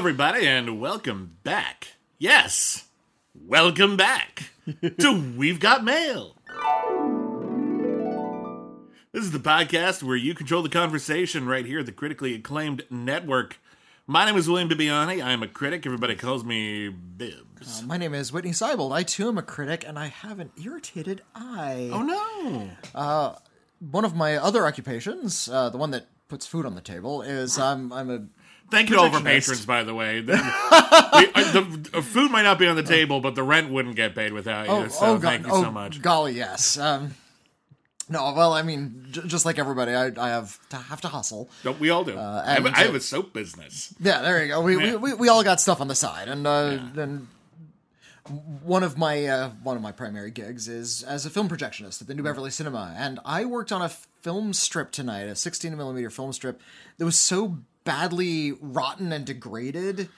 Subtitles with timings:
[0.00, 1.88] everybody, and welcome back.
[2.18, 2.86] Yes,
[3.34, 4.44] welcome back
[4.98, 6.36] to We've Got Mail.
[9.12, 12.86] This is the podcast where you control the conversation right here at the critically acclaimed
[12.88, 13.58] network.
[14.06, 15.22] My name is William Bibiani.
[15.22, 15.84] I am a critic.
[15.84, 17.82] Everybody calls me Bibbs.
[17.82, 18.92] Uh, my name is Whitney Seibold.
[18.94, 21.90] I too am a critic, and I have an irritated eye.
[21.92, 23.36] oh no!
[23.80, 27.58] One of my other occupations, uh, the one that puts food on the table, is
[27.58, 28.24] I'm I'm a
[28.70, 30.20] Thank you to all of our patrons, by the way.
[30.30, 34.14] The, the- the- food might not be on the table, but the rent wouldn't get
[34.14, 34.88] paid without you.
[34.90, 36.00] so go- thank you oh, so much.
[36.00, 36.78] Golly, yes.
[36.78, 37.14] Um,
[38.08, 41.48] no, well, I mean, j- just like everybody, I, I have to have to hustle.
[41.64, 42.18] No, we all do.
[42.18, 43.94] I, have, I have uh, a soap business.
[44.00, 44.60] Yeah, there you go.
[44.60, 44.96] We, Yeah.
[44.96, 47.28] we, we, we all got stuff on the side, and uh, then
[48.62, 52.08] one of my uh, one of my primary gigs is as a film projectionist at
[52.08, 56.10] the New Beverly Cinema, and I worked on a film strip tonight, a 16 millimeter
[56.10, 56.60] film strip
[56.98, 57.58] that was so
[57.90, 60.08] badly rotten and degraded.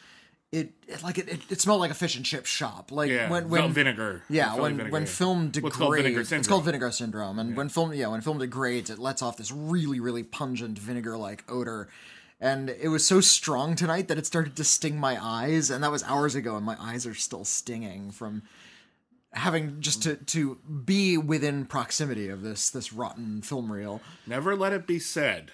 [0.50, 2.92] It, it like it, it, it smelled like a fish and chip shop.
[2.92, 4.22] Like Yeah, when when vinegar.
[4.28, 7.38] Yeah, when vinegar, when film What's called vinegar degrades, it's called vinegar syndrome.
[7.38, 11.44] And when film, yeah, when film degrades, it lets off this really, really pungent vinegar-like
[11.50, 11.88] odor.
[12.38, 15.90] And it was so strong tonight that it started to sting my eyes, and that
[15.90, 18.42] was hours ago, and my eyes are still stinging from
[19.32, 24.02] having just to to be within proximity of this this rotten film reel.
[24.26, 25.52] Never let it be said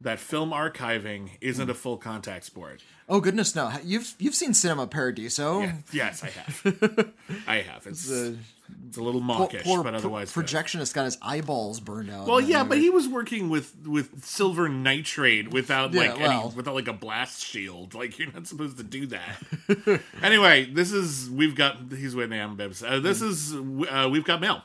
[0.00, 2.82] that film archiving isn't a full contact sport.
[3.08, 3.72] Oh goodness, no!
[3.84, 5.72] You've you've seen Cinema Paradiso.
[5.92, 7.12] Yes, I have.
[7.46, 7.86] I have.
[7.86, 10.32] It's, it's a little mawkish, poor but otherwise.
[10.32, 10.44] good.
[10.44, 12.26] projectionist got his eyeballs burned out.
[12.26, 16.46] Well, yeah, but he was working with with silver nitrate without Yeah, like well.
[16.48, 17.94] any, without like a blast shield.
[17.94, 20.00] Like you're not supposed to do that.
[20.22, 22.38] anyway, this is we've got he's Whitney.
[22.40, 22.82] I'm Bibbs.
[22.82, 24.62] Uh, this is uh, we've got mail.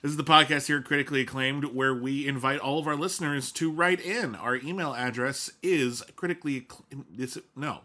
[0.00, 3.68] This is the podcast here, critically acclaimed, where we invite all of our listeners to
[3.70, 4.36] write in.
[4.36, 6.68] Our email address is critically.
[7.16, 7.80] It's, no,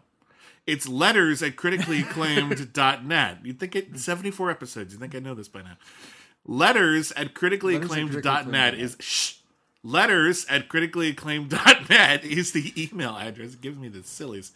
[0.64, 3.38] it's letters at criticallyacclaimed.net.
[3.42, 4.92] You'd think it 74 episodes.
[4.92, 5.76] You think I know this by now.
[6.46, 9.34] Letters at criticallyacclaimed.net is shh.
[9.82, 13.54] Letters at criticallyacclaimed.net is the email address.
[13.54, 14.52] It gives me the sillies.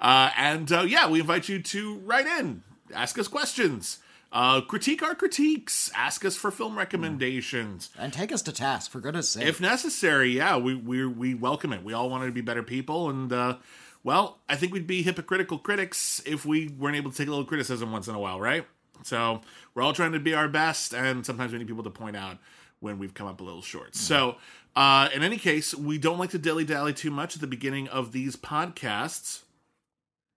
[0.00, 2.62] Uh, and uh, yeah, we invite you to write in,
[2.92, 3.98] ask us questions,
[4.32, 7.90] uh, critique our critiques, ask us for film recommendations.
[7.98, 9.46] and take us to task for goodness sake.
[9.46, 11.82] If necessary, yeah, we we we welcome it.
[11.82, 13.56] We all want to be better people, and uh,
[14.02, 17.44] well, I think we'd be hypocritical critics if we weren't able to take a little
[17.46, 18.66] criticism once in a while, right?
[19.02, 19.40] So
[19.74, 22.38] we're all trying to be our best, and sometimes we need people to point out
[22.80, 23.94] when we've come up a little short.
[23.96, 24.36] So,
[24.74, 27.88] uh, in any case, we don't like to dilly dally too much at the beginning
[27.88, 29.42] of these podcasts.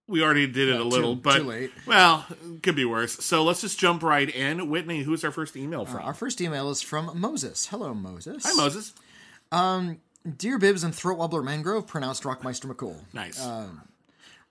[0.10, 1.72] We already did it a little, too- but too late.
[1.86, 2.26] well,
[2.64, 3.14] could be worse.
[3.24, 4.70] So let's just jump right in.
[4.70, 6.02] Whitney, who's our first email from?
[6.02, 7.68] Our first email is from Moses.
[7.68, 8.44] Hello, Moses.
[8.46, 8.94] Hi, Moses.
[9.52, 10.00] Um,
[10.38, 12.98] Dear Bibbs and Throat Wobbler Mangrove, pronounced Rockmeister McCool.
[13.14, 13.40] Nice.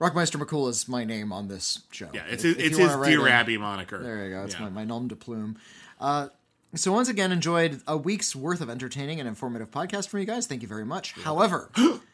[0.01, 2.09] Rockmeister McCool is my name on this show.
[2.13, 4.01] Yeah, it's If- his, it's his Dear in- Abby moniker.
[4.01, 4.43] There you go.
[4.45, 4.61] It's Yeah.
[4.61, 5.57] my, my nom de plume.
[5.99, 6.29] Uh,
[6.75, 10.47] so once again, enjoyed a week's worth of entertaining and informative podcast from you guys.
[10.47, 11.11] Thank you very much.
[11.13, 11.69] However,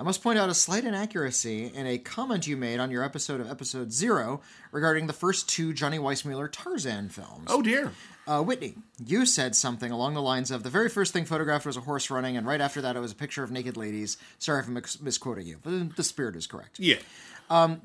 [0.00, 3.38] I must point out a slight inaccuracy in a comment you made on your episode
[3.38, 4.40] of episode zero
[4.72, 7.48] regarding the first two Johnny Weissmuller Tarzan films.
[7.48, 7.92] Oh dear.
[8.26, 11.76] Uh, Whitney, you said something along the lines of the very first thing photographed was
[11.76, 14.16] a horse running, and right after that it was a picture of naked ladies.
[14.38, 16.80] Sorry if I'm mis- misquoting you, but the spirit is correct.
[16.80, 16.96] Yeah.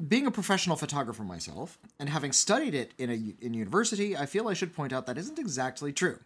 [0.08, 4.48] Being a professional photographer myself, and having studied it in, a, in university, I feel
[4.48, 6.20] I should point out that isn't exactly true.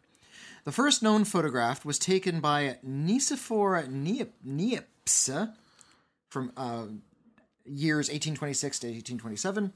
[0.66, 5.50] The first known photograph was taken by Nicephore Niep- Niepce
[6.30, 6.86] from uh,
[7.66, 9.74] years 1826 to 1827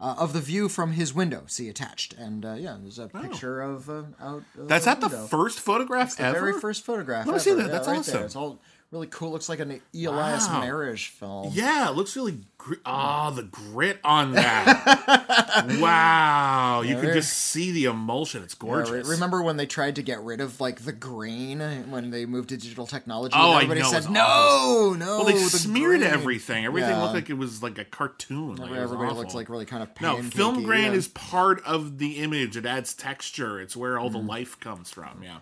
[0.00, 1.44] uh, of the view from his window.
[1.46, 4.42] See attached, and uh, yeah, there's a picture of uh, out.
[4.58, 4.64] Oh.
[4.66, 6.40] That's the not the first photograph The ever.
[6.40, 7.26] very first photograph.
[7.26, 7.66] Let me see that.
[7.66, 8.14] Yeah, That's right awesome.
[8.14, 8.24] There.
[8.24, 8.60] It's all
[8.90, 9.30] really cool.
[9.32, 10.60] Looks like an Elias Wow.
[10.60, 11.52] Marish film.
[11.54, 12.38] Yeah, it looks really.
[12.56, 15.66] Gr- ah, the grit on that.
[15.80, 18.42] wow, you can just see the emulsion.
[18.42, 19.06] It's Yeah, gorgeous.
[19.06, 21.60] re- remember when they tried to get rid of like the grain
[21.90, 23.34] when they moved to digital technology?
[23.36, 25.06] Oh, I everybody know, said no, no.
[25.18, 26.64] Well, they the smeared grain." everything.
[26.64, 27.02] Everything Yeah.
[27.02, 28.56] looked like it was like a cartoon.
[28.56, 30.98] Like, Everybody looked like really kind of No, film grain yeah.
[30.98, 32.56] is part of the image.
[32.56, 33.60] It adds texture.
[33.60, 34.28] It's where all the Mm-hmm.
[34.28, 35.22] life comes from.
[35.22, 35.38] Yeah.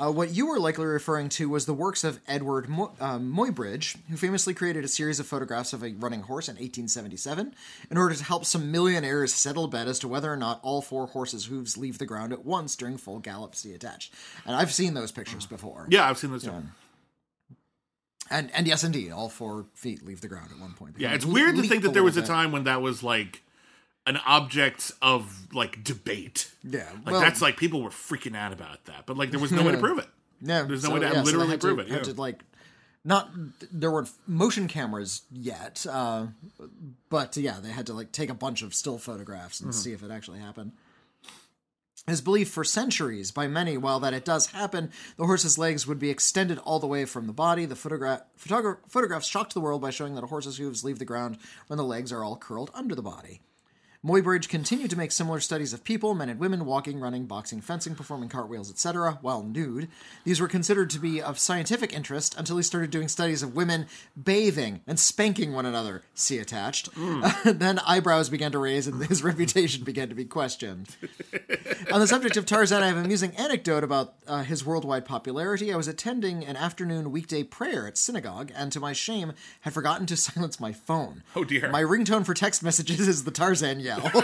[0.00, 3.96] Uh, what you were likely referring to was the works of Edward Mo- uh, Muybridge,
[4.08, 7.52] who famously created a series of photographs of a running horse in 1877
[7.90, 10.80] in order to help some millionaires settle a bet as to whether or not all
[10.80, 13.56] four horses' hooves leave the ground at once during full gallop.
[13.56, 14.14] See attached.
[14.46, 15.86] And I've seen those pictures before.
[15.88, 16.44] Yeah, I've seen this.
[16.44, 16.52] too.
[18.30, 20.96] And and yes, indeed, all four feet leave the ground at one point.
[20.98, 23.42] Yeah, it's weird to think that there was a time when that was like
[24.08, 26.50] an object of like debate.
[26.64, 29.52] Yeah, Like well- that's like people were freaking out about that, but like there was
[29.52, 30.08] no way to prove it.
[30.40, 32.12] Yeah, There's no so, way to yeah, so literally to- prove it, had yeah.
[32.14, 32.42] to, like,
[33.04, 33.30] not
[33.72, 36.26] there weren't motion cameras yet, uh,
[37.08, 40.02] but yeah, they had to like take a bunch of still photographs and see if
[40.02, 40.72] it actually happened.
[42.06, 45.98] His belief for centuries by many, while that it does happen, the horse's legs would
[45.98, 47.66] be extended all the way from the body.
[47.66, 51.04] The photogra- photogra- photographs shocked the world by showing that a horse's hooves leave the
[51.04, 53.40] ground when the legs are all curled under the body.
[54.04, 57.96] Muybridge continued to make similar studies of people, men and women, walking, running, boxing, fencing,
[57.96, 59.88] performing cartwheels, etc., while nude.
[60.24, 63.86] These were considered to be of scientific interest until he started doing studies of women
[64.20, 66.02] bathing and spanking one another.
[66.14, 66.90] See attached.
[67.44, 70.96] then eyebrows began to raise and his reputation began to be questioned.
[71.92, 75.72] On the subject of Tarzan, I have an amusing anecdote about uh, his worldwide popularity.
[75.72, 80.06] I was attending an afternoon weekday prayer at synagogue, and to my shame, had forgotten
[80.06, 81.24] to silence my phone.
[81.34, 81.68] Oh, dear.
[81.70, 83.97] My ringtone for text messages is the Tarzan yell.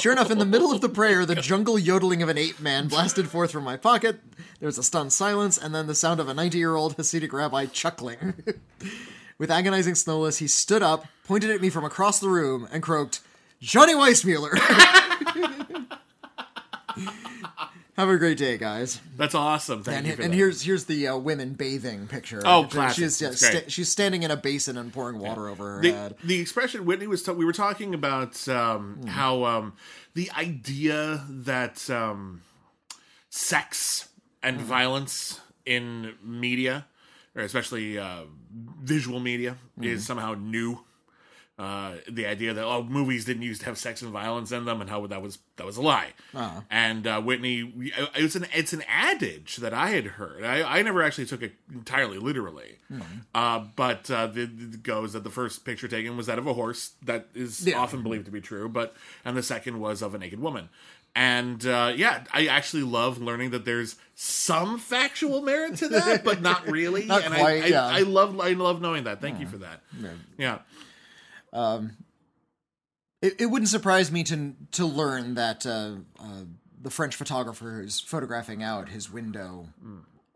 [0.00, 2.88] Sure enough, in the middle of the prayer, the jungle yodeling of an ape man
[2.88, 4.18] blasted forth from my pocket.
[4.58, 7.34] There was a stunned silence, and then the sound of a 90 year old Hasidic
[7.34, 8.42] rabbi chuckling.
[9.38, 13.20] With agonizing slowness, he stood up, pointed at me from across the room, and croaked,
[13.60, 14.56] Johnny Weissmuller!
[18.00, 18.98] Have a great day, guys.
[19.18, 19.82] That's awesome.
[19.82, 20.36] Thank And, you and that.
[20.36, 22.40] here's here's the uh, women bathing picture.
[22.46, 23.04] Oh, classic.
[23.04, 26.14] She's, yeah, sta- she's standing in a basin and pouring water over her the, head.
[26.24, 29.06] the expression Whitney was ta- we were talking about um, Hmm.
[29.08, 29.74] how um,
[30.14, 32.40] the idea that um,
[33.28, 34.08] sex
[34.42, 34.64] and Hmm.
[34.66, 36.86] violence in media,
[37.36, 38.22] or especially uh,
[38.82, 39.84] visual media, Hmm.
[39.84, 40.80] is somehow new.
[41.60, 44.80] Uh, the idea that oh movies didn't used to have sex and violence in them
[44.80, 46.08] and how that was that was a lie.
[46.34, 46.62] Uh-huh.
[46.70, 47.70] and uh, Whitney
[48.14, 50.42] it's an it's an adage that I had heard.
[50.42, 52.78] I, I never actually took it entirely literally.
[52.88, 53.00] Hmm.
[53.34, 56.54] uh, but uh, the, it goes that the first picture taken was that of a
[56.54, 56.92] horse.
[57.02, 57.78] That is Yeah.
[57.78, 60.70] often believed to be true but and the second was of a naked woman.
[61.14, 66.40] And uh, yeah I actually love learning that there's some factual merit to that but
[66.40, 67.04] not really.
[67.14, 67.84] Not and quite, I, I, yeah.
[67.84, 69.20] I love I love knowing that.
[69.20, 69.82] Thank you for that.
[70.38, 70.60] Yeah
[71.52, 76.44] It, it wouldn't surprise me to to learn that uh, uh,
[76.80, 79.66] the French photographer who's photographing out his window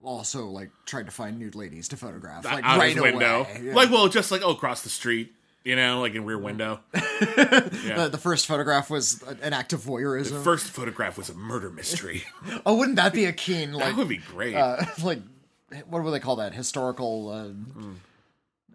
[0.05, 3.61] also like tried to find nude ladies to photograph, like out right his window away.
[3.65, 3.75] Yeah.
[3.75, 5.33] like well just like oh across the street
[5.65, 10.33] you know like in rear window the, the first photograph was an act of voyeurism.
[10.33, 12.25] The First photograph was a murder mystery.
[12.67, 14.55] oh, wouldn't that be a keen Like, that would be great.
[14.55, 15.21] uh, like
[15.89, 17.31] what would they call that historical?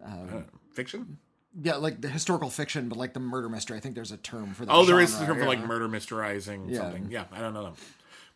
[0.04, 0.42] Uh,
[0.74, 1.18] Fiction?
[1.62, 3.76] Yeah, like the historical fiction, but like the murder mystery.
[3.76, 4.72] I think there's a term for that.
[4.72, 6.78] Oh, there is genre, term for like murder mysterizing Yeah.
[6.78, 7.08] something.
[7.10, 7.74] Yeah, I don't know.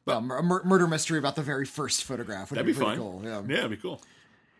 [0.07, 2.51] Yeah, mur- mur- murder mystery about the very first photograph.
[2.51, 2.97] Would That'd be, be fun.
[2.99, 3.21] cool.
[3.25, 3.43] Yeah.
[3.49, 4.03] yeah, it'd be cool.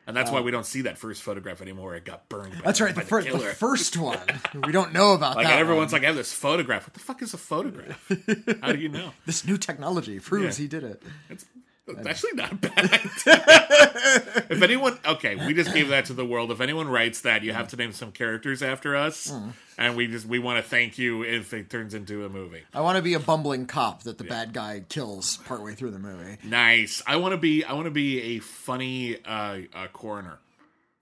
[0.07, 1.97] And that's why um, we don't see that first photograph anymore.
[1.97, 2.53] It got burned.
[2.63, 2.95] That's right.
[2.95, 4.19] by The, fir- the first one.
[4.67, 5.59] We don't know about like that.
[5.59, 6.03] everyone's one.
[6.03, 6.87] like, I have this photograph.
[6.87, 8.07] What the fuck is a photograph?
[8.61, 9.13] How do you know?
[9.27, 10.63] this new technology proves Yeah.
[10.65, 11.03] he did it.
[11.31, 11.47] It's
[11.87, 13.11] that's actually not a bad idea.
[14.51, 16.51] if anyone, okay, we just gave that to the world.
[16.51, 19.51] If anyone writes that, you have to name some characters after us, Hmm.
[19.77, 22.63] and we just we want to thank you if it turns into a movie.
[22.73, 25.99] I want to be a bumbling cop that the bad guy kills partway through the
[25.99, 26.39] movie.
[26.45, 27.03] Nice.
[27.07, 27.65] I want to be.
[27.65, 30.39] I want to be a funny uh, uh, coroner.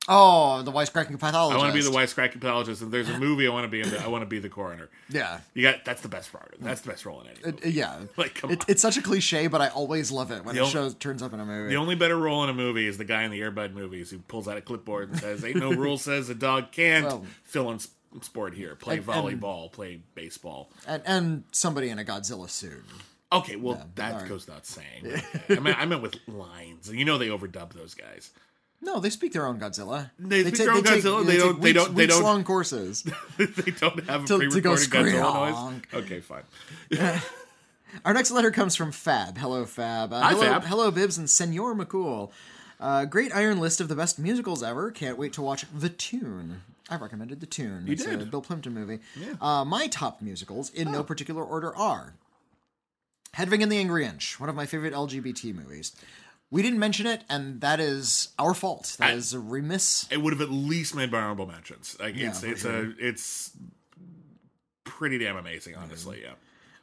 [0.08, 1.54] Oh, the wisecracking pathologist.
[1.54, 2.82] I want to be the wisecracking pathologist.
[2.82, 3.88] If there's a movie, I want to be in.
[3.88, 4.88] The, I want to be the coroner.
[5.08, 5.38] Yeah.
[5.54, 5.84] You got.
[5.84, 6.56] That's the best part.
[6.60, 7.38] That's the best role in any.
[7.44, 7.64] movie.
[7.64, 7.98] Uh, Yeah.
[8.16, 8.66] Like, come It, on.
[8.68, 11.32] it's such a cliche, but I always love it when The it shows turns up
[11.32, 11.68] in a movie.
[11.70, 14.10] The only better role in a movie is the guy in the Air Bud movies
[14.10, 17.26] who pulls out a clipboard and says, "Ain't no rule says a dog can't Well-
[17.44, 17.78] fill in
[18.22, 18.74] sport here.
[18.74, 22.82] Play And- and- volleyball, play baseball." and, and somebody in a Godzilla suit.
[23.30, 24.28] Okay, well that alright.
[24.28, 25.22] goes without saying.
[25.48, 26.90] I mean, I meant with lines.
[26.92, 28.30] You know, they overdub those guys.
[28.84, 30.10] No, they speak their own Godzilla.
[30.18, 32.06] They speak ta- their own take- Godzilla, They, they take don't- they weeks- don't- they
[32.06, 33.02] don't- weeks-long courses.
[33.38, 35.82] they don't have a To- to go pre-recorded Godzilla noise.
[35.94, 36.42] Okay, fine.
[38.04, 39.38] Our next letter comes from Fab.
[39.38, 40.12] Hello, Fab.
[40.12, 40.64] Uh, Hi, hello, Fab.
[40.64, 42.30] Hello, Bibbs and Senor McCool.
[42.80, 44.90] Uh, great iron list of the best musicals ever.
[44.90, 46.62] Can't wait to watch The Tune.
[46.90, 47.84] I recommended The Tune.
[47.86, 48.30] You it's a did.
[48.30, 48.98] Bill Plympton movie.
[49.40, 50.92] Uh, my top musicals, in Oh.
[50.92, 52.14] no particular order, are
[53.34, 55.92] Hedwig and the Angry Inch, one of my favorite LGBT movies.
[56.52, 58.96] We didn't mention it, and that is our fault.
[58.98, 60.06] That I- is a remiss.
[60.12, 61.96] It would have at least made honorable mentions.
[61.98, 62.88] Like it's it's sure.
[62.90, 63.50] a it's
[64.84, 66.20] pretty damn amazing, honestly.
[66.22, 66.32] Yeah.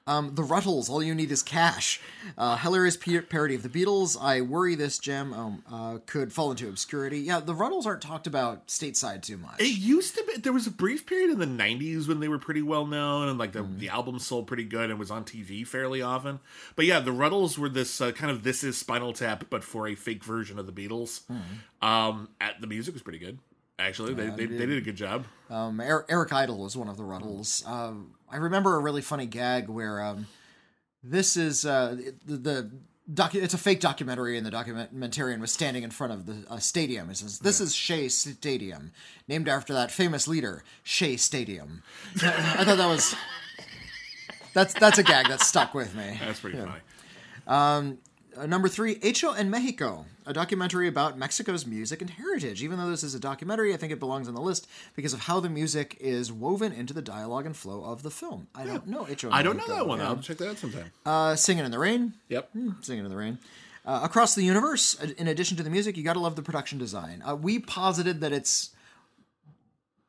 [0.09, 2.01] Um, the Ruttles, All You Need Is Cash.
[2.37, 4.17] Uh, hilarious p- parody of the Beatles.
[4.19, 7.19] I worry this gem um, uh, could fall into obscurity.
[7.19, 9.59] Yeah, the Ruttles aren't talked about stateside too much.
[9.61, 10.41] It used to be.
[10.41, 13.37] There was a brief period in the '90s when they were pretty well known, and
[13.37, 13.77] like the, Mm.
[13.77, 16.39] the album sold pretty good and was on TV fairly often.
[16.75, 19.87] But yeah, the Ruttles were this uh, kind of this is Spinal Tap, but for
[19.87, 21.21] a fake version of the Beatles.
[21.31, 21.87] Mm.
[21.87, 23.39] Um, at the music was pretty good.
[23.79, 25.25] Actually, they, they, they did a good job.
[25.49, 27.63] Um, Eric, Eric Idle was one of the Ruttles.
[27.65, 30.27] Um, I remember a really funny gag where um,
[31.03, 32.71] this is uh, the, the
[33.11, 36.57] docu- it's a fake documentary, and the documentarian was standing in front of the uh,
[36.57, 37.09] stadium.
[37.09, 38.91] It says, "This is Shea Stadium,
[39.27, 41.81] named after that famous leader, Shea Stadium."
[42.21, 43.15] I thought that was
[44.53, 46.17] that's that's a gag that stuck with me.
[46.19, 46.71] That's pretty funny.
[48.39, 52.63] Uh, number three, Hecho en Mexico, a documentary about Mexico's music and heritage.
[52.63, 54.65] Even though this is a documentary, I think it belongs on the list
[54.95, 58.47] because of how the music is woven into the dialogue and flow of the film.
[58.55, 59.99] I don't know Hecho en I don't know that one.
[59.99, 60.07] Yeah.
[60.07, 60.89] I'll check that out sometime.
[61.05, 62.49] Uh, Singing in the Rain, yep.
[62.79, 63.39] Singing in the Rain.
[63.85, 66.41] Uh, across the universe, uh, in addition to the music, you got to love the
[66.41, 67.21] production design.
[67.27, 68.69] Uh, we posited that it's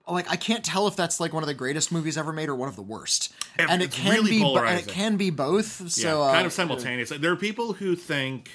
[0.09, 2.55] like I can't tell if that's like one of the greatest movies ever made or
[2.55, 5.31] one of the worst, And and it can really be, bo- and it can be
[5.31, 5.81] both.
[5.81, 7.11] Yeah, So uh, kind of simultaneous.
[7.11, 8.51] There are people who think,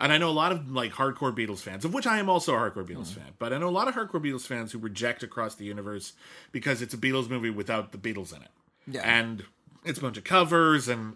[0.00, 2.54] and I know a lot of like hardcore Beatles fans, of which I am also
[2.54, 3.14] a hardcore Beatles Mm.
[3.16, 6.14] fan, but I know a lot of hardcore Beatles fans who reject Across the Universe
[6.50, 8.50] because it's a Beatles movie without the Beatles in it.
[8.88, 9.02] Yeah.
[9.02, 9.44] And
[9.84, 11.14] it's a bunch of covers and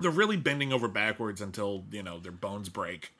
[0.00, 3.12] they're really bending over backwards until, you know, their bones break.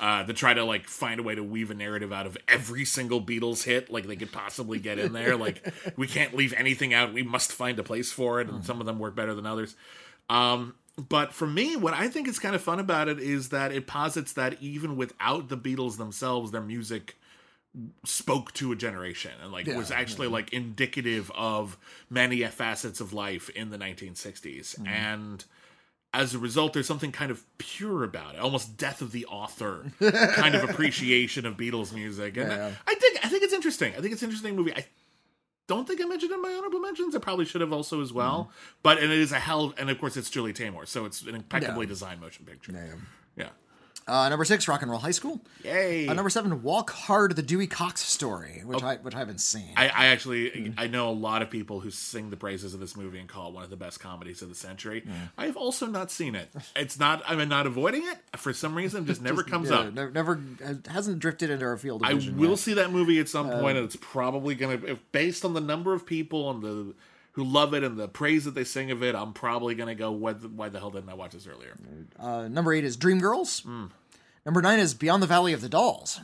[0.00, 2.84] Uh, to try to like find a way to weave a narrative out of every
[2.84, 5.36] single Beatles hit, like they could possibly get in there.
[5.36, 7.12] like we can't leave anything out.
[7.12, 9.76] We must find a place for it, and some of them work better than others.
[10.30, 10.74] Um,
[11.08, 13.86] but for me, what I think is kind of fun about it is that it
[13.86, 17.16] posits that even without the Beatles themselves, their music
[18.04, 21.78] spoke to a generation and like Yeah, was actually like indicative of
[22.10, 24.86] many facets of life in the 1960s Mm-hmm.
[24.86, 25.44] and
[26.14, 29.92] as a result there's something kind of pure about it almost death of the author
[30.34, 32.72] kind of appreciation of beatles music and Yeah.
[32.86, 34.84] i think i think it's interesting i think it's an interesting movie i
[35.68, 37.14] don't think I mentioned it in my honorable mentions.
[37.14, 38.50] I probably should have also as well.
[38.50, 38.78] Mm-hmm.
[38.82, 41.22] But and it is a hell, of, and of course it's Julie Taymor, so it's
[41.22, 41.90] an impeccably Yeah.
[41.90, 42.72] designed motion picture.
[42.72, 42.94] Yeah.
[43.36, 43.48] Yeah.
[44.06, 45.40] Uh, number six, Rock and Roll High School.
[45.64, 46.08] Yay.
[46.08, 49.72] Uh, number seven, Walk Hard, the Dewey Cox story, which I which I haven't seen.
[49.76, 52.96] I, I actually I know a lot of people who sing the praises of this
[52.96, 55.04] movie and call it one of the best comedies of the century.
[55.38, 56.50] I've also not seen it.
[56.74, 59.06] It's not I'm not avoiding it for some reason.
[59.06, 59.94] Just never comes Yeah, up.
[59.94, 60.40] Never, never
[60.88, 62.02] hasn't drifted into our field.
[62.02, 62.58] Of I will yet.
[62.58, 65.92] see that movie at some point, and it's probably gonna, if based on the number
[65.94, 66.94] of people and the
[67.32, 70.10] who love it and the praise that they sing of it, I'm probably gonna go.
[70.12, 71.76] Why the, why the hell didn't I watch this earlier?
[72.18, 73.62] Uh, number eight is Dreamgirls.
[73.62, 73.86] Hmm.
[74.44, 76.20] Number nine is Beyond the Valley of the Dolls.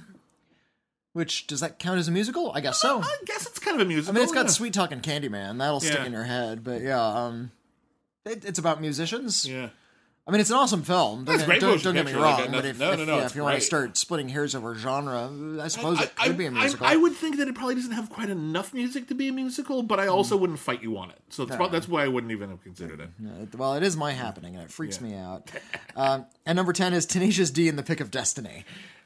[1.12, 2.52] Which does that count as a musical?
[2.54, 3.00] I guess so.
[3.00, 4.12] I guess it's kind of a musical.
[4.12, 4.50] I mean, it's got yeah.
[4.52, 5.58] Sweet Talking Candyman.
[5.58, 6.04] That'll stick Yeah.
[6.04, 6.62] in your head.
[6.62, 7.50] But yeah, um,
[8.24, 9.48] it, it's about musicians.
[9.48, 9.70] Yeah.
[10.28, 11.24] I mean, it's an awesome film.
[11.24, 12.52] Don't, get- great don't, don't get me picture, like, wrong.
[12.52, 14.74] but if, no, if, no, no, yeah, if you want to start splitting hairs over
[14.74, 16.86] genre, I suppose it I, could be a musical.
[16.86, 19.82] I, would think that it probably doesn't have quite enough music to be a musical,
[19.82, 20.40] but I also Hmm.
[20.42, 21.18] wouldn't fight you on it.
[21.30, 23.54] So that's why I wouldn't even have considered it.
[23.56, 25.50] Well, it is my happening, and it freaks me out.
[25.96, 28.64] Um, and number ten is Tenacious D in the Pick of Destiny.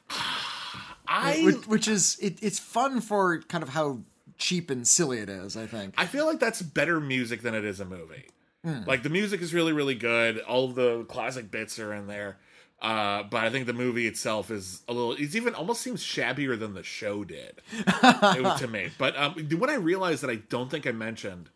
[1.07, 4.01] I which, which is it, it's fun for kind of how
[4.37, 5.57] cheap and silly it is.
[5.57, 5.95] I think.
[5.97, 8.25] I feel like that's better music than it is a movie.
[8.63, 8.83] Hmm.
[8.85, 10.39] Like the music is really, really good.
[10.39, 12.37] All the classic bits are in there.
[12.81, 15.13] Uh, but I think the movie itself is a little.
[15.13, 18.89] It's even almost seems shabbier than the show did it to me.
[18.97, 21.49] But um, what I realized that I don't think I mentioned,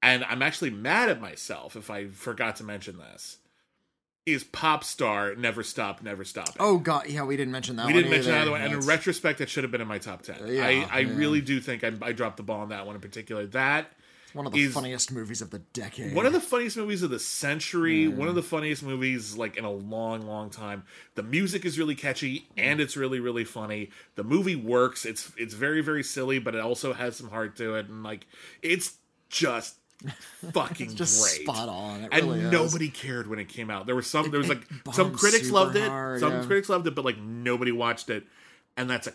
[0.00, 3.38] and I'm actually mad at myself if I forgot to mention this,
[4.26, 6.50] is Pop Star Never Stop, Never Stop.
[6.60, 7.86] Oh God, yeah, we didn't mention that.
[7.86, 7.92] One.
[7.92, 8.42] We didn't mention either.
[8.42, 10.36] another one, and in retrospect, that should have been in my top ten.
[10.46, 13.00] yeah, I, I really do think I, I dropped the ball on that one in
[13.00, 13.44] particular.
[13.46, 13.90] That
[14.34, 16.14] one of the is- funniest movies of the decade.
[16.14, 19.64] one of the funniest movies of the century, one of the funniest movies like in
[19.64, 20.82] a long, long time.
[21.14, 23.90] The music is really catchy and it's really, really funny.
[24.16, 25.04] The movie works.
[25.06, 28.26] It's it's very, very silly, but it also has some heart to it, and like
[28.62, 28.96] it's
[29.30, 29.76] just
[30.52, 31.42] fucking just great.
[31.42, 32.02] spot on.
[32.04, 32.50] It and really is.
[32.52, 33.86] nobody cared when it came out.
[33.86, 36.44] There was some, there was like some critics loved it, hard, some yeah.
[36.44, 38.24] critics loved it, but like nobody watched it,
[38.76, 39.12] and that's a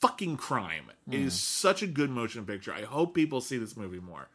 [0.00, 0.84] fucking crime.
[1.10, 1.26] It Hmm.
[1.26, 2.72] is such a good motion picture.
[2.72, 4.28] I hope people see this movie more.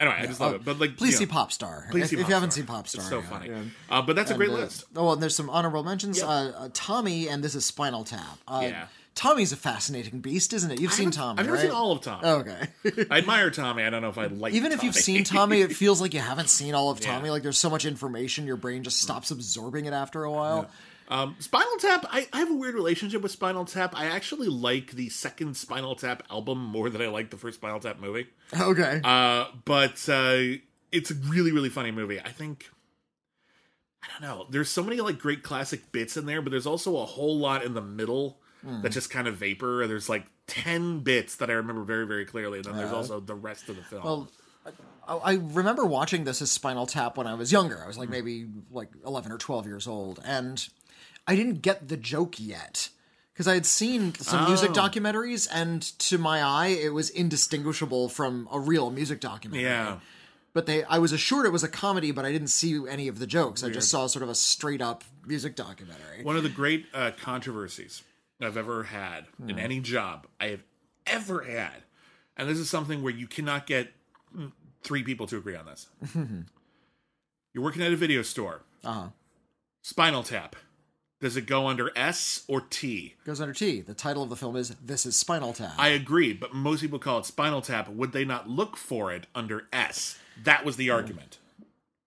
[0.00, 0.64] Anyway, I just love Oh, it.
[0.64, 1.86] But like, Please you see know, Pop Star.
[1.90, 3.48] Please if, see if Pop you haven't seen Pop Star, It's so yeah, funny.
[3.50, 3.62] yeah.
[3.90, 4.84] Uh, but that's a great uh, list.
[4.96, 6.18] Oh, and there's some honorable mentions.
[6.18, 6.26] Yep.
[6.26, 8.38] Uh, uh, Tommy, and this is Spinal Tap.
[8.48, 8.86] Uh, Yeah.
[9.16, 10.80] Tommy's a fascinating beast, isn't it?
[10.80, 11.62] You've seen Tommy, I've never right?
[11.62, 12.20] seen all of Tommy.
[12.24, 13.06] Oh, okay.
[13.10, 13.82] I admire Tommy.
[13.82, 14.54] I don't know if I like.
[14.54, 17.26] Even if you've seen Tommy, it feels like you haven't seen all of Tommy.
[17.26, 17.32] Yeah.
[17.32, 20.70] Like there's so much information, your brain just stops absorbing it after a while.
[21.10, 23.94] Um, Spinal Tap, I, I have a weird relationship with Spinal Tap.
[23.96, 27.80] I actually like the second Spinal Tap album more than I like the first Spinal
[27.80, 28.28] Tap movie.
[28.58, 29.00] Okay.
[29.02, 30.58] Uh, but uh,
[30.92, 32.20] it's a really, really funny movie.
[32.20, 32.70] I think.
[34.02, 34.46] I don't know.
[34.48, 37.64] There's so many like great classic bits in there, but there's also a whole lot
[37.64, 39.86] in the middle that's just kind of vapor.
[39.86, 43.34] There's like ten bits that I remember very, very clearly, and then there's also the
[43.34, 44.02] rest of the film.
[44.02, 44.28] Well,
[45.08, 47.82] I I remember watching this as Spinal Tap when I was younger.
[47.82, 50.66] I was like maybe like 11 or 12 years old, and
[51.30, 52.88] I didn't get the joke yet
[53.32, 54.74] because I had seen some music Oh.
[54.74, 59.64] documentaries, and to my eye, it was indistinguishable from a real music documentary.
[59.64, 59.98] yeah.
[60.52, 63.18] but they I was assured it was a comedy, but I didn't see any of
[63.20, 63.62] the jokes.
[63.62, 66.24] I just saw sort of a straight up music documentary.
[66.24, 68.02] One of the great uh, controversies
[68.42, 70.64] I've ever had in any job I have
[71.06, 71.84] ever had,
[72.36, 73.92] and this is something where you cannot get
[74.36, 74.50] mm,
[74.82, 75.86] three people to agree on this.
[77.54, 78.62] You're working at a video store.
[78.84, 79.08] Uh huh.
[79.82, 80.56] Spinal Tap.
[81.20, 83.14] Does it go under S or T?
[83.26, 83.80] Goes under T.
[83.82, 85.74] The title of the film is This is Spinal Tap.
[85.76, 87.88] I agree, but most people call it Spinal Tap.
[87.90, 90.18] Would they not look for it under S?
[90.42, 91.38] That was the argument.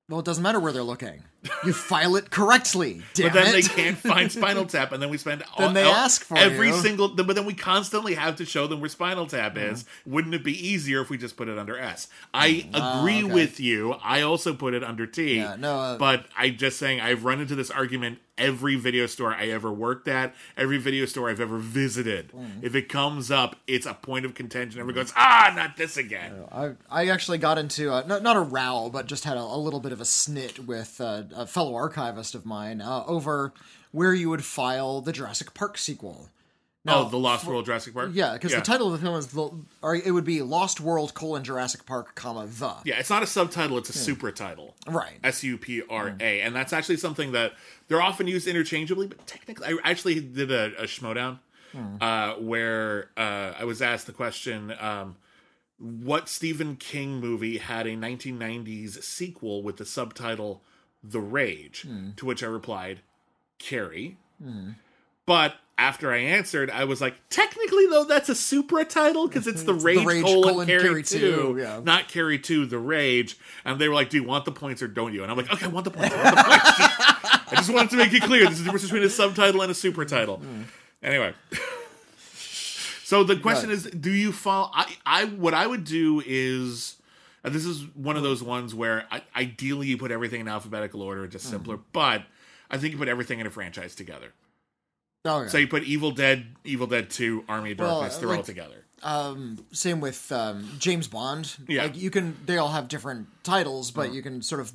[0.10, 1.24] well, it doesn't matter where they're looking.
[1.66, 3.02] You file it correctly.
[3.14, 3.52] Damn But then it.
[3.52, 6.38] they can't find Spinal Tap, and then we spend all, Then they all- ask for
[6.38, 6.74] every you.
[6.82, 7.10] single.
[7.10, 9.74] But then we constantly have to show them where Spinal Tap Mm-hmm.
[9.74, 9.86] is.
[10.06, 12.08] Wouldn't it be easier if we just put it under S?
[12.34, 13.34] I agree okay.
[13.34, 13.94] with you.
[14.02, 15.36] I also put it under T.
[15.36, 19.34] Yeah, no, uh, but I'm just saying I've run into this argument every video store
[19.34, 22.32] I ever worked at, every video store I've ever visited.
[22.32, 22.64] Mm.
[22.64, 24.80] If it comes up, it's a point of contention.
[24.80, 26.44] Everyone goes, ah, not this again.
[26.52, 29.58] I, I actually got into uh, not, not a row, but just had a, a
[29.58, 33.54] little bit of a snit with uh, a fellow archivist of mine uh, over
[33.92, 36.30] where you would file the Jurassic Park sequel.
[36.86, 38.10] Oh, the Lost World Jurassic Park.
[38.14, 41.14] Yeah, because the title of the film is the, or it would be Lost World
[41.14, 42.76] colon Jurassic Park comma the.
[42.84, 44.76] Yeah, it's not a subtitle; it's a super title.
[44.86, 45.18] Right.
[45.24, 47.54] S U P R A, and that's actually something that
[47.88, 49.08] they're often used interchangeably.
[49.08, 51.40] But technically, I actually did a, a Schmoedown
[52.02, 55.16] uh, where uh, I was asked the question: um,
[55.80, 60.62] What Stephen King movie had a 1990s sequel with the subtitle
[61.02, 61.88] "The Rage"?
[62.18, 63.00] To which I replied,
[63.58, 64.18] "Carrie."
[65.26, 69.64] But after I answered, I was like, technically though, that's a supra title because it's
[69.64, 71.82] the Rage, Rage colon, colon Carrie, Carrie 2, two, yeah.
[71.84, 73.38] not Carrie 2, the Rage.
[73.66, 75.24] And they were like, do you want the points or don't you?
[75.24, 76.16] And I'm like, okay, I want the points.
[76.16, 76.64] I want the points.
[77.52, 78.46] I just wanted to make it clear.
[78.46, 80.38] There's a difference between a subtitle and a super title.
[80.38, 80.62] Hmm.
[81.04, 81.34] Anyway.
[83.04, 84.72] so the question is, do you follow?
[84.74, 86.96] I, I, what I would do is,
[87.44, 91.02] and this is one of those ones where I, ideally you put everything in alphabetical
[91.02, 91.76] order, just simpler.
[91.76, 91.84] Hmm.
[91.92, 92.24] But
[92.72, 94.32] I think you put everything in a franchise together.
[95.26, 95.48] Oh, yeah.
[95.48, 98.46] So you put Evil Dead, Evil Dead 2, Army of Well, Darkness, they're all like-
[98.46, 98.84] together.
[99.04, 101.56] um, same with um, James Bond.
[101.68, 101.84] Yeah.
[101.84, 102.36] like you can.
[102.46, 104.72] They all have different titles, but you can sort of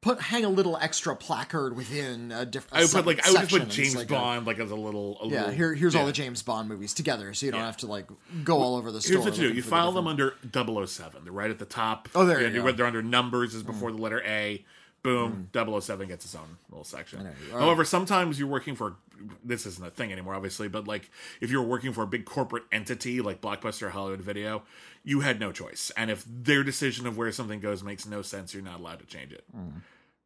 [0.00, 2.76] put hang a little extra placard within a different.
[2.76, 5.18] I would put like I would just put James Bond like as a little.
[5.22, 7.66] A yeah, little, here here's all the James Bond movies together, so you don't Yeah.
[7.66, 8.06] have to like
[8.42, 9.14] go all over the store.
[9.16, 11.24] Here's what you do: looking you for the file different- them under 007.
[11.24, 12.08] They're right at the top.
[12.14, 12.72] Oh, there you they're- go.
[12.72, 14.64] They're under numbers is before the letter A.
[15.04, 15.80] Boom, hmm.
[15.80, 17.28] 007 gets its own little section.
[17.52, 18.96] However, sometimes you're working for
[19.44, 21.10] this isn't a thing anymore, obviously, but like
[21.42, 24.62] if you're working for a big corporate entity like Blockbuster or Hollywood Video,
[25.04, 25.92] you had no choice.
[25.94, 29.06] And if their decision of where something goes makes no sense, you're not allowed to
[29.06, 29.44] change it.
[29.54, 29.80] Hmm.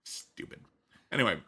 [0.05, 0.61] Stupid.
[1.11, 1.39] Anyway,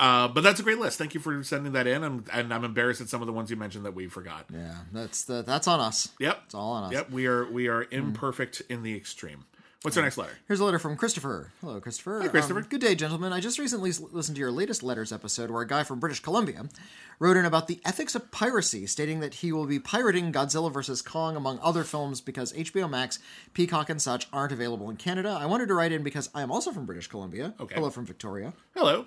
[0.00, 0.98] uh, but that's a great list.
[0.98, 3.48] Thank you for sending that in, and, and I'm embarrassed at some of the ones
[3.48, 4.46] you mentioned that we forgot.
[4.52, 6.08] Yeah, that's the that's on us.
[6.18, 6.92] Yep, It's all on us.
[6.92, 7.94] Yep, we are we are hmm.
[7.94, 9.44] imperfect in the extreme.
[9.82, 10.32] What's our next letter?
[10.48, 11.52] Here's a letter from Christopher.
[11.60, 12.20] Hello, Christopher.
[12.22, 12.60] Hi, Christopher.
[12.60, 13.32] Um, good day, gentlemen.
[13.32, 16.64] I just recently listened to your latest letters episode where a guy from British Columbia
[17.18, 21.02] wrote in about the ethics of piracy, stating that he will be pirating Godzilla vs.
[21.02, 23.18] Kong among other films because HBO Max,
[23.52, 25.38] Peacock, and such aren't available in Canada.
[25.40, 27.54] I wanted to write in because I am also from British Columbia.
[27.60, 27.74] Okay.
[27.74, 28.54] Hello from Victoria.
[28.74, 29.06] Hello.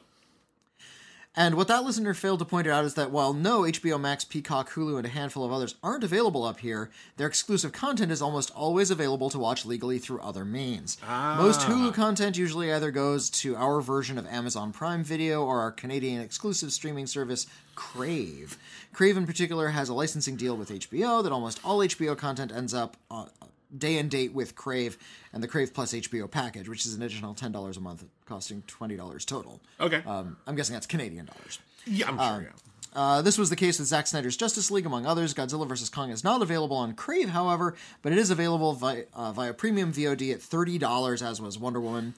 [1.35, 4.71] And what that listener failed to point out is that while no HBO Max, Peacock,
[4.71, 8.51] Hulu, and a handful of others aren't available up here, their exclusive content is almost
[8.55, 10.97] always available to watch legally through other means.
[11.37, 15.71] Most Hulu content usually either goes to our version of Amazon Prime Video or our
[15.71, 18.57] Canadian exclusive streaming service, Crave.
[18.91, 22.73] Crave, in particular, has a licensing deal with HBO that almost all HBO content ends
[22.73, 23.25] up uh,
[23.75, 24.97] day and date with Crave
[25.33, 29.25] and the Crave Plus HBO package, which is an additional $10 a month, costing $20
[29.25, 29.59] total.
[29.79, 30.01] Okay.
[30.05, 31.59] Um, I'm guessing that's Canadian dollars.
[31.85, 32.43] yeah, I'm sure.
[32.43, 32.49] yeah.
[32.91, 35.35] Uh, this was the case with Zack Snyder's Justice League, among others.
[35.35, 35.89] Godzilla vs.
[35.89, 39.93] Kong is not available on Crave, however, but it is available via, uh, via premium
[39.93, 42.15] VOD at $30, as was Wonder Woman.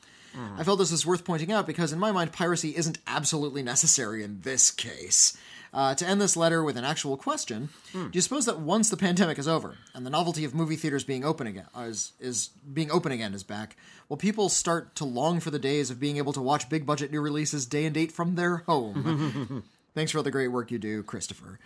[0.58, 4.24] I felt this was worth pointing out because, in my mind, piracy isn't absolutely necessary
[4.24, 5.38] in this case.
[5.74, 8.98] Uh, to end this letter with an actual question, do you suppose that once the
[8.98, 12.92] pandemic is over and the novelty of movie theaters being open again is, is being
[12.92, 13.78] open again is back,
[14.10, 17.10] will people start to long for the days of being able to watch big budget
[17.10, 19.64] new releases day and date from their home?
[19.96, 21.58] Thanks for all the great work you do, Christopher.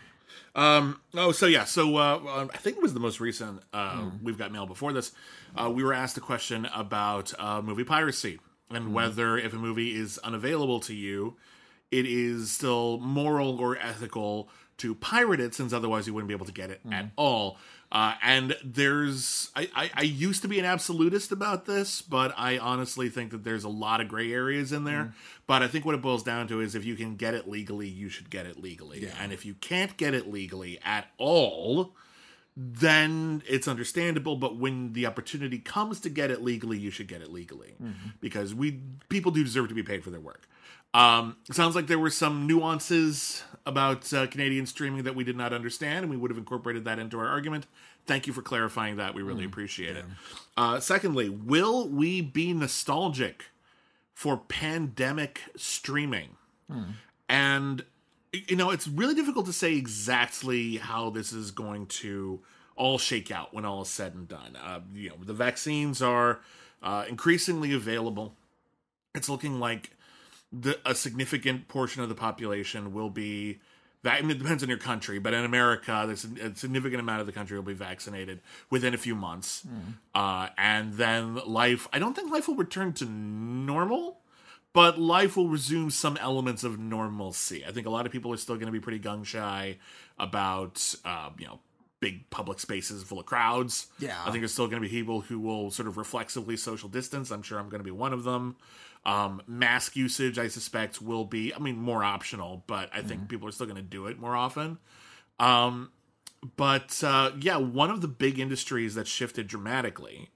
[1.16, 3.62] Oh, so yeah, so uh, um, I think it was the most recent.
[3.74, 5.12] Uh, We've got mail before this.
[5.56, 8.40] Uh, we were asked a question about uh, movie piracy
[8.70, 11.36] and whether, if a movie is unavailable to you,
[11.96, 16.46] it is still moral or ethical to pirate it, since otherwise you wouldn't be able
[16.46, 17.08] to get it at mm-hmm.
[17.16, 17.58] all.
[17.92, 22.58] Uh, and there's, I, I, I used to be an absolutist about this, but I
[22.58, 25.04] honestly think that there's a lot of gray areas in there.
[25.06, 25.14] Mm.
[25.48, 27.88] But I think what it boils down to is if you can get it legally,
[27.88, 29.10] you should get it legally.
[29.22, 31.96] And if you can't get it legally at all,
[32.58, 34.36] then it's understandable.
[34.36, 38.10] But when the opportunity comes to get it legally, you should get it legally mm-hmm.
[38.20, 40.50] because we people do deserve to be paid for their work.
[40.96, 45.36] Um, it sounds like there were some nuances about uh, Canadian streaming that we did
[45.36, 47.68] not understand, and we would have incorporated that into our argument.
[48.06, 49.14] Thank you for clarifying that.
[49.14, 50.06] We really appreciate it.
[50.56, 53.46] Uh, secondly, will we be nostalgic
[54.14, 56.38] for pandemic streaming?
[57.28, 57.84] And
[58.32, 62.40] you know, it's really difficult to say exactly how this is going to
[62.78, 64.56] all shake out when all is said and done.
[64.56, 66.40] Uh, you know, the vaccines are
[66.82, 68.34] uh, increasingly available.
[69.14, 69.92] It's looking like
[70.52, 73.60] the, a significant portion of the population will be.
[74.04, 77.26] I mean, it depends on your country, but in America, there's a, significant amount of
[77.26, 79.66] the country will be vaccinated within a few months,
[80.14, 81.88] uh, and then life.
[81.92, 84.20] I don't think life will return to normal
[84.76, 87.66] but life will resume some elements of normalcy.
[87.66, 89.78] I think a lot of people are still going to be pretty gung shy
[90.20, 91.60] about, uh, you know,
[92.02, 93.88] big public spaces full of crowds.
[94.00, 94.22] Yeah.
[94.22, 97.32] I think there's still going to be people who will sort of reflexively social distance.
[97.32, 98.58] I'm sure I'm going to be one of them.
[99.06, 103.48] Um, mask usage, I suspect, will be, I mean, more optional, but I think people
[103.48, 104.80] are still going to do it more often.
[105.40, 105.92] Um,
[106.56, 110.30] but uh, yeah, one of the big industries that shifted dramatically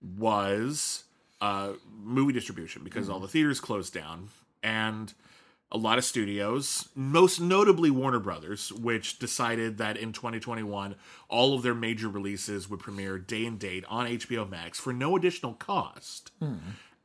[0.00, 1.04] was
[1.40, 4.28] uh, movie distribution because all the theaters closed down
[4.62, 5.14] and
[5.70, 10.94] a lot of studios, most notably Warner Brothers, which decided that in 2021
[11.28, 15.16] all of their major releases would premiere day and date on HBO Max for no
[15.16, 16.30] additional cost.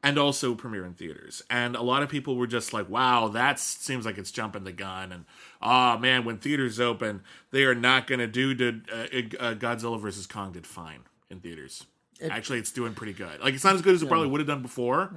[0.04, 1.42] And also premiere in theaters.
[1.50, 4.72] And a lot of people were just like, wow, that seems like it's jumping the
[4.72, 5.12] gun.
[5.12, 5.26] And,
[5.62, 10.00] oh man, when theaters open, they are not going to do to, uh, uh, Godzilla
[10.00, 11.84] versus Kong did fine in theaters.
[12.30, 13.42] Actually, it's doing pretty good.
[13.42, 15.12] Like, it's not as good as it probably would have done before,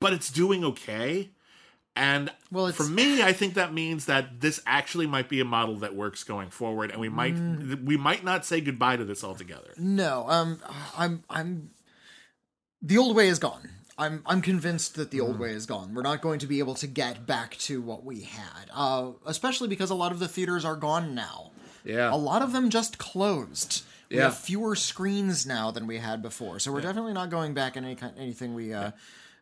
[0.00, 1.30] but it's doing okay.
[1.96, 5.76] And Well, for me, I think that means that this actually might be a model
[5.78, 7.34] that works going forward, and we might
[7.84, 9.72] we might not say goodbye to this altogether.
[9.76, 10.60] No, um,
[10.96, 11.70] I'm, I'm.
[12.80, 13.68] The old way is gone.
[14.00, 15.40] I'm, I'm convinced that the old Mm.
[15.40, 15.94] way is gone.
[15.94, 19.68] We're not going to be able to get back to what we had, uh, especially
[19.68, 21.50] because a lot of the theaters are gone now.
[21.84, 23.82] Yeah, A lot of them just closed.
[24.10, 24.24] We Yeah.
[24.24, 27.84] have fewer screens now than we had before, so we're definitely not going back in
[27.84, 28.90] any kind, anything we uh,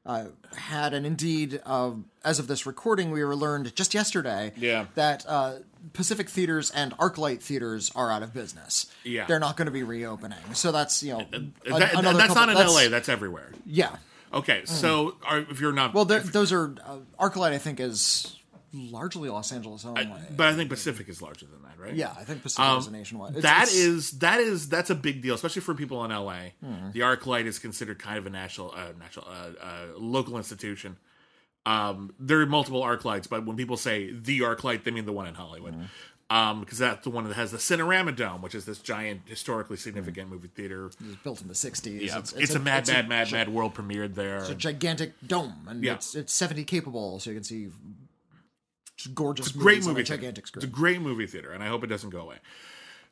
[0.07, 0.93] uh, had.
[0.95, 1.93] And indeed, uh,
[2.25, 4.87] as of this recording, we were learned just yesterday Yeah.
[4.95, 5.55] that uh,
[5.95, 8.87] Pacific theaters and ArcLight theaters are out of business.
[9.05, 9.27] Yeah.
[9.27, 10.55] they're not going to be reopening.
[10.55, 12.89] So that's you know an- That- another that's couple- not in that's- LA.
[12.89, 13.53] That's everywhere.
[13.67, 13.97] Yeah.
[14.33, 17.53] Okay, so are, if you're not Well, those are uh, ArcLight.
[17.53, 18.35] I think is
[18.73, 20.07] largely Los Angeles only.
[20.37, 21.95] but I think Pacific is larger than that, right?
[21.95, 23.37] yeah, I think Pacific is a nationwide.
[23.37, 26.51] It's- That it's- is that is that's a big deal, especially for people in LA.
[26.63, 26.91] Hmm.
[26.93, 30.99] The ArcLight is considered kind of a national, uh, national, uh, uh, local institution.
[31.67, 35.27] Um, there are multiple ArcLights, but when people say the ArcLight, they mean the one
[35.27, 35.75] in Hollywood,
[36.31, 36.37] Hmm.
[36.37, 39.77] um, because that's the one that has the Cinerama Dome, which is this giant, historically
[39.77, 40.87] significant movie theater.
[40.87, 42.01] It was built in the '60s.
[42.01, 44.39] Yeah, it's, a, mad, mad, mad, mad world premiered there.
[44.39, 45.95] It's a gigantic dome, and Yeah.
[45.95, 47.69] it's it's 70 capable, so you can see
[49.15, 51.85] gorgeous great movies on movie a gigantic It's a great movie theater, and I hope
[51.85, 52.37] it doesn't go away.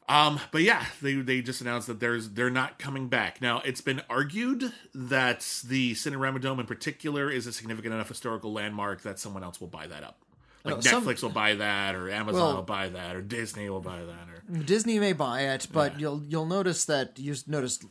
[0.08, 3.40] Um, but yeah, they they just announced that there's they're not coming back.
[3.42, 8.52] Now it's been argued that the Cinerama Dome in particular is a significant enough historical
[8.52, 10.18] landmark that someone else will buy that up.
[10.66, 13.70] Like No, some- Netflix will buy that, or Amazon Well- will buy that, or Disney
[13.70, 17.84] will buy that, or Disney may buy it, but you'll you'll notice that you noticed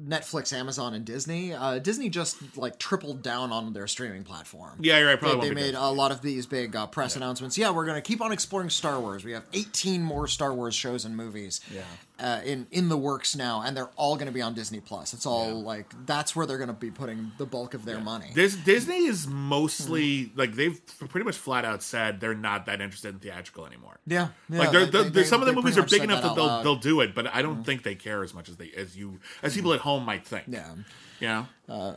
[0.00, 1.52] Netflix, Amazon, and Disney.
[1.52, 4.78] Uh, Disney just like tripled down on their streaming platform.
[4.80, 5.18] yeah, you're right.
[5.18, 7.58] Probably They, they made a lot of these big uh, press announcements.
[7.58, 9.24] Yeah, we're going to keep on exploring Star Wars.
[9.24, 11.82] We have 18 more Star Wars shows and movies Yeah.
[12.20, 15.14] Uh, in in the works now, and they're all going to be on Disney Plus.
[15.14, 18.30] It's all like that's where they're going to be putting the bulk of their money.
[18.34, 23.14] This Disney is mostly like they've pretty much flat out said they're not that interested
[23.14, 23.98] in theatrical anymore.
[24.06, 24.58] Yeah, yeah.
[24.58, 26.46] like they're, they- they're, they- some of the movies are big enough that out they'll
[26.46, 26.64] loud.
[26.64, 29.20] they'll do it, but I don't think they care as much as they as you
[29.42, 30.46] as people at home might think.
[30.48, 30.74] Yeah.
[31.20, 31.28] You
[31.68, 31.96] know?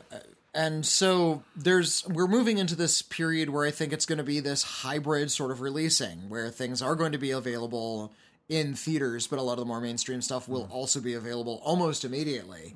[0.53, 4.41] And so there's we're moving into this period where I think it's going to be
[4.41, 8.11] this hybrid sort of releasing where things are going to be available
[8.51, 12.03] in theaters, but a lot of the more mainstream stuff will also be available almost
[12.03, 12.73] immediately.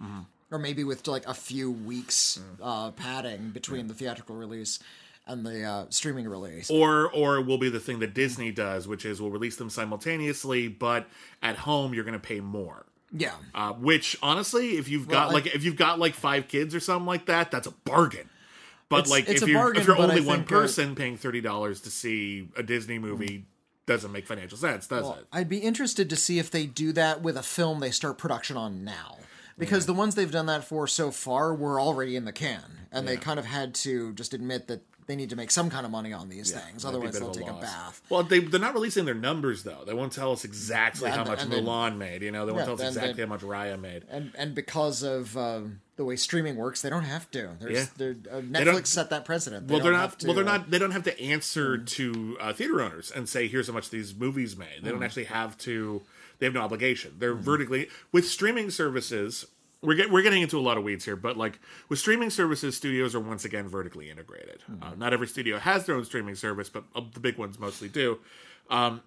[0.51, 4.79] Or maybe with like a few weeks uh, padding between the theatrical release
[5.27, 6.69] and the uh, streaming release.
[6.71, 10.67] Or or will be the thing that Disney does, which is we'll release them simultaneously,
[10.69, 11.07] but
[11.43, 12.85] at home you're going to pay more.
[13.11, 13.33] Yeah.
[13.53, 16.79] Uh, which honestly, if you've got I- like if you've got like five kids or
[16.79, 18.29] something like that, that's a bargain.
[18.87, 21.41] But It's- like it's if a you're bargain, if you're only one person paying thirty
[21.41, 23.45] dollars to see a Disney movie,
[23.85, 25.27] doesn't make financial sense, does it?
[25.31, 28.57] I'd be interested to see if they do that with a film they start production
[28.57, 29.17] on now.
[29.57, 32.87] Because the ones they've done that for so far were already in the can.
[32.91, 35.85] And they kind of had to just admit that they need to make some kind
[35.85, 36.83] of money on these things.
[36.83, 38.01] Be a Otherwise, they'll of take a bath.
[38.09, 39.83] Well, they they're not releasing their numbers though.
[39.85, 42.21] They won't tell us exactly Yeah, how much Mulan made.
[42.21, 44.03] You know, they won't Yeah, tell us exactly how much Raya made.
[44.09, 47.51] And and because of um, the way streaming works, they don't have to.
[47.59, 47.85] There's, Yeah.
[47.97, 49.67] they're, uh, Netflix set that precedent.
[49.67, 50.09] They Well, they're don't not.
[50.09, 50.69] have to, well, they're uh, not.
[50.71, 54.13] They don't have to answer to uh, theater owners and say, "Here's how much these
[54.13, 55.03] movies made." They don't Mm-hmm.
[55.03, 56.01] actually have to.
[56.39, 57.15] They have no obligation.
[57.17, 59.45] They're vertically with streaming services.
[59.81, 62.75] We're get, we're getting into a lot of weeds here, but like with streaming services,
[62.75, 64.63] studios are once again vertically integrated.
[64.81, 67.87] Uh, not every studio has their own streaming service, but uh, the big ones mostly
[67.87, 68.17] do.
[68.69, 69.01] Um,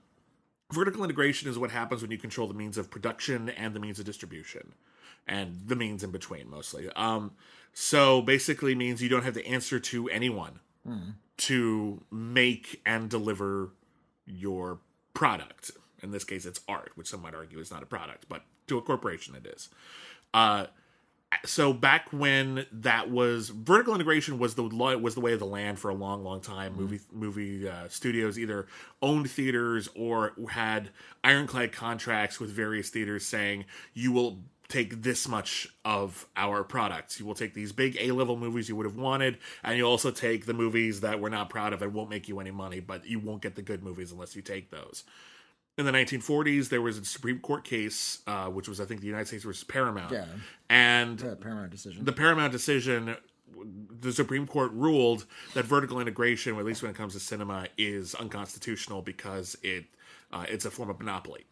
[0.72, 3.98] vertical integration is what happens when you control the means of production and the means
[3.98, 4.72] of distribution
[5.26, 6.88] and the means in between mostly.
[6.96, 7.32] Um
[7.72, 10.60] so basically means you don't have to answer to anyone
[11.38, 13.70] to make and deliver
[14.26, 14.78] your
[15.14, 15.70] product.
[16.02, 18.78] In this case it's art which some might argue is not a product but to
[18.78, 19.68] a corporation it is.
[20.32, 20.66] Uh
[21.44, 25.78] so back when that was vertical integration was the was the way of the land
[25.78, 26.74] for a long long time.
[26.76, 28.66] Movie movie uh, studios either
[29.02, 30.90] owned theaters or had
[31.22, 37.26] ironclad contracts with various theaters saying you will take this much of our products you
[37.26, 40.46] will take these big a level movies you would have wanted and you also take
[40.46, 43.18] the movies that we're not proud of and won't make you any money but you
[43.18, 45.04] won't get the good movies unless you take those
[45.78, 49.06] in the 1940s, there was a Supreme Court case, uh, which was, I think, the
[49.06, 50.12] United States versus Paramount.
[50.12, 50.24] Yeah.
[50.68, 52.04] And uh, Paramount decision.
[52.04, 53.16] the Paramount decision,
[54.00, 58.16] the Supreme Court ruled that vertical integration, at least when it comes to cinema, is
[58.16, 59.84] unconstitutional because it
[60.32, 61.46] uh, it's a form of monopoly.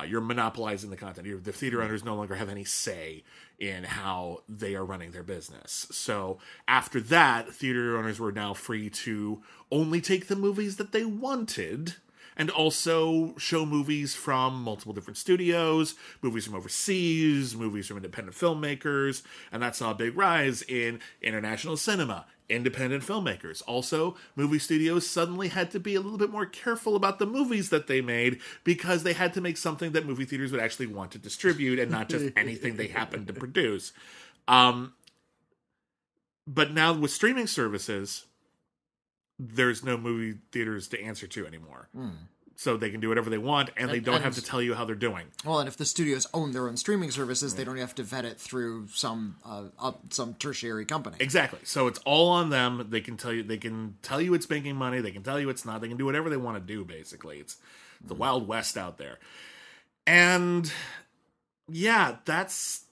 [0.00, 1.26] Uh, you're monopolizing the content.
[1.26, 3.22] You're, the theater owners no longer have any say
[3.58, 5.86] in how they are running their business.
[5.90, 11.04] So after that, theater owners were now free to only take the movies that they
[11.04, 11.96] wanted
[12.36, 19.22] and also show movies from multiple different studios, movies from overseas, movies from independent filmmakers,
[19.52, 23.62] and that saw a big rise in international cinema, independent filmmakers.
[23.66, 27.70] Also, movie studios suddenly had to be a little bit more careful about the movies
[27.70, 31.10] that they made because they had to make something that movie theaters would actually want
[31.12, 33.92] to distribute and not just anything they happened to produce.
[34.48, 34.94] Um,
[36.46, 38.26] but now with streaming services,
[39.38, 41.88] there's no movie theaters to answer to anymore.
[42.60, 44.74] So they can do whatever they want, and, they don't and- have to tell you
[44.74, 45.28] how they're doing.
[45.46, 48.26] Well, and if the studios own their own streaming services, they don't have to vet
[48.26, 51.16] it through some uh, uh, some tertiary company.
[51.20, 51.60] Exactly.
[51.62, 52.88] So it's all on them.
[52.90, 53.42] They can tell you.
[53.42, 55.00] They can tell you it's making money.
[55.00, 55.80] They can tell you it's not.
[55.80, 56.84] They can do whatever they want to do.
[56.84, 57.56] Basically, it's
[58.04, 59.18] the wild west out there.
[60.06, 60.70] And
[61.66, 62.84] yeah, that's.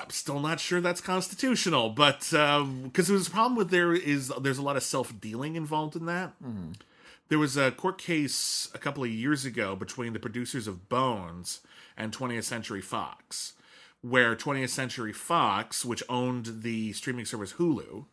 [0.00, 4.56] I'm still not sure that's constitutional, but because there's a problem with there is there's
[4.56, 6.32] a lot of self dealing involved in that.
[7.28, 11.60] There was a court case a couple of years ago between the producers of Bones
[11.96, 13.54] and 20th Century Fox,
[14.02, 18.04] where 20th Century Fox, which owned the streaming service Hulu,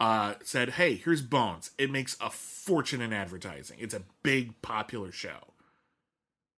[0.00, 1.70] uh, said, "Hey, here's Bones.
[1.78, 3.78] It makes a fortune in advertising.
[3.80, 5.54] It's a big, popular show.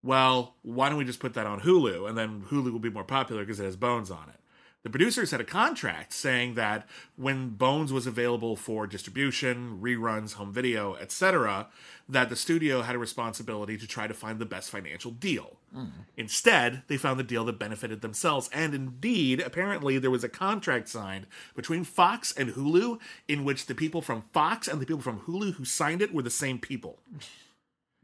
[0.03, 3.05] Well, why don't we just put that on Hulu, and then Hulu will be more
[3.05, 4.41] popular because it has Bones on it."
[4.85, 6.87] The producers had a contract saying that
[7.17, 11.67] when Bones was available for distribution, reruns, home video, etc.,
[12.09, 15.57] that the studio had a responsibility to try to find the best financial deal.
[15.75, 15.87] Hmm.
[16.17, 18.49] Instead, they found the deal that benefited themselves.
[18.53, 23.75] And indeed, apparently, there was a contract signed between Fox and Hulu in which the
[23.75, 27.01] people from Fox and the people from Hulu who signed it were the same people.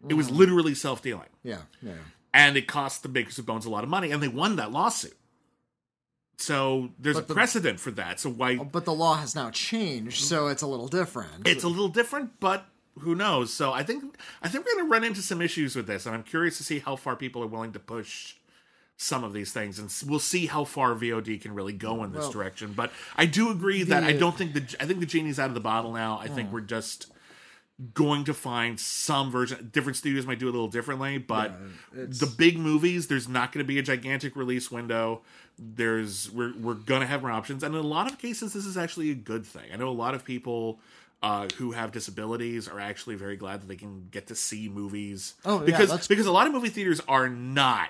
[0.08, 0.37] It was hmm.
[0.37, 1.30] literally self dealing.
[1.44, 1.92] Yeah, yeah.
[2.34, 4.72] And it cost the makers of Bones a lot of money, and they won that
[4.72, 5.16] lawsuit.
[6.37, 8.20] So there's But a the- precedent for that.
[8.20, 11.47] So why But the law has now changed, so it's a little different.
[11.47, 12.66] it's a little different, but
[13.01, 13.53] who knows?
[13.53, 16.14] So I think I think we're going to run into some issues with this, and
[16.14, 18.35] I'm curious to see how far people are willing to push
[18.97, 22.23] some of these things, and we'll see how far VOD can really go in this
[22.23, 22.73] Well, direction.
[22.75, 25.55] But I do agree that I don't think the I think the genie's out of
[25.55, 26.18] the bottle now.
[26.18, 26.53] I think mm.
[26.53, 27.12] we're just
[27.92, 31.52] going to find some version different studios might do it a little differently but
[31.92, 35.22] the big movies there's not going to be a gigantic release window.
[35.58, 37.62] There's we're, we're going to have more options.
[37.62, 39.64] And in a lot of cases this is actually a good thing.
[39.72, 40.78] I know a lot of people
[41.22, 45.34] uh, who have disabilities are actually very glad that they can get to see movies
[45.44, 47.88] Oh, yeah, because that's- because a lot of movie theaters are not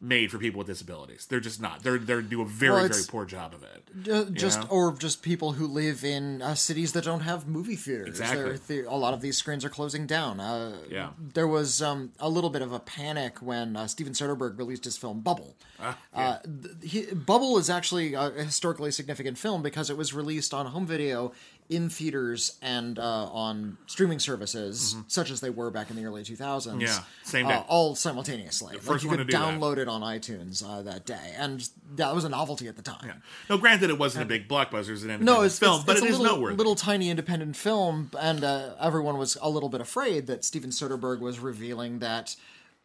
[0.00, 3.02] made for people with disabilities they're just not they're they do a very Well, very
[3.08, 4.66] poor job of it just know?
[4.68, 8.08] or just people who live in uh, cities that don't have movie theaters.
[8.08, 8.58] Exactly.
[8.82, 10.38] The- a lot of these screens are closing down.
[10.38, 11.10] Uh, Yeah.
[11.32, 14.98] there was um, a little bit of a panic when uh, Steven Soderbergh released his
[14.98, 15.56] film Bubble.
[15.80, 20.52] Ah, uh, th- he, Bubble is actually a historically significant film because it was released
[20.52, 21.32] on home video
[21.68, 26.22] in theaters and uh, on streaming services, such as they were back in the early
[26.22, 26.38] 2000s.
[26.66, 26.80] Mm-hmm.
[26.80, 27.64] Yeah, same uh, day.
[27.68, 28.76] all simultaneously.
[28.86, 29.40] like you could to do that.
[29.60, 33.22] download it on iTunes uh, that day, and that was a novelty at the time.
[33.50, 35.96] No, granted, it wasn't a big blockbuster; it was an No, it's film, it's, but
[35.96, 36.56] it's it a is little, noteworthy.
[36.56, 41.20] little tiny independent film, and uh, everyone was a little bit afraid that Steven Soderbergh
[41.20, 42.36] was revealing that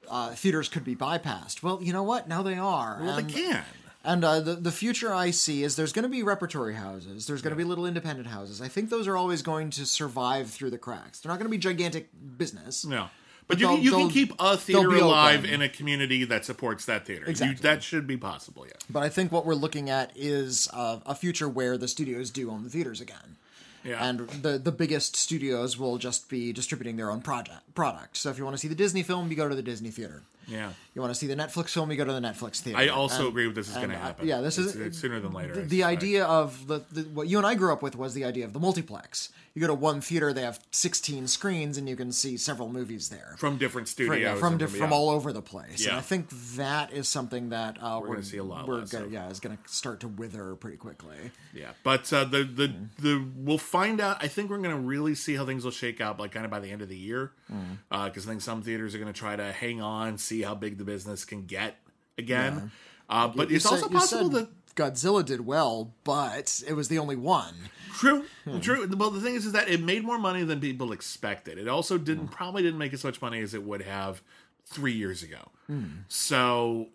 [0.09, 1.61] uh, theaters could be bypassed.
[1.61, 2.27] Well, you know what?
[2.27, 2.99] Now they are.
[3.01, 3.63] well, they can.
[4.03, 7.27] And uh, the the future I see is there's going to be repertory houses.
[7.27, 8.61] There's going to be little independent houses.
[8.61, 11.19] I think those are always going to survive through the cracks.
[11.19, 12.85] They're not going to be gigantic business.
[12.85, 13.09] No.
[13.47, 16.85] But But you, can, you can keep a theater alive in a community that supports
[16.85, 17.25] that theater.
[17.25, 17.61] You- Exactly.
[17.63, 18.73] that should be possible, yeah.
[18.89, 22.49] But I think what we're looking at is uh, a future where the studios do
[22.49, 23.37] own the theaters again.
[23.83, 24.07] Yeah.
[24.07, 28.17] And the the biggest studios will just be distributing their own project product.
[28.17, 30.21] So if you want to see the Disney film, you go to the Disney theater.
[30.47, 30.71] yeah.
[30.93, 32.77] You want to see the Netflix film, you go to the Netflix theater.
[32.77, 34.27] I also And- agree with this is going to happen.
[34.27, 35.53] yeah, this It's- is it's sooner than later.
[35.55, 38.25] The, the idea of the, the what you and I grew up with was the
[38.25, 39.29] idea of the multiplex.
[39.53, 43.07] You go to one theater, they have 16 screens, and you can see several movies
[43.10, 43.36] there.
[43.38, 44.65] from different Right, studios, yeah, from yeah.
[44.67, 45.86] from all over the place.
[45.86, 49.05] And I think that is something that uh, we're, gonna see a lot We're gonna,
[49.05, 49.12] of.
[49.13, 51.17] yeah, is going to start to wither pretty quickly.
[51.53, 54.21] Yeah, but uh, the the the we'll find out.
[54.23, 56.51] I think we're going to really see how things will shake out, like kind of
[56.51, 57.77] by the end of the year, Mm.
[57.89, 60.55] Uh, because I think some theaters are going to try to hang on, see how
[60.55, 61.75] big the business can get
[62.17, 62.71] again.
[63.09, 66.87] Uh, but You it's said- also you possible that Godzilla did well, but it was
[66.87, 67.53] the only one.
[67.93, 68.59] True, hmm.
[68.59, 68.87] true.
[68.95, 71.57] Well, the thing is, is that it made more money than people expected.
[71.57, 72.33] It also didn't hmm.
[72.33, 74.21] probably didn't make as much money as it would have
[74.65, 75.49] three years ago.
[75.67, 75.85] Hmm.
[76.07, 76.87] So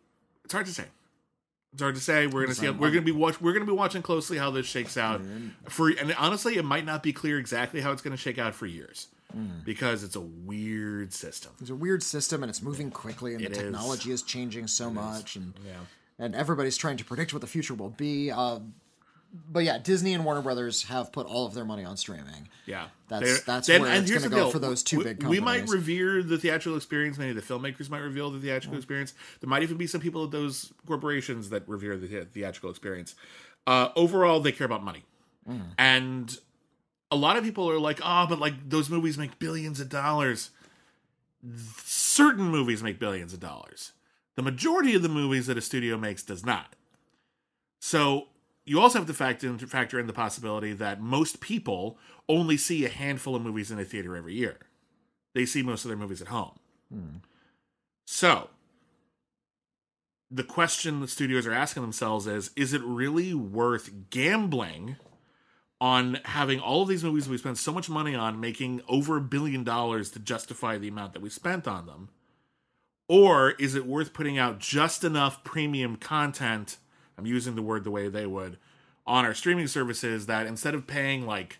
[0.44, 0.86] it's hard to say.
[1.74, 2.26] It's hard to say.
[2.26, 2.66] We're gonna see.
[2.66, 3.40] How, we're gonna be watch.
[3.40, 5.20] We're gonna be watching closely how this shakes out.
[5.68, 8.64] For and honestly, it might not be clear exactly how it's gonna shake out for
[8.64, 9.08] years
[9.64, 11.52] because it's a weird system.
[11.60, 14.90] It's a weird system, and it's moving quickly, and It the technology is changing so
[14.90, 15.72] much, and Yeah.
[16.18, 18.30] and everybody's trying to predict what the future will be.
[18.30, 18.60] Uh,
[19.52, 22.48] but yeah, Disney and Warner Brothers have put all of their money on streaming.
[22.64, 24.50] Yeah, That's- They're- that's then- where and it's gonna go deal.
[24.50, 27.18] for those two we, big We might revere the theatrical experience.
[27.18, 29.12] Many of the filmmakers might reveal the theatrical experience.
[29.40, 33.14] There might even be some people at those corporations that revere the the- theatrical experience.
[33.66, 35.04] Uh, overall, they care about money,
[35.48, 35.60] Mm.
[35.76, 36.38] and
[37.10, 40.50] a lot of people are like, "Oh, but like those movies make billions of dollars."
[41.84, 43.92] Certain movies make billions of dollars.
[44.34, 46.74] The majority of the movies that a studio makes does not.
[47.80, 48.28] So
[48.64, 52.84] you also have to factor in, factor in the possibility that most people only see
[52.84, 54.58] a handful of movies in a theater every year.
[55.34, 56.58] They see most of their movies at home.
[56.92, 57.16] Hmm.
[58.06, 58.50] So
[60.30, 64.96] the question the studios are asking themselves is is it really worth gambling
[65.80, 69.20] on having all of these movies we spend so much money on making over a
[69.20, 72.08] billion dollars to justify the amount that we spent on them?
[73.08, 76.78] Or is it worth putting out just enough premium content?
[77.18, 78.58] I'm using the word the way they would
[79.06, 81.58] on our streaming services that instead of paying like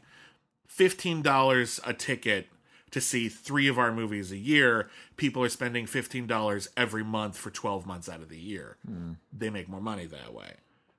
[0.68, 2.48] $15 a ticket
[2.90, 7.50] to see three of our movies a year, people are spending $15 every month for
[7.50, 8.76] 12 months out of the year.
[8.86, 9.12] Hmm.
[9.32, 10.54] They make more money that way.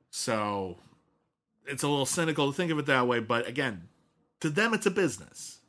[0.10, 0.78] So
[1.68, 3.88] it's a little cynical to think of it that way, but again,
[4.42, 5.60] to them, it's a business.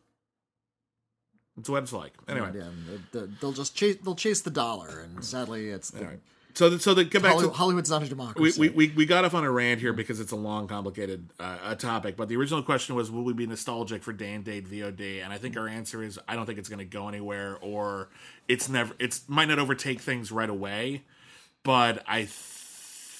[1.58, 2.12] It's what it's like.
[2.28, 2.68] Anyway, Yeah,
[3.12, 3.96] they- they- they'll just chase.
[4.02, 6.18] They'll chase the dollar, and sadly, it's the, anyway.
[6.54, 8.60] so so to get back Holly- to Hollywood's not a democracy.
[8.60, 11.58] we, we, we got off on a rant here because it's a long, complicated uh,
[11.64, 12.16] a topic.
[12.16, 15.24] But the original question was, will we be nostalgic for day and date VOD?
[15.24, 18.08] And I think our answer is, I don't think it's going to go anywhere, or
[18.46, 21.02] it's never, it's might not overtake things right away,
[21.64, 22.30] but I th-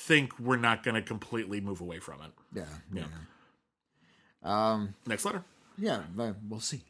[0.09, 2.31] think we're not going to completely move away from it.
[2.55, 3.05] yeah, yeah,
[4.44, 4.87] Yeah.
[5.07, 5.42] Next letter.
[5.79, 6.03] yeah.
[6.16, 6.83] but We'll see.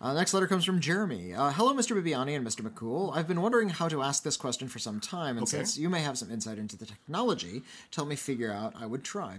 [0.00, 1.34] Uh, next letter comes from Jeremy.
[1.34, 1.96] Uh, Hello, Mr.
[2.00, 2.60] Bibbiani and Mr.
[2.68, 3.16] McCool.
[3.16, 5.58] I've been wondering how to ask this question for some time, and Okay.
[5.58, 8.86] since you may have some insight into the technology, to help me figure out, I
[8.86, 9.38] would try.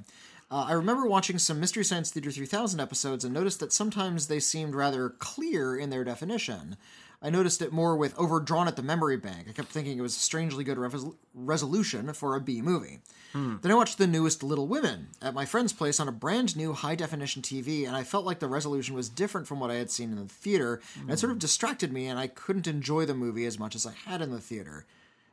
[0.51, 4.39] Uh, I remember watching some Mystery Science Theater 3000 episodes and noticed that sometimes they
[4.39, 6.77] seemed rather clear in their definition.
[7.25, 9.47] I noticed it more with overdrawn at the memory bank.
[9.49, 12.99] I kept thinking it was a strangely good resol- resolution for a B movie.
[13.33, 13.55] Hmm.
[13.63, 16.73] Then I watched the newest Little Women at my friend's place on a brand new
[16.73, 19.89] high definition TV, and I felt like the resolution was different from what I had
[19.89, 21.39] seen in the theater, and it sort of hmm.
[21.39, 24.39] distracted me, and I couldn't enjoy the movie as much as I had in the
[24.39, 24.85] theater.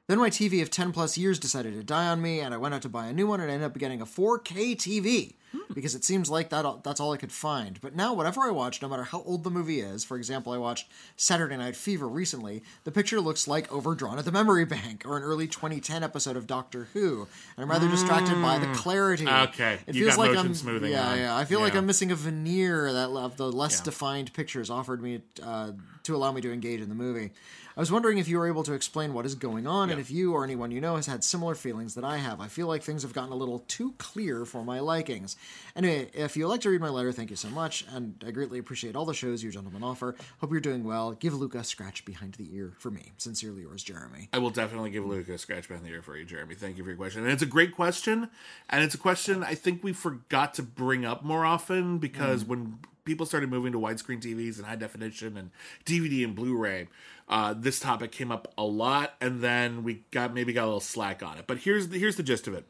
[0.08, 2.74] Then my TV of 10 plus years decided to die on me, and I went
[2.74, 5.34] out to buy a new one and ended up getting a 4K TV
[5.74, 7.78] because it seems like that that's all I could find.
[7.80, 10.58] But now, whatever I watch, no matter how old the movie is, for example, I
[10.58, 15.16] watched Saturday Night Fever recently, the picture looks like overdrawn at the memory bank or
[15.18, 19.28] an early 2010 episode of Doctor Who, and I'm rather distracted by the clarity.
[19.28, 21.18] Okay, it you feels got like motion I'm smoothing yeah, on.
[21.18, 21.36] yeah.
[21.36, 23.84] I feel like I'm missing a veneer that of the less Yeah.
[23.84, 25.72] defined pictures offered me uh,
[26.04, 27.30] to allow me to engage in the movie.
[27.74, 30.10] I was wondering if you were able to explain what is going on, and if
[30.10, 32.38] you or anyone you know has had similar feelings that I have.
[32.38, 35.36] I feel like things have gotten a little too clear for my likings.
[35.74, 38.58] Anyway, if you'd like to read my letter, thank you so much, and I greatly
[38.58, 40.14] appreciate all the shows you gentlemen offer.
[40.40, 41.12] Hope you're doing well.
[41.12, 43.12] Give Luca a scratch behind the ear for me.
[43.16, 44.28] Sincerely yours, Jeremy.
[44.34, 46.54] I will definitely give Luca a scratch behind the ear for you, Jeremy.
[46.54, 47.22] Thank you for your question.
[47.22, 48.28] And it's a great question.
[48.68, 52.48] And it's a question I think we forgot to bring up more often because mm.
[52.48, 55.50] when people started moving to widescreen TVs and high definition and
[55.84, 56.88] DVD and Blu ray,
[57.28, 59.14] uh, this topic came up a lot.
[59.20, 61.46] And then we got maybe got a little slack on it.
[61.46, 62.66] But here's the, here's the gist of it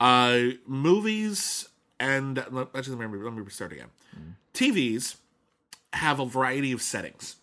[0.00, 1.68] uh, movies
[2.00, 2.38] and
[2.74, 3.90] actually, let me, let me start again.
[4.54, 5.16] TVs
[5.92, 7.36] have a variety of settings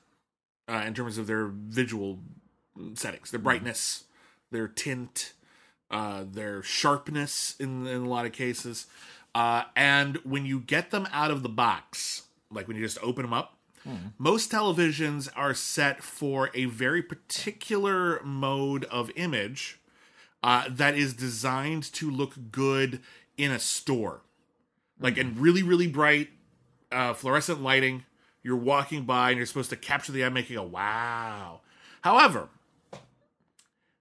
[0.67, 2.19] uh, in terms of their visual
[2.93, 4.03] settings, their brightness,
[4.51, 5.33] their tint,
[5.89, 8.87] uh, their sharpness in, in a lot of cases.
[9.35, 13.23] Uh, and when you get them out of the box, like when you just open
[13.23, 13.57] them up,
[14.17, 19.79] most televisions are set for a very particular mode of image
[20.43, 23.01] uh, that is designed to look good
[23.37, 24.21] in a store.
[24.99, 26.29] Like in really, really bright
[26.91, 28.03] uh, fluorescent lighting,
[28.43, 31.61] you're walking by and you're supposed to capture the eye, making a wow.
[32.01, 32.49] However,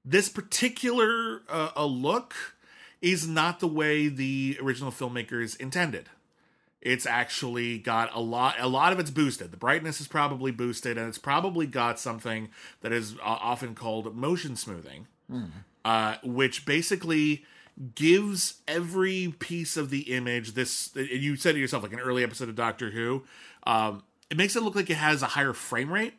[0.04, 2.34] this particular uh, a look
[3.00, 6.08] is not the way the original filmmakers intended.
[6.80, 8.54] It's actually got a lot.
[8.58, 9.50] A lot of it's boosted.
[9.50, 12.50] The brightness is probably boosted, and it's probably got something
[12.82, 15.08] that is uh, often called motion smoothing,
[15.84, 17.44] uh, which basically
[17.94, 20.90] gives every piece of the image this.
[20.94, 23.24] You said it yourself, like an early episode of Doctor Who.
[23.64, 26.14] Um, it makes it look like it has a higher frame rate,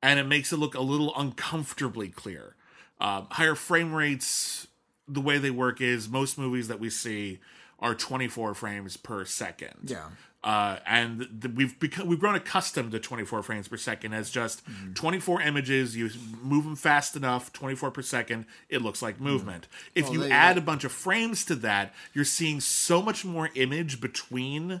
[0.00, 2.54] and it makes it look a little uncomfortably clear.
[3.00, 4.68] Um, higher frame rates,
[5.08, 7.40] the way they work is most movies that we see
[7.78, 9.74] are 24 frames per second.
[9.84, 10.08] Yeah.
[10.44, 14.92] Uh, and we've become we've grown accustomed to 24 frames per second as just mm-hmm.
[14.94, 15.96] 24 images.
[15.96, 16.10] You
[16.42, 18.46] move them fast enough, 24 per second.
[18.68, 19.24] It looks like mm-hmm.
[19.24, 19.68] movement.
[19.94, 23.00] If Well, you they- uh, add a bunch of frames to that, you're seeing so
[23.00, 24.80] much more image between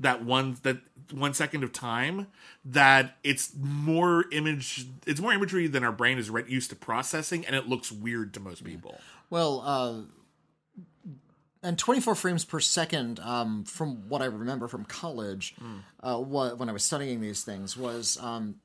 [0.00, 0.78] that one that
[1.12, 2.26] one second of time
[2.64, 7.54] that it's more image it's more imagery than our brain is used to processing and
[7.54, 8.98] it looks weird to most people
[9.30, 10.02] Well, uh,
[11.62, 15.54] and 24 frames per second, um, from what I remember from college,
[16.02, 18.56] uh, what, when I was studying these things, was um,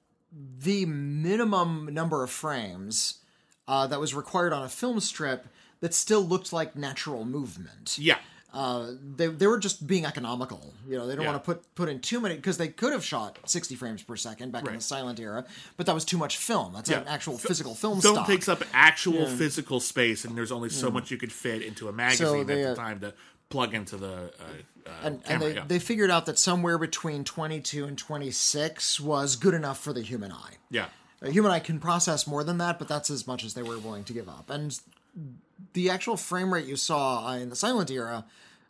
[0.59, 3.19] the minimum number of frames
[3.67, 5.47] uh, that was required on a film strip
[5.81, 7.97] that still looked like natural movement.
[7.99, 8.17] yeah
[8.55, 10.73] Uh, they, they were just being economical.
[10.87, 11.31] You know, they don't Yeah.
[11.33, 14.15] want to put put in too many because they could have shot 60 frames per
[14.15, 15.43] second back in the silent era,
[15.77, 16.73] but that was too much film.
[16.73, 17.11] That's an Yeah.
[17.13, 18.27] actual physical film, film stock.
[18.27, 21.91] takes up actual physical space and there's only so much you could fit into a
[21.91, 23.13] magazine they, at uh, the time to
[23.49, 25.63] plug into the uh, uh, and, and they, yeah.
[25.67, 30.31] they figured out that somewhere between 22 and 26 was good enough for the human
[30.31, 30.53] eye.
[30.69, 30.85] yeah
[31.21, 33.77] A human eye can process more than that, but that's as much as they were
[33.79, 34.49] willing to give up.
[34.49, 34.79] And
[35.73, 38.25] the actual frame rate you saw uh, in the silent era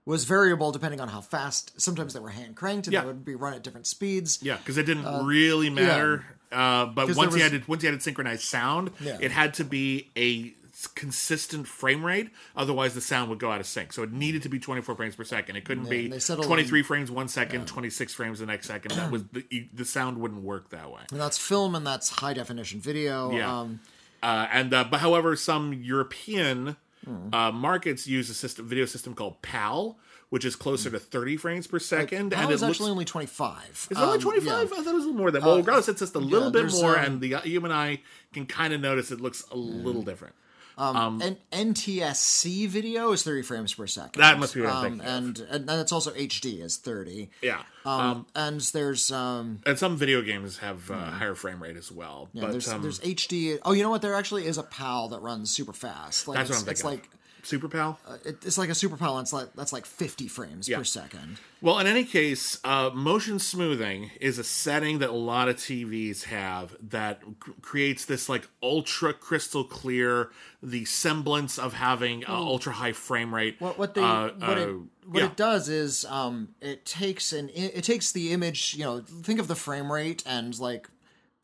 [0.06, 1.80] was variable depending on how fast.
[1.82, 3.02] Sometimes they were hand cranked and Yeah.
[3.02, 4.40] they would be run at different speeds.
[4.42, 6.26] Yeah, because it didn't really matter.
[6.52, 9.18] Uh, but once there you was- had once you had synchronized sound, Yeah.
[9.20, 10.54] it had to be a
[10.94, 12.30] consistent frame rate.
[12.56, 13.94] Otherwise, the sound would go out of sync.
[13.94, 15.56] So it needed to be 24 frames per second.
[15.56, 18.92] It couldn't and be they settled 23 frames one second, 26 frames the next second.
[18.92, 21.02] That was the, the sound wouldn't work that way.
[21.12, 23.32] And that's film and that's high definition video.
[23.32, 23.60] Yeah.
[23.62, 23.80] Um,
[24.24, 27.34] Uh, and uh, but however, some European Hmm.
[27.34, 29.98] uh, markets use a system video system called PAL,
[30.30, 33.88] which is closer to 30 frames per second, Pal and it is actually only 25.
[33.92, 34.46] Is it only Um, 25?
[34.48, 34.62] yeah.
[34.62, 36.72] I thought it was a little more than Well, regardless, it's just a little bit
[36.72, 38.02] more, um, and the human eye
[38.34, 40.34] can kind of notice it looks a little different.
[40.78, 44.22] And NTSC video is 30 frames per second.
[44.22, 45.08] That must be what um, thinking of.
[45.08, 47.30] and, and and it's also HD is 30.
[47.42, 47.62] Yeah.
[47.86, 52.30] Um, and there's um and some video games have uh, higher frame rate as well.
[52.34, 53.60] yeah, but there's um, there's HD.
[53.64, 54.02] Oh, you know what?
[54.02, 56.28] There actually is a PAL that runs super fast.
[56.28, 57.00] Like that's what I'm it's thinking.
[57.00, 57.20] like of.
[57.46, 58.00] Super PAL?
[58.26, 59.18] it, it's like a super PAL.
[59.18, 60.78] And it's like that's like 50 frames Yeah.
[60.80, 61.38] per second.
[61.62, 66.24] Well, in any case, uh, motion smoothing is a setting that a lot of TVs
[66.26, 70.30] have that c- creates this like ultra crystal clear,
[70.62, 73.56] the semblance of having uh, ultra high frame rate.
[73.60, 74.74] What what they uh, what it uh,
[75.08, 75.26] what yeah.
[75.28, 79.48] it does is um it takes an it takes the image you know think of
[79.48, 80.90] the frame rate and like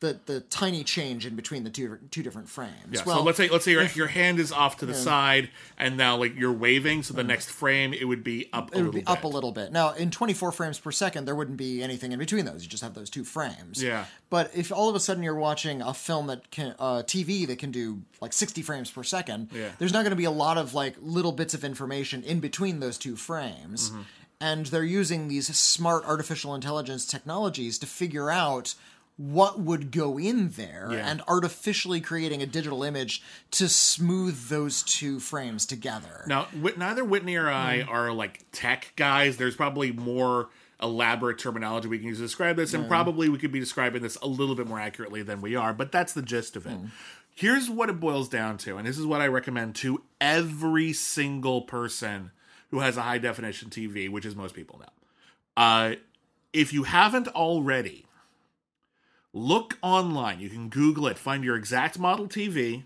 [0.02, 2.74] the the tiny change in between the two two different frames.
[2.90, 5.48] Yeah, well, so let's say let's say your, your hand is off to the side,
[5.78, 7.04] and now like you're waving.
[7.04, 9.08] So the next frame, it would be up a it would little be bit.
[9.08, 9.72] up a little bit.
[9.72, 12.62] Now, in 24 frames per second, there wouldn't be anything in between those.
[12.64, 13.82] You just have those two frames.
[13.82, 14.04] Yeah.
[14.28, 17.58] But if all of a sudden you're watching a film that can, uh, TV that
[17.58, 19.70] can do like 60 frames per second, Yeah.
[19.78, 22.80] there's not going to be a lot of like little bits of information in between
[22.80, 23.90] those two frames.
[23.90, 24.00] Mm-hmm.
[24.40, 28.74] And they're using these smart artificial intelligence technologies to figure out
[29.22, 31.08] what would go in there Yeah.
[31.08, 36.24] and artificially creating a digital image to smooth those two frames together.
[36.26, 37.88] Now, neither Witney or I mm.
[37.88, 39.36] are like tech guys.
[39.36, 40.48] There's probably more
[40.82, 42.88] elaborate terminology we can use to describe this, and mm.
[42.88, 45.92] probably we could be describing this a little bit more accurately than we are, but
[45.92, 46.72] that's the gist of it.
[46.72, 46.90] Mm.
[47.34, 51.62] Here's what it boils down to, and this is what I recommend to every single
[51.62, 52.32] person
[52.70, 55.62] who has a high definition TV, which is most people now.
[55.62, 55.94] Uh,
[56.52, 58.06] if you haven't already,
[59.32, 60.40] look online.
[60.40, 62.84] You can Google it, find your exact model TV.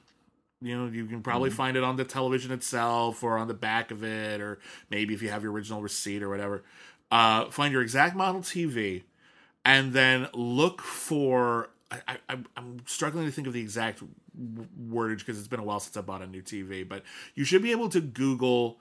[0.62, 3.90] You know, you can probably find it on the television itself or on the back
[3.90, 4.58] of it, or
[4.90, 6.64] maybe if you have your original receipt or whatever.
[7.10, 9.02] Uh, find your exact model TV,
[9.64, 11.70] and then look for.
[11.90, 14.02] I, I, I'm- struggling to think of the exact
[14.90, 17.02] wordage because it's been a while since I bought a new TV, but
[17.34, 18.78] you should be able to Google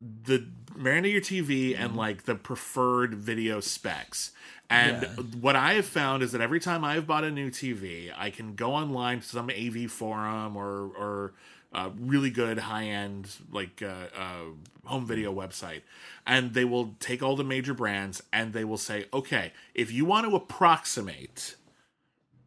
[0.00, 0.46] the
[0.76, 4.30] brand of your TV and like the preferred video specs.
[4.70, 5.08] And Yeah.
[5.40, 8.54] what I have found is that every time I've bought a new TV, I can
[8.54, 11.32] go online to some AV forum or or
[11.72, 14.44] uh, really good high end like uh, uh,
[14.84, 15.82] home video website,
[16.26, 20.04] and they will take all the major brands and they will say, okay, if you
[20.04, 21.56] want to approximate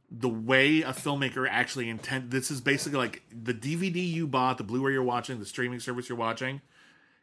[0.10, 4.64] the way a filmmaker actually intend this is basically like the DVD you bought, the
[4.64, 6.62] Blu-ray you're watching, the streaming service you're watching.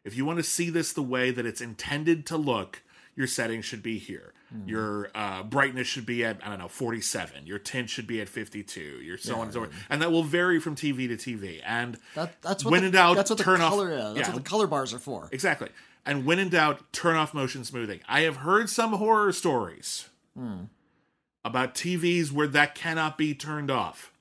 [0.05, 2.83] If you want to see this the way that it's intended to look,
[3.15, 4.33] your settings should be here.
[4.67, 7.47] Your uh, brightness should be at I don't know 47.
[7.47, 8.81] Your tint should be at 52.
[8.81, 11.61] Your so on and so on, and that will vary from TV to TV.
[11.67, 13.91] And That, that's what when the, in doubt, that's what the turn off- color.
[13.91, 14.35] yeah, that's yeah.
[14.35, 15.29] what the color bars are for.
[15.33, 15.69] Exactly.
[16.07, 18.01] And when in doubt, turn off motion smoothing.
[18.09, 20.09] I have heard some horror stories
[21.45, 24.13] about TVs where that cannot be turned off.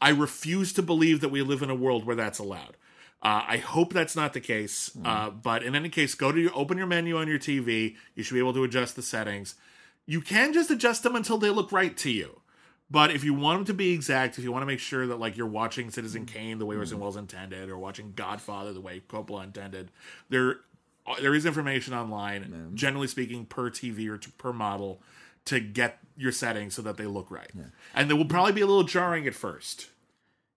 [0.00, 2.76] I refuse to believe that we live in a world where that's allowed.
[3.22, 4.90] Uh, I hope that's not the case.
[5.04, 7.96] Uh, but in any case, go to your open your menu on your TV.
[8.14, 9.54] You should be able to adjust the settings.
[10.06, 12.40] You can just adjust them until they look right to you.
[12.88, 15.18] But if you want them to be exact, if you want to make sure that
[15.18, 19.02] like you're watching Citizen Kane the way Orson Welles intended, or watching Godfather the way
[19.08, 19.90] Coppola intended,
[20.28, 20.60] there
[21.06, 25.00] uh, there is information online, generally speaking, per TV or to, per model,
[25.46, 27.50] to get your settings so that they look right.
[27.94, 29.88] And they will probably be a little jarring at first,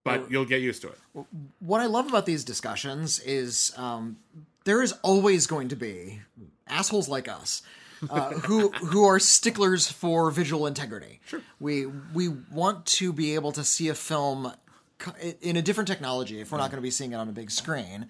[0.03, 1.25] but you'll get used to it.
[1.59, 4.17] what I love about these discussions is um,
[4.63, 6.19] there is always going to be
[6.67, 7.61] assholes like us
[8.09, 11.19] uh, who who are sticklers for visual integrity.
[11.25, 14.53] Sure, we we want to be able to see a film
[15.41, 17.51] in a different technology if we're not going to be seeing it on a big
[17.51, 18.09] screen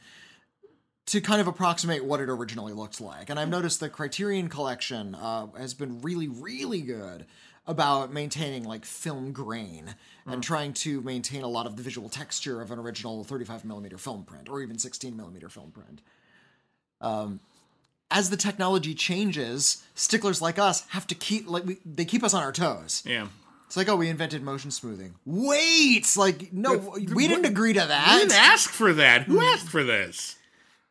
[1.09, 3.31] to kind of approximate what it originally looked like.
[3.31, 7.25] And I've noticed the Criterion Collection uh, has been really, really good
[7.69, 9.93] about maintaining like film grain
[10.25, 13.97] and trying to maintain a lot of the visual texture of an original 35 millimeter
[13.97, 16.01] film print or even 16 millimeter film print.
[16.99, 17.39] Um,
[18.09, 22.33] as the technology changes, sticklers like us have to keep like we, they keep us
[22.33, 23.03] on our toes.
[23.05, 23.27] Yeah.
[23.67, 25.13] It's like, oh, we invented motion smoothing.
[25.27, 28.17] Wait, like no, we didn't agree to that.
[28.19, 29.23] didn't ask for that.
[29.23, 30.38] Who asked for this?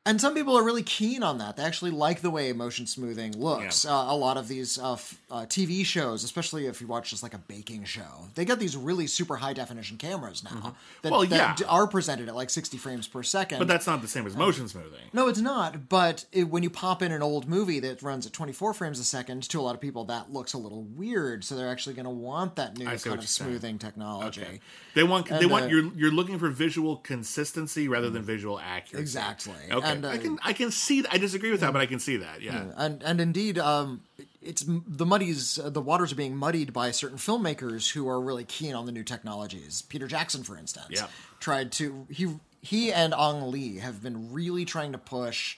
[0.08, 1.56] And some people are really keen on that.
[1.56, 3.84] They actually like the way motion smoothing looks.
[3.84, 7.22] Uh, a lot of these uh, f- uh, TV shows, especially if you watch just
[7.22, 11.20] like a baking show, they got these really super high definition cameras now that, Well,
[11.26, 11.54] that yeah.
[11.54, 13.58] d- are presented at like 60 frames per second.
[13.58, 15.10] But that's not the same as motion smoothing.
[15.12, 15.90] no, it's not.
[15.90, 19.04] But it, when you pop in an old movie that runs at 24 frames a
[19.04, 21.44] second, to a lot of people that looks a little weird.
[21.44, 23.50] So they're actually going to want that new kind of you're saying.
[23.50, 24.60] smoothing technology.
[24.94, 29.02] They want they want uh, you're you're looking for visual consistency rather than visual accuracy.
[29.02, 29.54] Exactly.
[29.70, 29.86] Okay.
[29.86, 32.16] And, uh, I can I can see I disagree with that, but I can see
[32.18, 32.42] that.
[32.42, 32.66] Yeah.
[32.76, 34.02] and and indeed, um,
[34.42, 35.58] it's the muddies.
[35.58, 38.92] Uh, the waters are being muddied by certain filmmakers who are really keen on the
[38.92, 39.82] new technologies.
[39.82, 41.06] Peter Jackson, for instance, Yeah.
[41.40, 45.56] tried to he he and Ang Lee have been really trying to push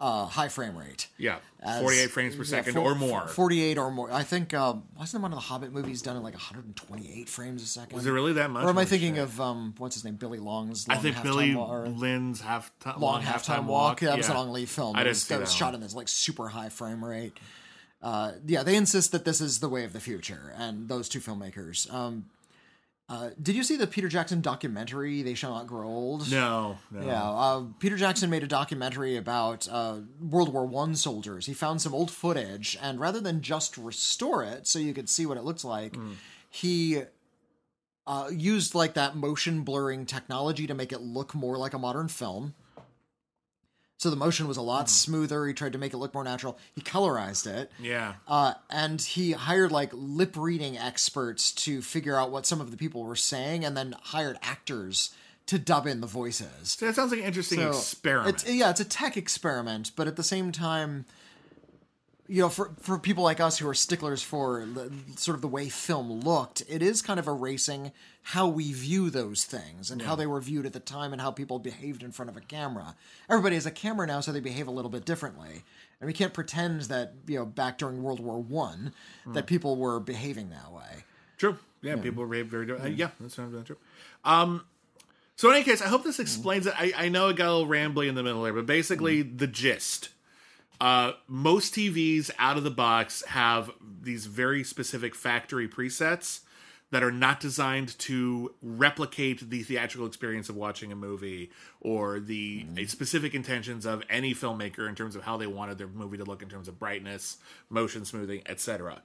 [0.00, 1.08] uh, high frame rate.
[1.16, 1.38] Yeah.
[1.60, 3.26] as- 48 frames per yeah, second or more.
[3.26, 4.12] 48 or more.
[4.12, 7.66] I think um, wasn't one of the Hobbit movies done in like 128 frames a
[7.66, 7.98] second?
[7.98, 8.64] Is it really that much?
[8.64, 9.24] Or am I thinking shit.
[9.24, 10.86] of um, what's his name, Billy Long's?
[10.88, 14.00] I Long think Halftime Billy Wa- or Lynn's half time long halftime walk.
[14.00, 14.40] Yeah, that was yeah.
[14.40, 14.96] an Ang Lee film.
[14.96, 17.36] I It was, that was shot in this like super high frame rate.
[18.00, 21.18] Uh, yeah, they insist that this is the way of the future, and those two
[21.18, 21.92] filmmakers.
[21.92, 22.26] Um,
[23.08, 25.22] uh, did you see the Peter Jackson documentary?
[25.22, 26.30] They shall not grow old.
[26.30, 27.06] No, no.
[27.06, 31.46] Yeah, uh, Peter Jackson made a documentary about uh, World War One soldiers.
[31.46, 35.24] He found some old footage, and rather than just restore it so you could see
[35.24, 35.96] what it looks like,
[36.50, 37.02] he
[38.06, 42.08] uh, used like that motion blurring technology to make it look more like a modern
[42.08, 42.54] film.
[43.98, 45.44] So the motion was a lot smoother.
[45.46, 46.56] He tried to make it look more natural.
[46.72, 47.70] He colorized it.
[47.80, 48.14] Yeah.
[48.28, 52.76] Uh, and he hired like lip reading experts to figure out what some of the
[52.76, 55.10] people were saying, and then hired actors
[55.46, 56.76] to dub in the voices.
[56.78, 58.36] So that sounds like an interesting So, experiment.
[58.36, 61.04] It's, yeah, it's a tech experiment, but at the same time,
[62.28, 65.48] you know, for for people like us who are sticklers for the, sort of the
[65.48, 67.90] way film looked, it is kind of erasing
[68.22, 71.30] how we view those things and how they were viewed at the time and how
[71.30, 72.94] people behaved in front of a camera.
[73.30, 75.62] Everybody has a camera now, so they behave a little bit differently,
[76.00, 78.92] and we can't pretend that you know back during World War One
[79.24, 79.32] hmm.
[79.32, 81.04] that people were behaving that way.
[81.38, 81.56] True.
[81.80, 82.92] Yeah, people rave very different.
[82.92, 83.76] Uh, yeah, that sounds very true.
[84.24, 84.66] Um,
[85.36, 86.74] so in any case, I hope this explains it.
[86.76, 89.36] I, I know it got a little rambly in the middle there, but basically hmm.
[89.38, 90.10] the gist.
[90.80, 93.70] Uh, most TVs out of the box have
[94.02, 96.40] these very specific factory presets
[96.90, 101.50] that are not designed to replicate the theatrical experience of watching a movie
[101.80, 106.16] or the specific intentions of any filmmaker in terms of how they wanted their movie
[106.16, 109.02] to look in terms of brightness, motion smoothing, etc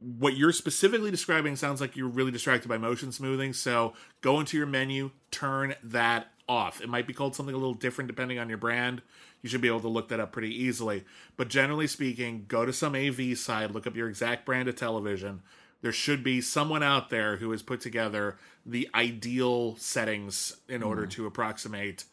[0.00, 3.52] what you're specifically describing sounds like you're really distracted by motion smoothing.
[3.52, 6.80] So go into your menu, turn that off.
[6.80, 9.02] It might be called something a little different depending on your brand.
[9.48, 11.04] You should be able to look that up pretty easily.
[11.38, 15.40] But generally speaking, go to some AV site, look up your exact brand of television.
[15.80, 18.36] There should be someone out there who has put together
[18.66, 21.10] the ideal settings in order hmm.
[21.12, 22.04] to approximate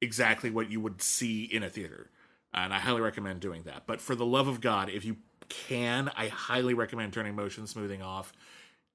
[0.00, 2.08] exactly what you would see in a theater.
[2.54, 3.82] And I highly recommend doing that.
[3.88, 5.16] But for the love of God, if you
[5.48, 8.32] can, I highly recommend turning motion smoothing off.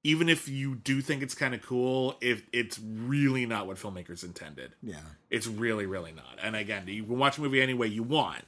[0.04, 4.24] Even if you do think it's kind of cool, if it's really not what filmmakers
[4.24, 4.72] intended.
[4.82, 4.96] Yeah.
[5.30, 6.38] It's really, really not.
[6.42, 8.42] And again, you can watch a movie any way you want.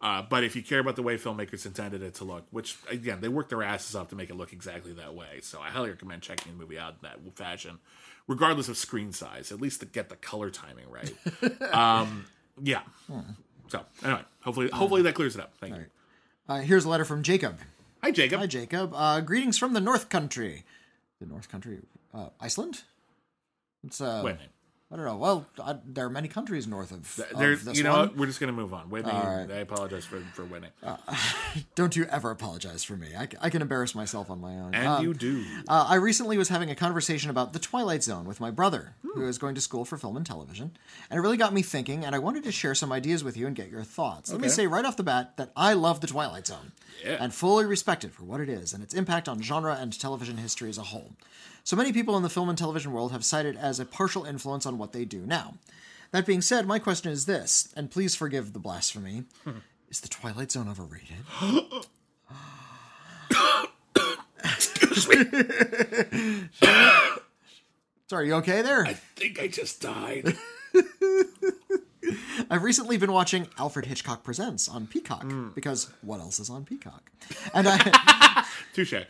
[0.00, 3.20] Uh, but if you care about the way filmmakers intended it to look, which again
[3.20, 5.90] they work their asses off to make it look exactly that way, so I highly
[5.90, 7.80] recommend checking the movie out in that fashion,
[8.28, 11.12] regardless of screen size, at least to get the color timing right.
[11.74, 12.26] um,
[12.62, 12.82] yeah.
[13.66, 15.54] So anyway, hopefully, hopefully that clears it up.
[15.60, 15.86] Thank you.
[16.48, 17.58] Uh, here's a letter from Jacob.
[18.02, 18.40] Hi, Jacob.
[18.40, 18.92] Hi, Jacob.
[18.94, 20.64] Uh, greetings from the North Country.
[21.20, 21.78] The North Country,
[22.14, 22.82] uh, Iceland.
[23.84, 24.36] It's uh, Wait,
[24.90, 25.16] I don't know.
[25.18, 26.98] Well, I, there are many countries north of,
[27.30, 28.00] of there's, this you know one.
[28.08, 28.16] what?
[28.16, 28.88] We're just gonna move on.
[28.88, 29.46] Witney, right.
[29.50, 30.68] I apologize for for Witney,
[31.74, 33.08] Don't you ever apologize for me.
[33.40, 34.74] I can embarrass myself on my own.
[34.74, 35.44] and Um, you do.
[35.68, 39.26] Uh, I recently was having a conversation about The Twilight Zone with my brother, who
[39.26, 40.70] is going to school for film and television,
[41.10, 43.46] and it really got me thinking, and I wanted to share some ideas with you
[43.46, 44.32] and get your thoughts.
[44.32, 46.72] Let me say right off the bat that I love The Twilight Zone,
[47.04, 47.18] Yeah.
[47.20, 50.38] and fully respect it for what it is and its impact on genre and television
[50.38, 51.12] history as a whole.
[51.68, 54.64] So many people in the film and television world have cited as a partial influence
[54.64, 55.56] on what they do now.
[56.12, 59.24] That being said, my question is this, and please forgive the blasphemy.
[59.90, 61.18] Is The Twilight Zone overrated?
[64.44, 66.48] Excuse me.
[68.08, 68.86] Sorry, you okay there?
[68.86, 70.38] I think I just died.
[72.50, 75.48] I've recently been watching Alfred Hitchcock Presents on Peacock hmm.
[75.54, 77.10] because what else is on Peacock?
[77.52, 78.46] And I
[78.84, 79.04] Touche.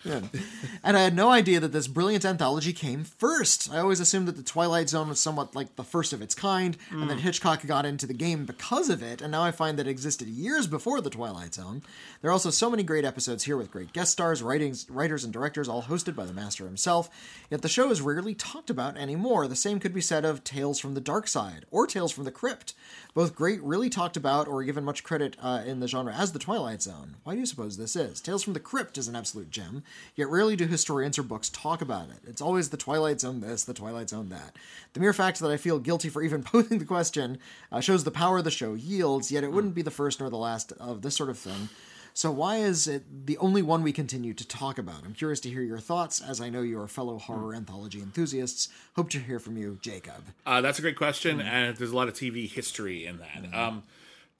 [0.83, 3.71] and I had no idea that this brilliant anthology came first.
[3.71, 6.77] I always assumed that the Twilight Zone was somewhat like the first of its kind,
[6.91, 9.21] and that Hitchcock got into the game because of it.
[9.21, 11.83] And now I find that it existed years before the Twilight Zone.
[12.23, 15.33] There are also so many great episodes here with great guest stars, writings, writers, and
[15.33, 17.11] directors, all hosted by the master himself.
[17.51, 19.47] Yet the show is rarely talked about anymore.
[19.49, 22.31] The same could be said of Tales from the Dark Side or Tales from the
[22.31, 22.75] Crypt.
[23.15, 26.39] Both great, really talked about or given much credit uh, in the genre as the
[26.39, 27.17] Twilight Zone.
[27.25, 28.21] Why do you suppose this is?
[28.21, 29.83] Tales from the Crypt is an absolute gem,
[30.15, 32.19] yet rarely do historians or books talk about it.
[32.27, 34.57] It's always the Twilight Zone this, the Twilight Zone that.
[34.93, 37.39] The mere fact that I feel guilty for even posing the question
[37.73, 40.37] uh, shows the power the show yields, yet it wouldn't be the first nor the
[40.37, 41.69] last of this sort of thing.
[42.15, 45.05] So why is it the only one we continue to talk about?
[45.05, 48.69] I'm curious to hear your thoughts, as I know you are fellow horror anthology enthusiasts.
[48.97, 50.25] Hope to hear from you, Jacob.
[50.45, 53.57] Uh, that's a great question, and there's a lot of TV history in that.
[53.57, 53.85] Um,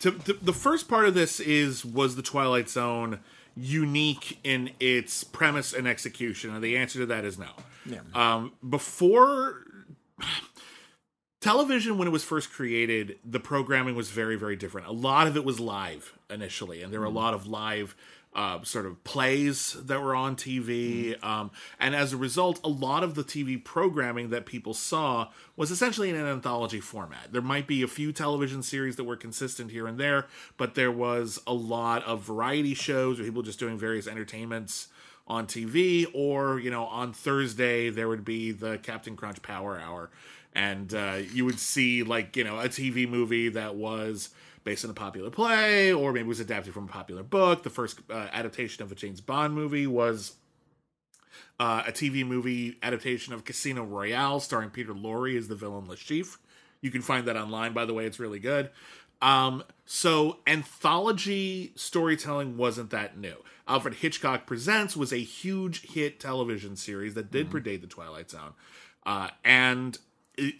[0.01, 3.21] to, to, the first part of this is was the Twilight Zone
[3.59, 7.51] unique in its premise and execution, and the answer to that is no.
[7.85, 8.01] Yeah.
[8.15, 9.65] Um, before
[11.41, 14.87] television, when it was first created, the programming was very, very different.
[14.87, 17.97] A lot of it was live initially, and there were a lot of live.
[18.35, 21.51] Uh, sort of plays that were on TV, um,
[21.81, 26.09] and as a result, a lot of the TV programming that people saw was essentially
[26.09, 27.33] in an anthology format.
[27.33, 30.27] There might be a few television series that were consistent here and there,
[30.57, 34.89] but there was a lot of variety shows or people just doing various entertainments
[35.29, 40.11] on TV, or you know, on Thursday there would be the Captain Crunch Power Hour,
[40.55, 44.31] and uh, you would see like you know a TV movie that was
[44.69, 47.63] based on a popular play, or maybe was adapted from a popular book.
[47.63, 50.35] The first uh, adaptation of a James Bond movie was
[51.59, 55.97] uh, a TV movie adaptation of Casino Royale, starring Peter Lorre as the villain Le
[56.83, 58.05] You can find that online, by the way.
[58.05, 58.69] It's really good.
[59.23, 63.37] Um, so anthology storytelling wasn't that new.
[63.67, 68.53] Alfred Hitchcock Presents was a huge hit television series that did predate the Twilight Zone,
[69.07, 70.03] uh, and it-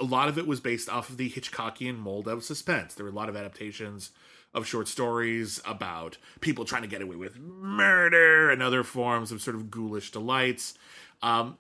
[0.01, 2.95] a lot of it was based off of the Hitchcockian mold of suspense.
[2.95, 4.11] There were a lot of adaptations
[4.55, 9.43] of short stories about people trying to get away with murder and other forms of
[9.43, 10.75] sort of ghoulish delights.
[11.23, 11.59] Um,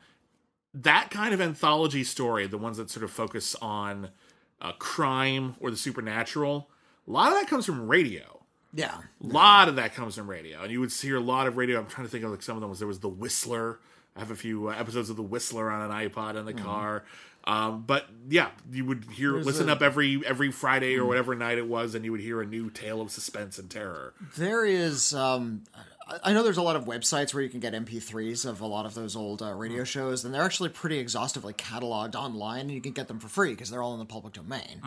[0.74, 4.10] that kind of anthology story, the ones that sort of focus on
[4.60, 6.68] uh, crime or the supernatural,
[7.06, 8.38] a lot of that comes from radio.
[8.74, 8.98] Yeah.
[9.22, 11.78] A lot of that comes from radio, and you would hear a lot of radio.
[11.78, 12.68] I'm trying to think of like some of them.
[12.68, 13.80] Was there was the Whistler?
[14.14, 17.04] I have a few uh, episodes of the Whistler on an iPod in the car.
[17.48, 21.34] Um, but yeah, you would hear There's listen a- up every every Friday or whatever
[21.34, 24.12] night it was, and you would hear a new tale of suspense and terror.
[24.36, 25.14] There is.
[25.14, 25.64] Um,
[26.22, 28.84] I- know there's a lot of websites where you can get MP3s of a lot
[28.86, 32.80] of those old uh, radio shows, and they're actually pretty exhaustively cataloged online, and you
[32.82, 34.82] can get them for free because they're all in the public domain.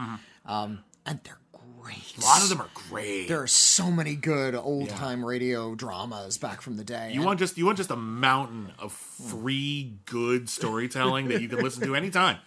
[0.46, 1.38] Um, and they're
[1.82, 2.18] great.
[2.18, 3.28] A lot of them are great.
[3.28, 7.12] There are so many good old time radio dramas back from the day.
[7.14, 11.60] You want just you want just a mountain of free good storytelling that you can
[11.60, 12.38] listen to anytime.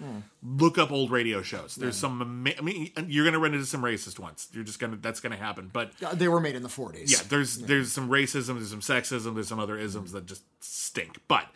[0.43, 1.75] Look up old radio shows.
[1.75, 2.21] There's some.
[2.23, 4.49] ama- I mean, you're gonna run into some racist ones.
[4.53, 5.71] You're just gonna that's gonna happen.
[5.73, 7.11] But Uh, they were made in the 40s.
[7.11, 11.19] yeah, there's there's some racism, there's some sexism, there's some other isms that just stink.
[11.29, 11.47] But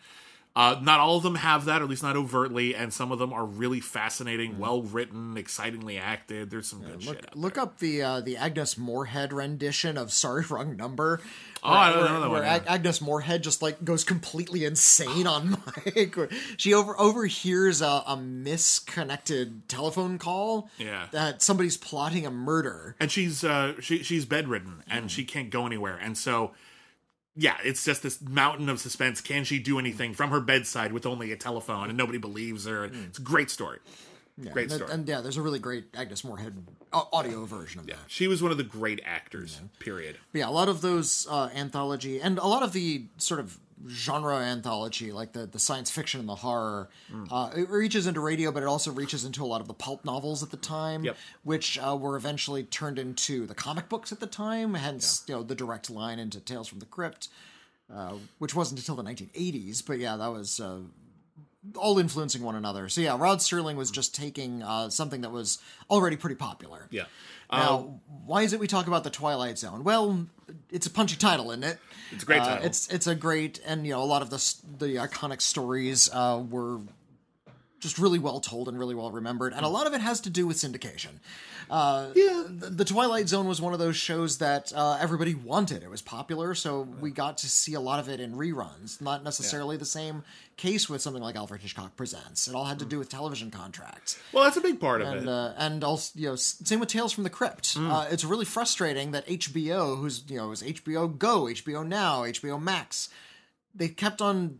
[0.55, 3.19] uh, not all of them have that, or at least not overtly, and some of
[3.19, 6.49] them are really fascinating, well written, excitingly acted.
[6.49, 7.15] There's some good shit.
[7.15, 11.21] Look, Out look up the uh, the Agnes Moorehead rendition of "Sorry Wrong Number."
[11.61, 14.65] Oh, I don't where, know that where one, Ag- Agnes Moorehead just like goes completely
[14.65, 15.57] insane on
[15.95, 16.17] mic.
[16.57, 20.69] she over overhears a, a misconnected telephone call.
[20.77, 21.07] Yeah.
[21.11, 22.95] that somebody's plotting a murder.
[22.99, 26.51] and she's uh she she's bedridden and she can't go anywhere and so
[27.39, 29.21] yeah it's just this mountain of suspense.
[29.21, 32.83] Can she do anything from her bedside with only a telephone and nobody believes her?
[32.83, 33.79] And it's a great story.
[34.51, 34.91] Great and, story.
[34.91, 37.93] and yeah, there's a really great Agnes Moorehead audio version of that.
[37.93, 37.99] Yeah.
[38.07, 40.17] She was one of the great actors period.
[40.31, 43.59] But yeah, a lot of those uh, anthology and a lot of the sort of
[43.87, 47.27] genre anthology, like the, the science fiction and the horror, Mm.
[47.31, 50.03] uh, it reaches into radio, but it also reaches into a lot of the pulp
[50.03, 51.17] novels at the time, Yep.
[51.43, 54.73] which uh, were eventually turned into the comic books at the time.
[54.73, 57.29] Hence, you know, the direct line into Tales from the Crypt,
[57.93, 59.81] uh, which wasn't until the 1980s.
[59.85, 60.59] But yeah, that was.
[60.59, 60.79] Uh,
[61.75, 62.87] all influencing one another.
[62.87, 65.59] So yeah, Rod Serling was just taking uh, something that was
[65.89, 66.87] already pretty popular.
[66.89, 67.03] yeah
[67.51, 69.83] Now, why is it we talk about the Twilight Zone?
[69.83, 70.25] Well,
[70.71, 71.77] it's a punchy title, isn't it?
[72.11, 72.59] It's a great Uh.
[72.63, 76.43] It's it's a great, and you know, a lot of the the iconic stories uh,
[76.49, 76.79] were
[77.79, 80.29] just really well told and really well remembered, and a lot of it has to
[80.29, 81.19] do with syndication.
[81.69, 85.83] Uh, yeah the, the Twilight Zone was one of those shows that uh, everybody wanted.
[85.83, 88.99] It was popular, so we got to see a lot of it in reruns.
[89.01, 90.23] Not necessarily the same
[90.57, 92.47] case with something like Alfred Hitchcock Presents.
[92.47, 95.27] It all had to do with television contracts well that's a big part of it
[95.27, 97.75] uh, and also you know same with Tales from the Crypt.
[97.77, 102.23] Uh, it's really frustrating that HBO, who's you know it was HBO Go, HBO Now,
[102.23, 103.09] HBO Max,
[103.73, 104.59] they kept on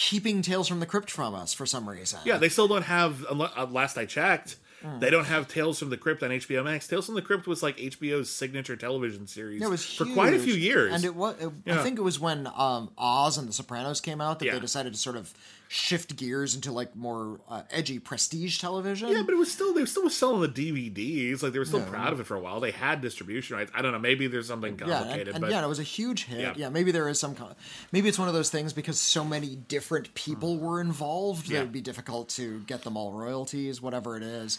[0.00, 2.18] keeping Tales from the Crypt from us for some reason.
[2.24, 4.98] yeah they still don't have uh, last i checked Hmm.
[4.98, 6.88] they don't have Tales from the Crypt on HBO Max.
[6.88, 10.38] Tales from the Crypt was like HBO's signature television series It was for quite a
[10.38, 10.94] few years.
[10.94, 11.36] and it was.
[11.38, 11.78] It, Yeah.
[11.78, 14.52] I think it was when um, Oz and The Sopranos came out that Yeah.
[14.54, 15.34] they decided to sort of
[15.72, 19.08] shift gears into like more uh, edgy prestige television.
[19.08, 21.44] Yeah, but it was still they were still selling the DVDs.
[21.44, 22.58] Like they were still proud of it for a while.
[22.58, 23.70] They had distribution rights.
[23.72, 24.00] I don't know.
[24.00, 25.14] Maybe there's something complicated.
[25.14, 26.40] yeah, and, and but yeah, it was a huge hit.
[26.40, 26.54] Yeah.
[26.56, 26.68] Yeah.
[26.70, 27.36] maybe there is some.
[27.36, 27.54] Kind
[27.92, 31.60] maybe it's one of those things because so many different people were involved that Yeah.
[31.60, 34.58] it would be difficult to get them all royalties, whatever it is.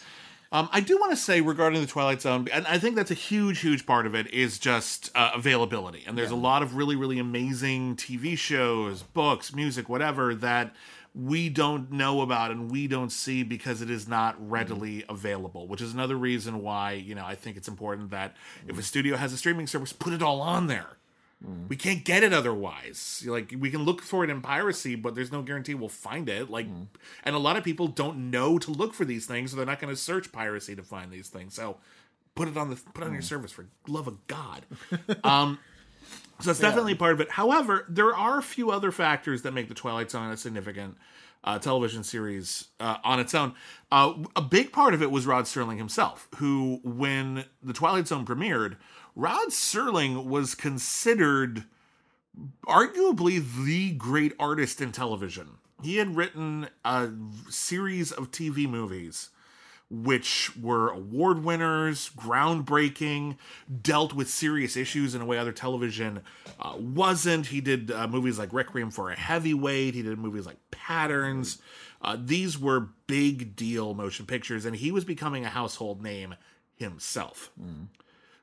[0.50, 3.14] um, I do want to say regarding the Twilight Zone, and I think that's a
[3.14, 6.04] huge, huge part of it is just uh, availability.
[6.06, 10.74] And there's a lot of really, really amazing TV shows, books, music, whatever that
[11.14, 14.50] we don't know about and we don't see because it is not mm-hmm.
[14.50, 15.66] readily available.
[15.66, 18.80] Which is another reason why you know I think it's important that if a mm-hmm.
[18.82, 20.96] studio has a streaming service, put it all on there.
[21.44, 21.68] Mm-hmm.
[21.68, 23.24] We can't get it otherwise.
[23.26, 26.50] Like we can look for it in piracy, but there's no guarantee we'll find it.
[26.50, 26.66] Like,
[27.24, 29.80] and a lot of people don't know to look for these things, so they're not
[29.80, 31.54] going to search piracy to find these things.
[31.54, 31.78] So,
[32.34, 33.26] put it on the put it on your mm.
[33.26, 34.64] service for love of God.
[35.24, 35.58] um,
[36.42, 37.30] so that's definitely part of it.
[37.30, 40.96] However, there are a few other factors that make the Twilight Zone a significant
[41.44, 43.54] uh, television series uh, on its own.
[43.90, 48.24] Uh, a big part of it was Rod Serling himself, who, when the Twilight Zone
[48.24, 48.76] premiered,
[49.14, 51.64] Rod Serling was considered
[52.66, 55.58] arguably the great artist in television.
[55.82, 57.10] He had written a
[57.50, 59.30] series of TV movies
[59.92, 63.36] which were award winners, groundbreaking,
[63.82, 66.22] dealt with serious issues in a way other television
[66.58, 67.46] uh, wasn't.
[67.46, 71.60] He did uh, movies like Requiem for a Heavyweight, he did movies like Patterns.
[72.00, 76.36] Uh, these were big deal motion pictures, and he was becoming a household name
[76.74, 77.52] himself.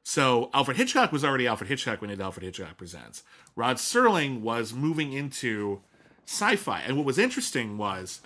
[0.03, 3.23] So Alfred Hitchcock was already Alfred Hitchcock when he did Alfred Hitchcock Presents.
[3.55, 5.81] Rod Serling was moving into
[6.25, 8.21] sci-fi, and what was interesting was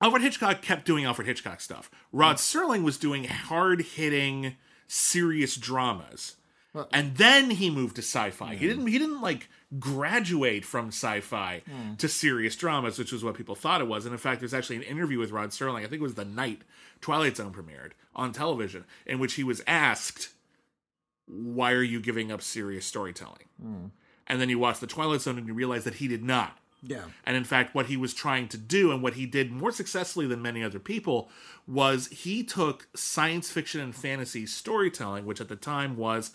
[0.00, 1.90] Alfred Hitchcock kept doing Alfred Hitchcock stuff.
[2.12, 6.36] Rod Serling was doing hard-hitting serious dramas.
[6.92, 8.54] and then he moved to sci-fi.
[8.54, 8.68] He hmm.
[8.68, 11.94] didn't he didn't like graduate from sci-fi hmm.
[11.94, 14.04] to serious dramas, which was what people thought it was.
[14.04, 15.78] And in fact, there's actually an interview with Rod Serling.
[15.78, 16.62] I think it was the night
[17.00, 20.28] Twilight Zone premiered on television, in which he was asked,
[21.26, 23.86] "Why are you giving up serious storytelling?" Hmm.
[24.26, 26.58] And then you watch the Twilight Zone and you realize that he did not.
[26.86, 27.04] Yeah.
[27.24, 30.26] And in fact, what he was trying to do, and what he did more successfully
[30.26, 31.28] than many other people,
[31.66, 36.30] was he took science fiction and fantasy storytelling, which at the time was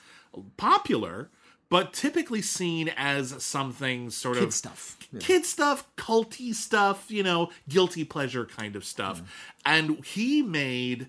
[0.58, 1.30] popular,
[1.70, 4.98] but typically seen as something sort Kid of stuff.
[5.12, 5.20] Yeah.
[5.22, 9.22] kid stuff, culty stuff, you know, guilty pleasure kind of stuff.
[9.66, 11.08] And he made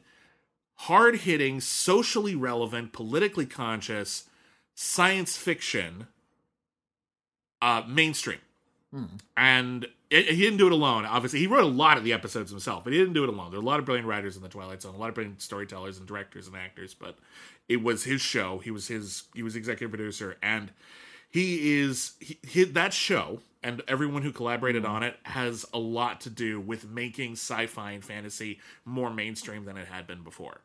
[0.74, 4.28] hard hitting, socially relevant, politically conscious
[4.74, 6.07] science fiction
[7.61, 8.38] uh, mainstream.
[9.36, 11.07] And it, he didn't do it alone.
[11.07, 13.51] Obviously, he wrote a lot of the episodes himself, but he didn't do it alone.
[13.51, 15.40] There are a lot of brilliant writers in the Twilight Zone, a lot of brilliant
[15.40, 16.95] storytellers and directors and actors.
[16.95, 17.16] But
[17.68, 18.59] it was his show.
[18.59, 19.24] He was his.
[19.34, 20.72] He was executive producer, and
[21.30, 26.20] he is he, he, that show and everyone who collaborated on it has a lot
[26.22, 30.61] to do with making sci-fi and fantasy more mainstream than it had been before.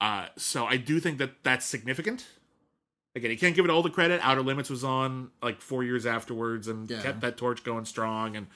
[0.00, 2.26] Uh, so I do think that that's significant.
[3.18, 4.20] Again, you can't give it all the credit.
[4.22, 7.02] Outer Limits was on like four years afterwards and Yeah.
[7.02, 8.36] kept that torch going strong.
[8.36, 8.46] And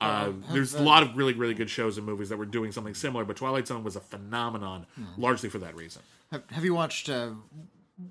[0.00, 2.70] uh, Um, there's a lot of really, really good shows and movies that were doing
[2.72, 3.24] something similar.
[3.24, 5.04] But Twilight Zone was a phenomenon, Hmm.
[5.20, 6.02] largely for that reason.
[6.30, 7.08] Have, have you watched?
[7.08, 7.30] Uh,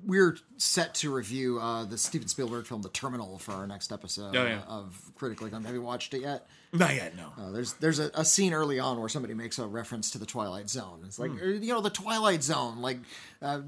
[0.06, 4.36] we're set to review uh, the Steven Spielberg film The Terminal for our next episode
[4.36, 4.62] Oh, yeah.
[4.68, 5.66] of Critically Acclaimed.
[5.66, 6.48] Have you watched it yet?
[6.74, 7.32] Not yet, no.
[7.42, 10.26] Uh, there's there's a, a scene early on where somebody makes a reference to the
[10.26, 11.04] Twilight Zone.
[11.06, 12.98] It's like er, you know the Twilight Zone, like
[13.42, 13.62] uh,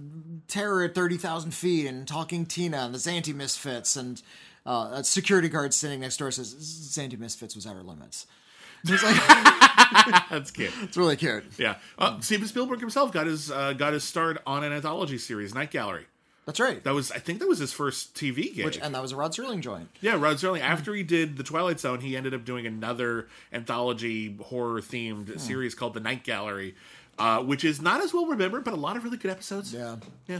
[0.50, 4.22] terror at thirty thousand feet, and talking Tina and the Zanti Misfits, and
[4.66, 8.28] uh, a security guard sitting next door says Zanti Misfits was outer limits.
[8.86, 9.16] It's like
[10.30, 10.72] That's cute.
[10.84, 11.46] it's really cute.
[11.58, 15.56] Yeah, uh, Steven Spielberg himself got his uh, got his start on an anthology series,
[15.56, 16.06] Night Gallery.
[16.50, 16.84] That's right.
[16.84, 18.66] That was, I think, that was his first TV gig.
[18.66, 19.88] Which and that was a Rod Serling joint.
[20.02, 20.62] yeah, Rod Serling.
[20.62, 25.38] After he did the Twilight Zone, he ended up doing another anthology horror themed Hmm.
[25.38, 26.74] series called the Night Gallery,
[27.20, 29.74] uh, which is not as well remembered, but a lot of really good episodes.
[29.74, 29.98] Yeah.
[30.28, 30.40] yeah.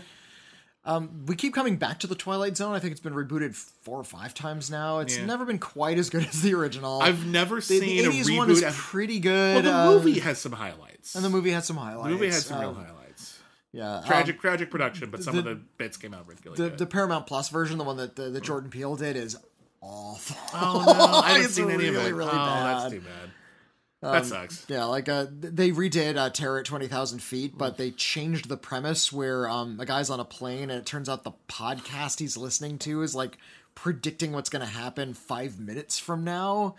[1.28, 2.74] We keep coming back to the Twilight Zone.
[2.74, 4.98] I think it's been rebooted four or five times now.
[5.00, 5.26] It's Yeah.
[5.26, 7.00] never been quite as good as the original.
[7.02, 9.22] I've never the, seen the a 80s one is pretty well,
[9.62, 9.66] good.
[9.66, 11.14] the uh, movie has some highlights.
[11.14, 12.06] and the movie had some highlights.
[12.08, 12.96] The movie had some Uh, real highlights.
[13.72, 16.70] Yeah, um, Tragic, tragic production, but some of the- the bits came out really the,
[16.70, 16.78] good.
[16.80, 19.38] the Paramount Plus version, the one that the, that Jordan Peele did, is
[19.82, 20.36] awful.
[20.54, 22.14] oh no, I haven't seen any of really, it.
[22.14, 23.30] really oh, that's too bad.
[24.02, 24.66] that sucks.
[24.70, 28.58] Yeah, like uh, they redid uh, Terror at Twenty Thousand Feet, but they changed the
[28.58, 32.38] premise where um, a guy's on a plane, and it turns out the podcast he's
[32.38, 33.38] listening to is like
[33.76, 36.76] predicting what's going to happen five minutes from now.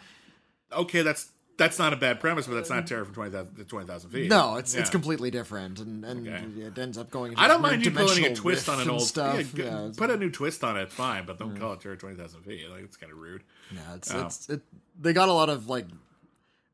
[0.73, 1.31] Okay, that's
[1.61, 4.29] that's not a bad premise, but that's not Terror from 20,000 to 20,000 feet.
[4.31, 6.45] No, it's it's completely different, and and Okay.
[6.63, 7.33] it ends up going.
[7.33, 9.55] Into I don't mind you putting a twist on an old stuff.
[9.55, 12.43] Yeah, Yeah, put a new twist on it, fine, but don't call it Terror 20,000
[12.43, 12.69] feet.
[12.71, 13.43] Like it's kind of rude.
[13.73, 14.27] yeah, it's, Oh.
[14.27, 14.63] it's it,
[15.01, 15.87] they got a lot of like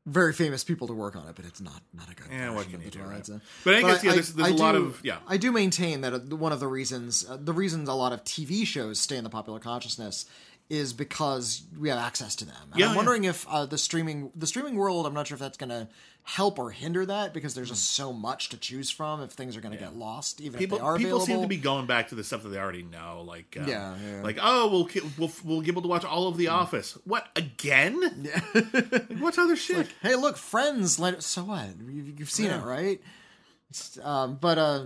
[0.05, 2.27] very famous people to work on it, but it's not not a good.
[2.31, 3.25] Yeah, what version can of you the do, right?
[3.25, 3.41] Zone.
[3.65, 5.17] But I guess, yeah, there's- there's a lot do- of- yeah.
[5.27, 8.23] I do maintain that uh, one of the reasons uh, the reasons a lot of
[8.23, 10.25] TV shows stay in the popular consciousness
[10.69, 12.55] is because we have access to them.
[12.71, 12.95] And Yeah, I'm yeah.
[12.97, 15.05] wondering if uh, the streaming the streaming world.
[15.05, 15.87] I'm not sure if that's going to
[16.23, 19.21] help or hinder that because there's just so much to choose from.
[19.21, 21.25] If things are going to get lost, even People if they are people available.
[21.25, 23.95] seem to be going back to the stuff that they already know, like um, Yeah,
[24.05, 24.21] yeah.
[24.23, 26.97] like oh we'll we'll we'll be able to watch all of The Office.
[27.05, 28.01] What again?
[28.23, 28.41] Yeah,
[28.91, 29.87] like, what's other shit?
[30.01, 30.99] hey, look, Friends.
[30.99, 31.65] Let so what?
[31.89, 32.61] You've, you've seen Yeah.
[32.61, 33.01] it, right?
[34.03, 34.85] Um, but uh,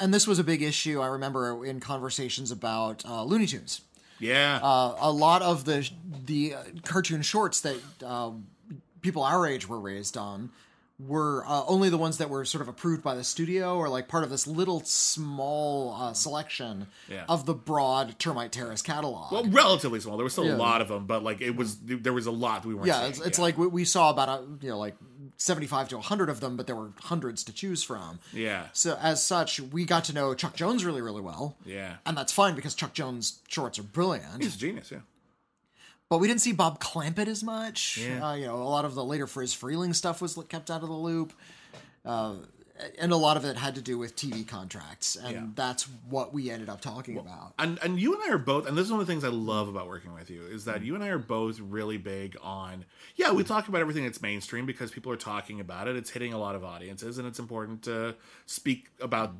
[0.00, 1.00] and this was a big issue.
[1.00, 3.80] I remember in conversations about uh, Looney Tunes.
[4.20, 5.88] Yeah, Uh, a lot of the
[6.26, 6.54] the
[6.84, 8.30] cartoon shorts that uh,
[9.00, 10.50] people our age were raised on
[10.98, 14.06] were uh, only the ones that were sort of approved by the studio or like
[14.06, 17.24] part of this little small uh, selection Yeah.
[17.26, 19.32] of the broad Termite Terrace catalog.
[19.32, 20.18] well, relatively small.
[20.18, 20.56] There was still Yeah.
[20.56, 22.86] a lot of them, but like it was there was a lot that we weren't.
[22.88, 23.10] yeah, seeing.
[23.12, 24.94] it's, it's like we, we saw about a, you know like
[25.40, 28.18] seventy five to hundred of them, but there were hundreds to choose from.
[28.32, 31.56] yeah, So as such, we got to know Chuck Jones really really well.
[31.64, 31.96] yeah.
[32.06, 34.42] And that's fine because Chuck Jones shorts are brilliant.
[34.42, 34.90] He's a genius.
[34.92, 34.98] Yeah.
[36.08, 37.96] But we didn't see Bob Clampett as much.
[37.98, 38.28] Yeah.
[38.30, 40.88] Uh, you know, a lot of the later Friz Freleng stuff was kept out of
[40.88, 41.32] the loop.
[42.04, 42.34] Uh,
[42.98, 45.16] and a lot of it had to do with TV contracts.
[45.16, 45.46] And Yeah.
[45.54, 47.54] that's what we ended up talking about.
[47.58, 49.28] and and you and I are both, and this is one of the things I
[49.28, 52.84] love about working with you is that you and I are both really big on.
[53.16, 55.96] Yeah, we talk about everything that's mainstream because people are talking about it.
[55.96, 58.14] It's hitting a lot of audiences, and it's important to
[58.46, 59.34] speak about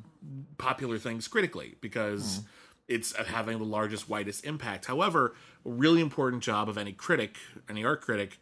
[0.57, 2.47] popular things critically because mm-hmm.
[2.87, 4.85] it's having the largest, widest impact.
[4.85, 5.35] However,
[5.65, 7.37] a really important job of any critic,
[7.69, 8.39] any art critic,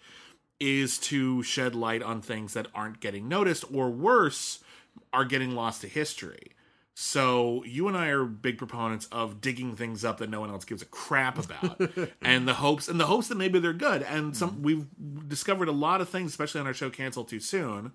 [0.59, 4.59] is to shed light on things that aren't getting noticed, or worse,
[5.13, 6.51] are getting lost to history.
[7.01, 10.65] So you and I are big proponents of digging things up that no one else
[10.65, 11.79] gives a crap about,
[12.21, 14.03] and the hopes and the hopes that maybe they're good.
[14.03, 14.33] And mm-hmm.
[14.33, 14.85] some we've
[15.27, 17.93] discovered a lot of things, especially on our show "Cancel Too Soon,"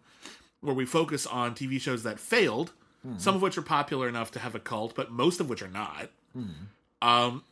[0.61, 2.72] where we focus on TV shows that failed,
[3.07, 3.18] mm-hmm.
[3.18, 5.68] some of which are popular enough to have a cult, but most of which are
[5.68, 6.09] not.
[6.34, 7.07] Mm-hmm.
[7.07, 7.44] Um,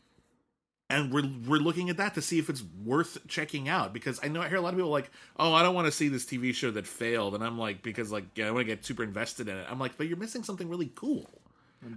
[0.92, 4.28] and we're we're looking at that to see if it's worth checking out because I
[4.28, 6.24] know I hear a lot of people like, oh, I don't want to see this
[6.24, 9.02] TV show that failed, and I'm like, because like yeah, I want to get super
[9.02, 9.66] invested in it.
[9.68, 11.28] I'm like, but you're missing something really cool,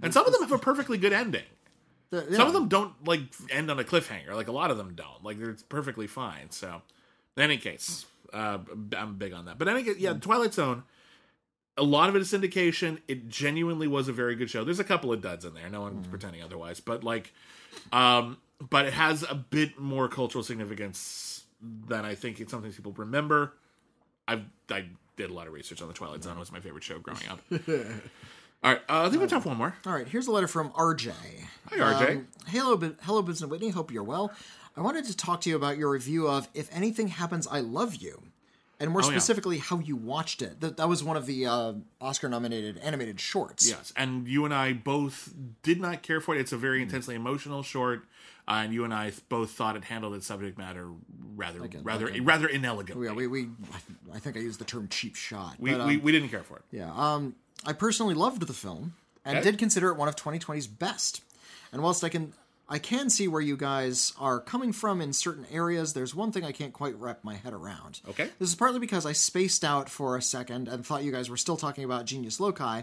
[0.02, 1.44] and some of them have a perfectly good ending.
[2.10, 3.20] The- Some of them don't like
[3.50, 4.32] end on a cliffhanger.
[4.34, 5.22] Like a lot of them don't.
[5.22, 6.50] Like they're perfectly fine.
[6.50, 6.80] So,
[7.36, 8.58] in any case, uh,
[8.96, 9.58] I'm big on that.
[9.58, 10.84] But any case, yeah, Twilight Zone.
[11.78, 13.00] A lot of it is syndication.
[13.06, 14.64] It genuinely was a very good show.
[14.64, 15.68] There's a couple of duds in there.
[15.68, 16.80] No one's pretending otherwise.
[16.80, 17.34] But like,
[17.92, 21.44] um, but it has a bit more cultural significance
[21.88, 23.54] than I think it's something people remember.
[24.28, 24.86] I I
[25.16, 26.36] did a lot of research on the Twilight Zone.
[26.36, 27.40] It was my favorite show growing up.
[28.64, 29.74] All right, uh, I think we have time for one more.
[29.86, 31.12] All right, here's a letter from RJ.
[31.70, 32.10] Hi, RJ.
[32.16, 33.70] Um, hello, hello, Boots and Witney.
[33.70, 34.32] Hope you're well.
[34.76, 37.96] I wanted to talk to you about your review of If Anything Happens, I Love
[37.96, 38.22] You,
[38.80, 39.12] and more Oh, yeah.
[39.12, 40.60] specifically, how you watched it.
[40.60, 43.68] That, that was one of the uh, Oscar-nominated animated shorts.
[43.68, 45.32] Yes, and you and I both
[45.62, 46.40] did not care for it.
[46.40, 48.04] It's a very intensely emotional short,
[48.48, 50.88] uh, and you and I both thought it handled its subject matter
[51.34, 53.06] rather, rather, rather inelegantly.
[53.06, 53.48] Yeah, we, we
[54.14, 55.56] I think I used the term cheap shot.
[55.58, 56.62] we, but, um, we, we didn't care for it.
[56.70, 56.90] Yeah.
[56.94, 57.34] Um,
[57.64, 58.94] I personally loved the film
[59.24, 59.50] and Okay.
[59.50, 61.22] did consider it one of 2020's best.
[61.72, 62.32] And whilst I can
[62.68, 66.44] I can see where you guys are coming from in certain areas, there's one thing
[66.44, 68.00] I can't quite wrap my head around.
[68.08, 68.28] Okay.
[68.40, 71.36] This is partly because I spaced out for a second and thought you guys were
[71.36, 72.82] still talking about Genius Loci,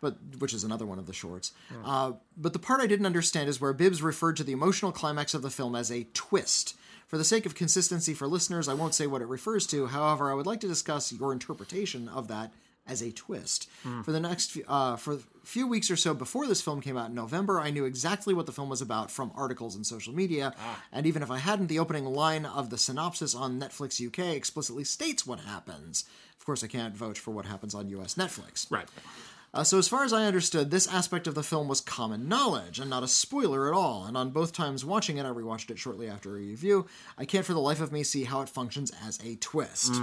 [0.00, 1.52] but which is another one of the shorts.
[1.84, 5.34] Uh, but the part I didn't understand is where Bibbs referred to the emotional climax
[5.34, 6.76] of the film as a twist.
[7.06, 9.86] For the sake of consistency for listeners, I won't say what it refers to.
[9.86, 12.52] However, I would like to discuss your interpretation of that
[12.86, 13.68] as a twist.
[14.02, 17.14] For the next uh, for few weeks or so before this film came out in
[17.14, 20.54] November, I knew exactly what the film was about from articles and social media.
[20.92, 24.84] And even if I hadn't, the opening line of the synopsis on Netflix UK explicitly
[24.84, 26.04] states what happens.
[26.38, 28.70] Of course, I can't vouch for what happens on US Netflix.
[28.70, 28.88] Right.
[29.54, 32.80] Uh, so, as far as I understood, this aspect of the film was common knowledge
[32.80, 34.04] and not a spoiler at all.
[34.04, 36.86] And on both times watching it, I rewatched it shortly after a review.
[37.16, 39.94] I can't for the life of me see how it functions as a twist.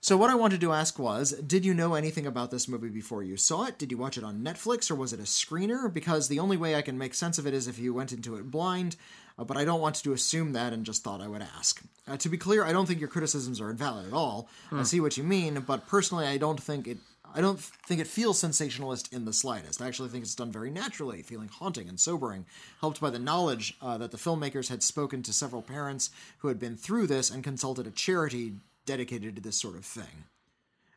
[0.00, 3.22] So, what I wanted to ask was Did you know anything about this movie before
[3.22, 3.78] you saw it?
[3.78, 5.90] Did you watch it on Netflix or was it a screener?
[5.90, 8.34] Because the only way I can make sense of it is if you went into
[8.34, 8.96] it blind,
[9.38, 11.80] uh, but I don't want to assume that and just thought I would ask.
[12.08, 14.48] Uh, to be clear, I don't think your criticisms are invalid at all.
[14.72, 16.98] I see what you mean, but personally, I don't think it.
[17.36, 19.82] I don't think it feels sensationalist in the slightest.
[19.82, 22.46] I actually think it's done very naturally, feeling haunting and sobering,
[22.80, 26.60] helped by the knowledge uh, that the filmmakers had spoken to several parents who had
[26.60, 28.52] been through this and consulted a charity
[28.86, 30.24] dedicated to this sort of thing.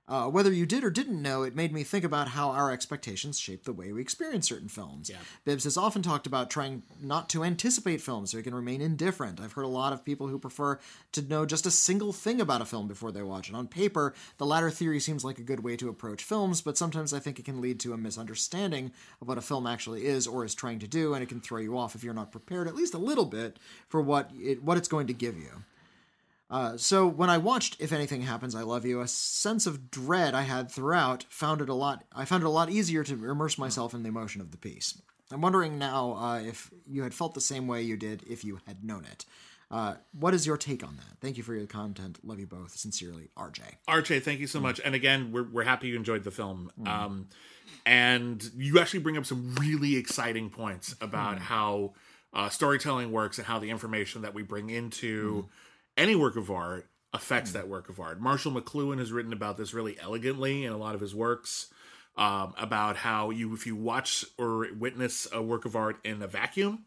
[0.10, 3.38] Uh, whether you did or didn't know, it made me think about how our expectations
[3.38, 5.10] shape the way we experience certain films.
[5.44, 9.42] Bibbs has often talked about trying not to anticipate films so he can remain indifferent.
[9.42, 10.80] I've heard a lot of people who prefer
[11.12, 13.56] to know just a single thing about a film before they watch it.
[13.56, 17.14] On paper, the latter theory seems like a good way to approach films, but sometimes
[17.14, 20.46] I think it can lead to a misunderstanding of what a film actually is or
[20.46, 22.76] is trying to do, and it can throw you off if you're not prepared at
[22.76, 23.58] least a little bit
[23.90, 25.64] for what it, what it's going to give you.
[26.50, 30.34] Uh, so when I watched If Anything Happens, I Love You, a sense of dread
[30.34, 32.06] I had throughout found it a lot.
[32.16, 35.02] I found it a lot easier to immerse myself in the emotion of the piece.
[35.30, 38.60] I'm wondering now uh, if you had felt the same way you did if you
[38.66, 39.26] had known it.
[39.70, 41.18] Uh, what is your take on that?
[41.20, 42.20] Thank you for your content.
[42.24, 42.72] Love you both.
[42.78, 43.60] Sincerely, RJ.
[43.90, 44.80] RJ, thank you so much.
[44.84, 46.72] And again, we're we're happy you enjoyed the film.
[46.86, 47.28] Um,
[47.86, 51.94] and you actually bring up some really exciting points about how
[52.34, 55.50] uh, storytelling works and how the information that we bring into
[55.98, 58.20] any work of art affects that work of art.
[58.22, 61.68] Marshall McLuhan has written about this really elegantly in a lot of his works.
[62.16, 66.28] Um, about how you, if you watch or witness a work of art in a
[66.28, 66.84] vacuum,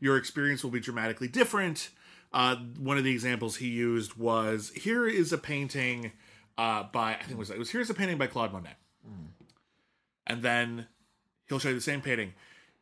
[0.00, 1.90] your experience will be dramatically different.
[2.32, 6.10] Uh, one of the examples he used was here is a painting
[6.58, 8.74] uh, by I think it was it was here's a painting by Claude Monet,
[10.26, 10.86] and then
[11.48, 12.34] he'll show you the same painting.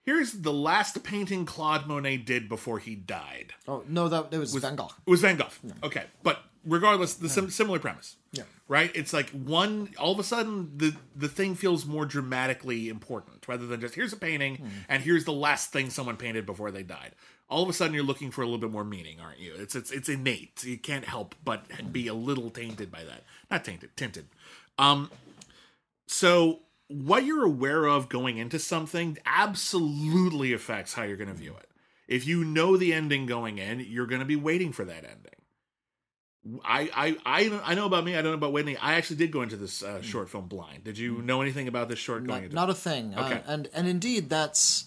[0.05, 3.55] Here's the last painting Claude Monet did before he died.
[3.66, 4.90] Oh no, that it was, Van Gogh.
[5.07, 5.48] It was Van Gogh.
[5.82, 8.16] Okay, but regardless, the sim- similar premise.
[8.32, 8.42] Yeah.
[8.68, 8.90] Right.
[8.94, 9.90] It's like one.
[9.98, 14.12] All of a sudden, the the thing feels more dramatically important rather than just here's
[14.12, 14.68] a painting Hmm.
[14.88, 17.12] and here's the last thing someone painted before they died.
[17.50, 19.52] All of a sudden, you're looking for a little bit more meaning, aren't you?
[19.57, 20.64] It's it's it's innate.
[20.64, 23.24] You can't help but be a little tainted by that.
[23.50, 24.26] Not tainted, tinted.
[24.78, 25.11] Um.
[26.07, 26.61] So
[27.03, 31.68] what you're aware of going into something absolutely affects how you're going to view it.
[32.07, 36.61] If you know the ending going in, you're going to be waiting for that ending.
[36.62, 38.12] I, I I I know about me.
[38.16, 38.76] I don't know about Witney.
[38.76, 40.84] I actually did go into this uh, short film blind.
[40.84, 42.55] Did you know anything about this short going Not, into?
[42.55, 43.14] not a thing.
[43.16, 43.36] Okay.
[43.36, 44.84] Uh, and and indeed, that's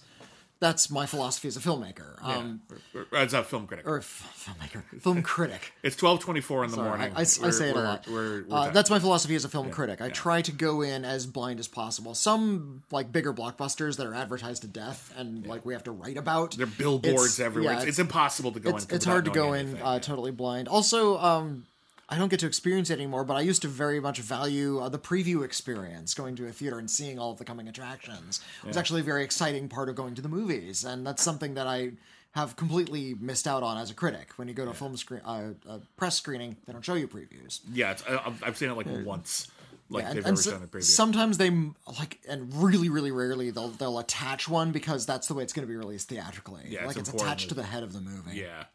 [0.60, 2.22] that's my philosophy as a filmmaker.
[2.24, 2.62] Um,
[2.96, 5.72] Or- or as a film critic, or f- filmmaker, film critic.
[5.84, 7.12] it's twelve twenty four in the Sorry, morning.
[7.16, 8.08] I, I- I say it a lot.
[8.08, 10.02] We're, we're Uh, that's my philosophy as a film critic.
[10.02, 12.16] I try to go in as blind as possible.
[12.16, 16.18] Some like bigger blockbusters that are advertised to death and like we have to write
[16.18, 16.58] about.
[16.58, 17.74] there are billboards it's- everywhere.
[17.74, 18.96] yeah, it's, it's impossible to go it's, in.
[18.96, 20.68] it's hard to go in uh, totally blind.
[20.68, 21.66] Also, um,
[22.10, 24.88] I don't get to experience it anymore, but I used to very much value uh,
[24.90, 28.40] the preview experience, going to a theater and seeing all of the coming attractions.
[28.64, 31.56] It was actually a very exciting part of going to the movies, and that's something
[31.56, 31.92] that I
[32.32, 34.30] have completely missed out on as a critic.
[34.38, 37.08] When you go to a film screen, uh, a press screening, they don't show you
[37.08, 37.60] previews.
[37.74, 39.48] yeah, it's, I, I've- I've seen it like once.
[39.90, 40.84] Like And, they've and ever so- shown a preview.
[40.84, 41.50] sometimes they
[41.98, 45.66] like, and really, really rarely they'll they'll attach one because that's the way it's going
[45.66, 46.64] to be released theatrically.
[46.68, 48.38] Yeah, like it's important attached to the head of the movie.
[48.38, 48.66] yeah,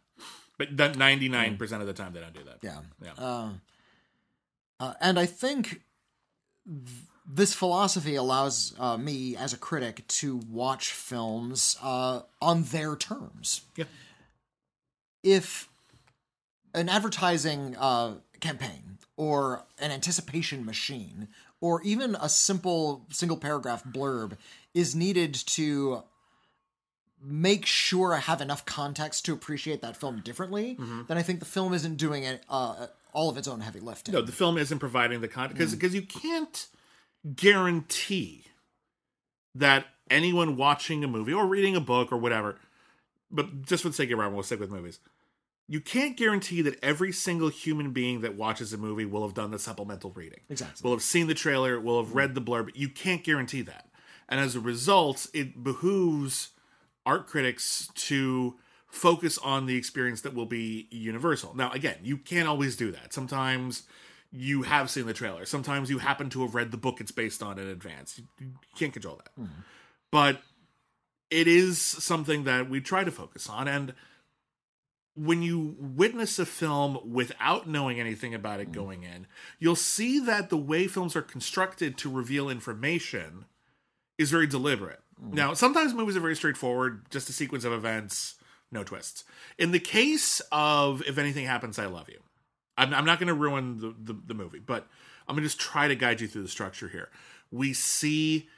[0.70, 2.58] but ninety nine percent of the time they don't do that.
[2.62, 2.78] Yeah.
[3.02, 3.50] yeah.
[4.80, 5.82] Uh, and I think
[6.66, 12.96] th- this philosophy allows uh, me as a critic to watch films uh, on their
[12.96, 13.62] terms.
[13.76, 13.84] Yeah.
[15.22, 15.68] If
[16.74, 21.28] an advertising uh, campaign or an anticipation machine
[21.60, 24.36] or even a simple single paragraph blurb
[24.74, 26.02] is needed to
[27.24, 30.76] make sure I have enough context to appreciate that film differently,
[31.08, 34.14] then I think the film isn't doing it uh, all of its own heavy lifting.
[34.14, 35.58] No, the film isn't providing the context Mm.
[35.78, 36.66] because because you can't
[37.36, 38.44] guarantee
[39.54, 42.56] that anyone watching a movie or reading a book or whatever.
[43.30, 44.98] But just for the sake of argument, we'll stick with movies.
[45.68, 49.50] You can't guarantee that every single human being that watches a movie will have done
[49.52, 50.40] the supplemental reading.
[50.50, 50.86] Exactly.
[50.86, 52.70] Will have seen the trailer, will have read the blurb.
[52.74, 53.88] You can't guarantee that.
[54.28, 56.50] And as a result, it behooves
[57.06, 58.56] art critics to
[58.92, 61.54] focus on the experience that will be universal.
[61.56, 63.12] Now, again, you can't always do that.
[63.12, 63.84] Sometimes
[64.30, 65.44] you have seen the trailer.
[65.46, 68.18] Sometimes you happen to have read the book it's based on in advance.
[68.18, 69.30] You, you can't control that.
[69.34, 69.46] Hmm.
[70.10, 70.42] But
[71.30, 73.66] it is something that we try to focus on.
[73.66, 73.94] And
[75.14, 78.74] when you witness a film without knowing anything about it hmm.
[78.74, 79.26] going in,
[79.58, 83.46] you'll see that the way films are constructed to reveal information
[84.18, 85.00] is very deliberate.
[85.30, 88.36] Now, sometimes movies are very straightforward, just a sequence of events,
[88.70, 89.24] no twists.
[89.58, 92.20] In the case of If Anything Happens, I Love You,
[92.76, 94.88] I'm, I'm not going to ruin the, the, the movie, but
[95.28, 97.08] I'm going to just try to guide you through the structure here.
[97.50, 98.48] We see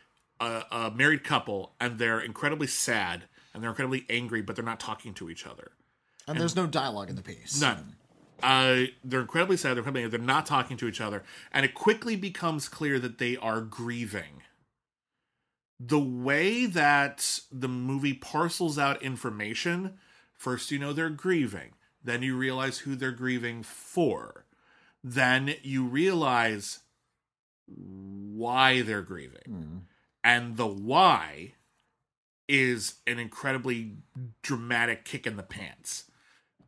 [0.41, 4.81] a, a married couple, and they're incredibly sad, and they're incredibly angry, but they're not
[4.81, 5.73] talking to each other.
[6.27, 7.61] and there's no dialogue in the piece.
[7.61, 7.97] None.
[8.43, 9.71] Uh, they're incredibly sad.
[9.75, 13.37] They're incredibly, they're not talking to each other, and it quickly becomes clear that they
[13.37, 14.43] are grieving.
[15.81, 19.95] The way that the movie parcels out information,
[20.33, 21.73] first you know they're grieving,
[22.03, 24.45] then you realize who they're grieving for,
[25.03, 26.81] then you realize
[27.67, 29.41] why they're grieving,
[30.23, 31.55] and the why
[32.49, 33.97] is an incredibly
[34.43, 36.05] dramatic kick in the pants.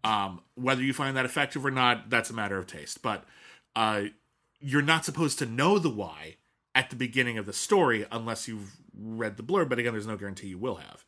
[0.05, 3.03] Um, whether you find that effective or not, that's a matter of taste.
[3.03, 3.25] But
[3.75, 4.05] uh,
[4.61, 6.37] you're not supposed to know the why
[6.77, 9.71] at the beginning of the story unless you've read the blurb.
[9.71, 11.05] But again, there's no guarantee you will have.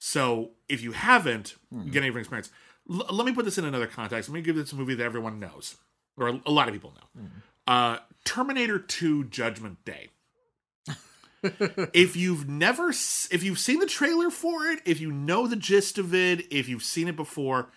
[0.00, 2.50] So if you haven't, you get any different experience.
[2.90, 4.30] L- let me put this in another context.
[4.30, 5.76] Let me give this a movie that everyone knows,
[6.16, 7.20] or a, a lot of people know.
[7.20, 7.26] Hmm.
[7.66, 10.08] Uh, Terminator 2 Judgment Day.
[11.92, 15.96] if you've never if you've seen the trailer for it if you know the gist
[15.96, 17.70] of it if you've seen it before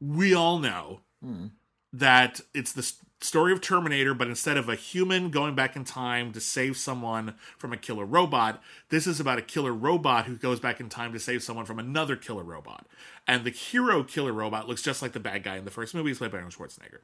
[0.00, 1.48] we all know hmm.
[1.92, 5.84] that it's the s- story of terminator but instead of a human going back in
[5.84, 10.36] time to save someone from a killer robot this is about a killer robot who
[10.36, 12.86] goes back in time to save someone from another killer robot
[13.26, 16.10] and the hero killer robot looks just like the bad guy in the first movie
[16.10, 17.00] he's played by arnold schwarzenegger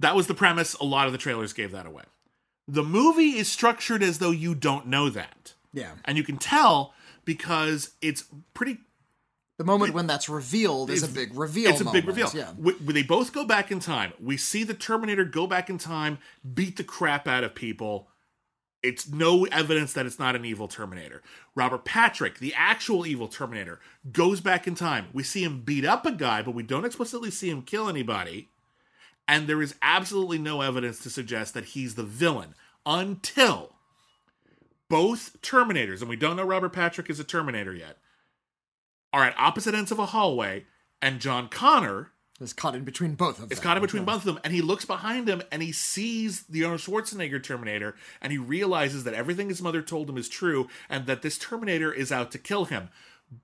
[0.00, 2.04] that was the premise a lot of the trailers gave that away
[2.66, 5.54] the movie is structured as though you don't know that.
[5.72, 5.92] Yeah.
[6.04, 8.24] And you can tell because it's
[8.54, 8.78] pretty
[9.56, 11.70] The moment when that's revealed is a big reveal.
[11.70, 12.28] it's a big reveal.
[12.34, 12.52] Yeah.
[12.56, 14.12] W- they both go back in time.
[14.20, 16.18] We see the Terminator go back in time,
[16.54, 18.08] beat the crap out of people.
[18.82, 21.22] It's no evidence that it's not an evil Terminator.
[21.54, 23.80] Robert Patrick, the actual evil Terminator,
[24.12, 25.06] goes back in time.
[25.12, 28.50] We see him beat up a guy, but we don't explicitly see him kill anybody.
[29.26, 32.54] And there is absolutely no evidence to suggest that he's the villain
[32.84, 33.76] until
[34.90, 37.96] both Terminators, and we don't know Robert Patrick is a Terminator yet,
[39.14, 40.64] are at opposite ends of a hallway,
[41.00, 42.10] and John Connor
[42.40, 43.52] is caught in between both of them.
[43.52, 46.42] is caught in between both of them, and he looks behind him and he sees
[46.48, 50.68] the Arnold Schwarzenegger Terminator, and he realizes that everything his mother told him is true,
[50.90, 52.90] and that this Terminator is out to kill him.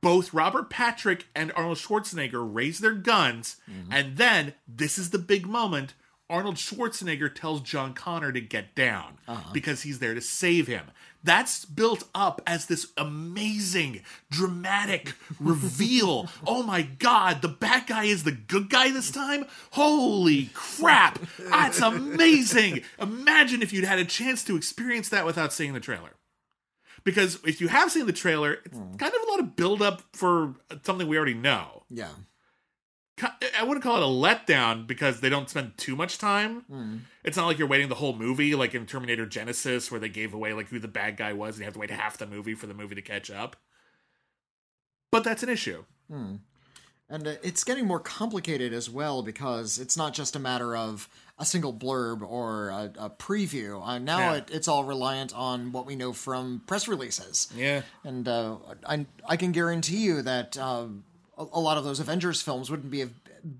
[0.00, 3.92] both Robert Patrick and Arnold Schwarzenegger raise their guns, mm-hmm.
[3.92, 5.94] and then this is the big moment.
[6.28, 9.50] Arnold Schwarzenegger tells John Connor to get down uh-huh.
[9.52, 10.86] because he's there to save him.
[11.22, 16.28] That's built up as this amazing, dramatic reveal.
[16.46, 19.44] oh my god, the bad guy is the good guy this time?
[19.72, 21.18] Holy crap!
[21.38, 22.82] That's amazing!
[22.98, 26.10] Imagine if you'd had a chance to experience that without seeing the trailer
[27.04, 28.94] because if you have seen the trailer, it's hmm.
[28.94, 31.84] kind of a lot of build up for something we already know.
[31.88, 32.08] Yeah.
[33.22, 37.04] I wouldn't call it a letdown because they don't spend too much time.
[37.24, 40.32] It's not like you're waiting the whole movie, like in Terminator Genisys, where they gave
[40.34, 42.54] away like who the bad guy was, and you have to wait half the movie
[42.54, 43.56] for the movie to catch up.
[45.12, 45.84] But that's an issue.
[47.12, 51.08] And uh, it's getting more complicated as well because it's not just a matter of
[51.38, 53.84] a single blurb or a, a preview.
[53.84, 54.34] Uh, now Yeah.
[54.36, 57.48] it, it's all reliant on what we know from press releases.
[57.56, 57.82] Yeah.
[58.04, 58.56] And uh,
[58.86, 60.86] I, I can guarantee you that uh,
[61.40, 63.08] a, a lot of those Avengers films wouldn't be a,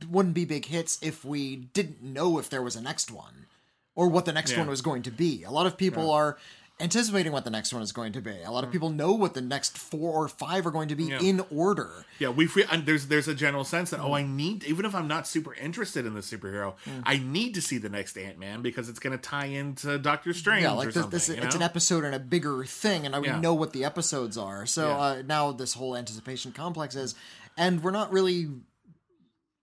[0.09, 3.47] wouldn't be big hits if we didn't know if there was a next one
[3.94, 4.59] or what the next Yeah.
[4.59, 5.43] one was going to be.
[5.44, 6.39] A lot of people are
[6.81, 8.36] anticipating what the next one is going to be.
[8.44, 8.73] A lot of mm.
[8.73, 11.20] people know what the next four or five are going to be Yeah.
[11.20, 12.07] in order.
[12.19, 14.35] Yeah, we feel and there's there's a general sense that oh, I mm.
[14.35, 17.02] need even if I'm not super interested in the superhero, mm.
[17.05, 20.32] I need to see the next Ant Man because it's going to tie into Doctor
[20.32, 21.11] Strange Yeah, or like this, something.
[21.11, 23.40] this you it's an episode and a bigger thing, and I Yeah.
[23.40, 24.66] know what the episodes are.
[24.66, 24.98] So Yeah.
[24.98, 27.15] uh, now this whole anticipation complex is,
[27.61, 28.49] and we're not really.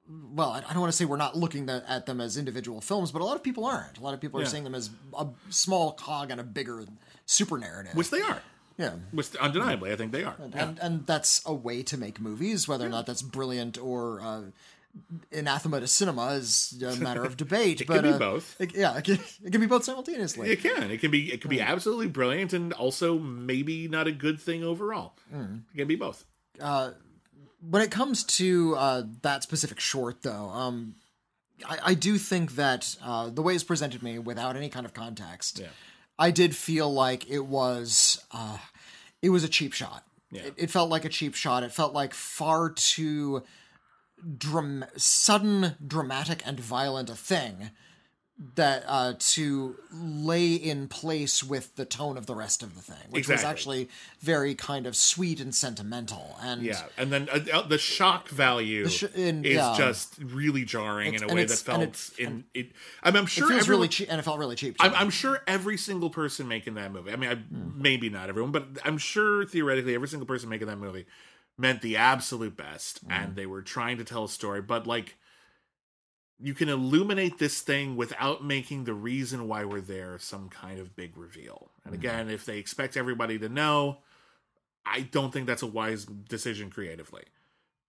[0.09, 3.21] Well, I don't want to say we're not looking at them as individual films, but
[3.21, 3.97] a lot of people aren't.
[3.97, 4.49] A lot of people are Yeah.
[4.49, 6.85] seeing them as a small cog in a bigger
[7.25, 7.93] super narrative.
[7.93, 8.41] which they are.
[8.77, 10.35] yeah, Which undeniably, I think they are.
[10.39, 10.63] Yeah.
[10.63, 12.69] and and that's a way to make movies.
[12.69, 14.41] Whether or not that's brilliant or uh,
[15.33, 17.81] anathema to cinema is a matter of debate.
[17.81, 18.55] It but can be uh, both.
[18.61, 20.49] it- yeah, it can, it can be both simultaneously.
[20.49, 20.89] It can.
[20.89, 21.33] It can be.
[21.33, 25.17] It can be absolutely brilliant, and also maybe not a good thing overall.
[25.33, 26.23] It can be both.
[27.69, 30.95] When it comes to uh, that specific short, though, um,
[31.67, 34.93] I, I do think that uh, the way it's presented me, without any kind of
[34.93, 35.67] context, Yeah.
[36.19, 38.57] I did feel like it was uh,
[39.21, 40.03] it was a cheap shot.
[40.31, 40.43] Yeah.
[40.43, 41.63] It, it felt like a cheap shot.
[41.63, 43.43] It felt like far too
[44.37, 47.69] dram- sudden, dramatic, and violent a thing
[48.53, 53.09] that uh, to lay in place with the tone of the rest of the thing,
[53.09, 53.89] which was actually
[54.19, 56.37] very kind of sweet and sentimental.
[56.41, 59.73] And Yeah, and then uh, uh, the shock value sh- in- is yeah.
[59.75, 62.73] just really jarring in a way that felt it- in it.
[63.01, 64.75] I'm, I'm it sure feels everyone, really cheap, and it felt really cheap.
[64.79, 64.93] I'm.
[64.93, 67.11] I'm sure every single person making that movie.
[67.11, 67.81] I mean, I, Hmm.
[67.81, 71.07] maybe not everyone, but I'm sure theoretically every single person making that movie
[71.57, 73.11] meant the absolute best, Hmm.
[73.11, 74.61] and they were trying to tell a story.
[74.61, 75.15] But like,
[76.39, 80.95] you can illuminate this thing without making the reason why we're there some kind of
[80.95, 81.71] big reveal.
[81.83, 83.99] And again, if they expect everybody to know,
[84.85, 87.23] I don't think that's a wise decision creatively.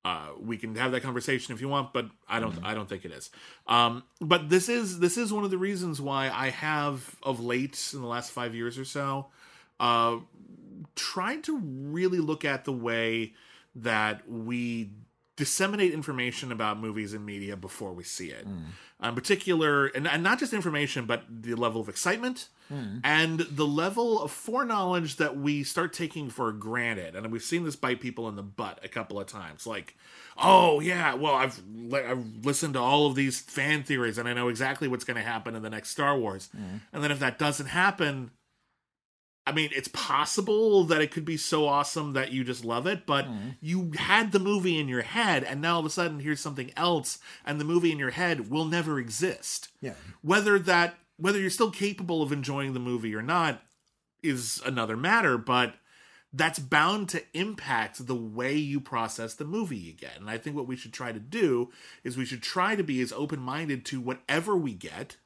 [0.04, 2.54] Uh, we can have that conversation if you want, but I don't.
[2.64, 3.30] I don't think it is.
[3.66, 7.90] Um, but this is this is one of the reasons why I have of late
[7.92, 9.26] in the last five years or so
[9.80, 10.18] uh,
[10.94, 13.34] tried to really look at the way
[13.74, 14.90] that we
[15.38, 18.44] disseminate information about movies and media before we see it.
[18.44, 19.06] Hmm.
[19.06, 22.98] In particular, and, and not just information, but the level of excitement hmm.
[23.04, 27.14] and the level of foreknowledge that we start taking for granted.
[27.14, 29.68] And we've seen this bite people in the butt a couple of times.
[29.68, 29.96] Like,
[30.36, 31.62] oh, yeah, well, I've,
[31.94, 35.22] I've listened to all of these fan theories and I know exactly what's going to
[35.22, 36.48] happen in the next Star Wars.
[36.50, 36.78] Hmm.
[36.92, 38.32] And then if that doesn't happen,
[39.48, 43.06] I mean, it's possible that it could be so awesome that you just love it,
[43.06, 43.50] but mm-hmm.
[43.62, 46.70] you had the movie in your head, and now all of a sudden here's something
[46.76, 49.68] else, and the movie in your head will never exist.
[49.80, 49.94] Yeah.
[50.20, 53.62] Whether that whether you're still capable of enjoying the movie or not
[54.22, 55.76] is another matter, but
[56.30, 60.20] that's bound to impact the way you process the movie you get.
[60.20, 61.70] And I think what we should try to do
[62.04, 65.16] is we should try to be as open minded to whatever we get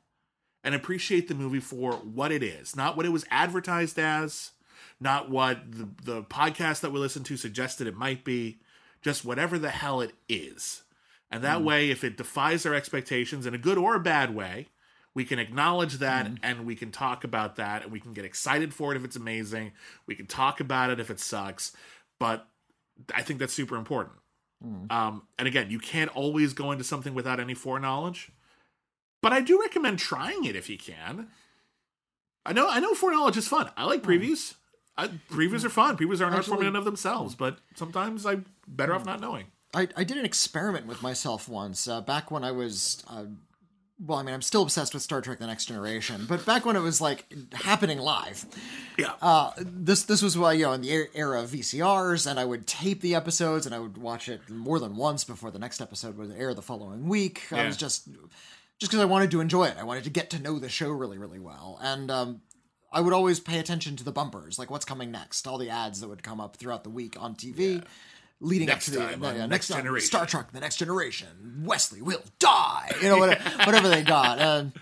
[0.64, 4.52] and appreciate the movie for what it is, not what it was advertised as,
[5.00, 8.60] not what the, the podcast that we listen to suggested it might be,
[9.00, 10.82] just whatever the hell it is.
[11.30, 11.64] And that hmm.
[11.64, 14.68] way, if it defies our expectations in a good or a bad way,
[15.14, 16.34] we can acknowledge that hmm.
[16.42, 19.16] and we can talk about that and we can get excited for it if it's
[19.16, 19.72] amazing.
[20.06, 21.72] We can talk about it if it sucks.
[22.18, 22.46] But
[23.14, 24.16] I think that's super important.
[24.62, 24.84] Hmm.
[24.90, 28.30] Um, and again, you can't always go into something without any foreknowledge.
[29.22, 31.28] But I do recommend trying it if you can.
[32.44, 33.70] I know I know foreknowledge is fun.
[33.76, 34.54] I like previews.
[34.98, 35.96] I, previews are fun.
[35.96, 39.20] Previews are an art form in and of themselves, but sometimes I'm better off not
[39.20, 39.46] knowing.
[39.74, 43.24] I, I did an experiment with myself once uh, back when I was uh,
[44.04, 46.74] well, I mean, I'm still obsessed with Star Trek: The Next Generation, but back when
[46.74, 48.44] it was like happening live,
[48.98, 49.12] Yeah.
[49.22, 52.44] uh, this this was well, you know, in the er- era of VCRs, and I
[52.44, 55.80] would tape the episodes and I would watch it more than once before the next
[55.80, 57.44] episode would air the following week.
[57.52, 58.08] I was just
[58.82, 59.76] just because I wanted to enjoy it.
[59.78, 62.40] I wanted to get to know the show really, really well, and um,
[62.92, 66.00] I would always pay attention to the bumpers, like what's coming next, all the ads
[66.00, 67.84] that would come up throughout the week on TV.
[68.40, 70.06] Leading Next up to the time yeah, on yeah, Next next time, Generation.
[70.08, 72.90] Star Trek: The Next Generation, Wesley will die.
[73.00, 74.40] You know, whatever, whatever they got.
[74.40, 74.72] And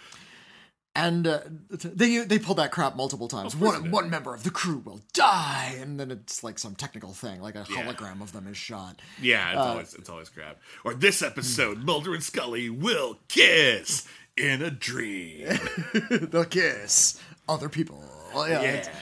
[0.96, 1.40] and uh,
[1.70, 3.54] they they pulled that crap multiple times.
[3.54, 7.40] One one member of the crew will die, and then it's like some technical thing,
[7.40, 9.00] like a hologram of them is shot.
[9.20, 10.58] yeah, it's uh, always it's always crap.
[10.84, 14.06] Or this episode, Mulder and Scully will kiss
[14.36, 15.46] in a dream.
[16.10, 18.02] They'll kiss other people.
[18.34, 18.60] Yeah, Yeah.
[18.62, 18.96] it's-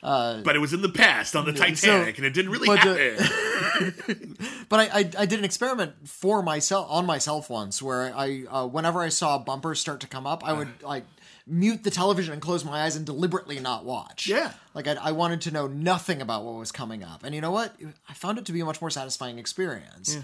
[0.00, 2.86] but it was in the past on the so- Titanic, and it didn't really but,
[2.86, 4.36] uh, happen.
[4.68, 8.66] But I, I I did an experiment for myself on myself once, where I uh,
[8.66, 11.04] whenever I saw bumpers start to come up, I would like
[11.48, 14.26] mute the television and close my eyes and deliberately not watch.
[14.26, 14.52] Yeah.
[14.74, 17.50] like I, I wanted to know nothing about what was coming up, and you know
[17.50, 17.74] what?
[18.08, 20.18] I found it to be a much more satisfying experience.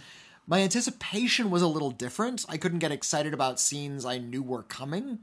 [0.46, 2.44] My anticipation was a little different.
[2.48, 5.20] I couldn't get excited about scenes I knew were coming,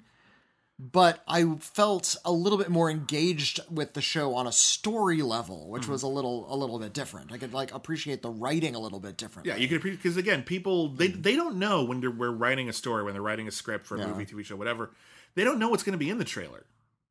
[0.80, 5.70] but I felt a little bit more engaged with the show on a story level,
[5.70, 5.92] which Mm-hmm.
[5.92, 7.32] was a little a little bit different.
[7.32, 9.52] I could like appreciate the writing a little bit differently.
[9.54, 12.68] Yeah, you could appreciate because again, people they they don't know when they're we're writing
[12.68, 14.08] a story, when they're writing a script for a Yeah.
[14.08, 14.90] movie, TV show, whatever.
[15.36, 16.66] They don't know what's going to be in the trailer.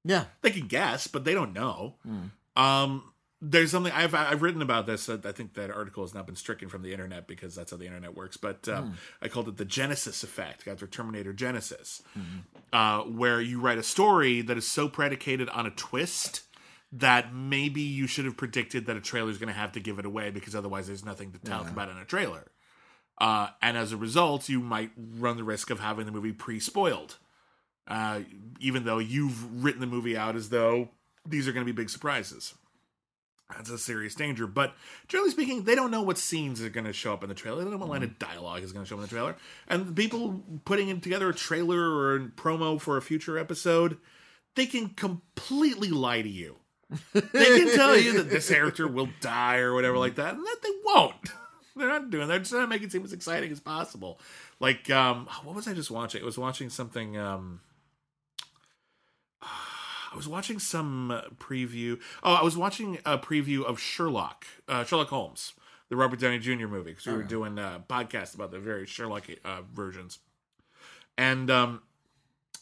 [0.04, 0.24] Yeah.
[0.42, 1.96] They can guess, but they don't know.
[2.06, 2.62] Hmm.
[2.62, 3.04] Um,
[3.42, 5.08] there's something I've I've written about this.
[5.08, 7.86] I think that article has not been stricken from the internet because that's how the
[7.86, 8.36] internet works.
[8.36, 8.92] But um, Hmm.
[9.22, 12.20] I called it the Genisys effect after Terminator Genisys, Hmm.
[12.72, 16.42] uh, where you write a story that is so predicated on a twist
[16.92, 19.98] that maybe you should have predicted that a trailer is going to have to give
[19.98, 22.50] it away because otherwise there's nothing to talk about in a trailer.
[23.18, 27.16] Uh, and as a result, you might run the risk of having the movie pre-spoiled,
[27.90, 28.20] uh,
[28.60, 30.88] even though you've written the movie out as though
[31.26, 32.54] these are going to be big surprises.
[33.50, 34.46] That's a serious danger.
[34.46, 34.74] But
[35.08, 37.58] generally speaking, they don't know what scenes are going to show up in the trailer.
[37.58, 39.36] They don't know what line of dialogue is going to show up in the trailer.
[39.66, 43.98] And people putting in together a trailer or a promo for a future episode,
[44.54, 46.56] they can completely lie to you.
[47.12, 47.20] They
[47.58, 50.70] can tell you that this character will die or whatever like that, and that they
[50.84, 51.14] won't.
[51.76, 52.26] They're not doing.
[52.26, 52.32] That.
[52.32, 54.20] They're just trying to make it seem as exciting as possible.
[54.58, 56.22] Like, um, what was I just watching?
[56.22, 57.16] I was watching something.
[57.16, 57.60] Um,
[60.12, 62.00] I was watching some uh, preview.
[62.22, 65.52] Oh, I was watching a preview of Sherlock, uh, Sherlock Holmes,
[65.88, 66.66] the Robert Downey Jr.
[66.66, 70.18] movie, because we were doing a podcast about the various Sherlock uh, versions,
[71.16, 71.82] and um,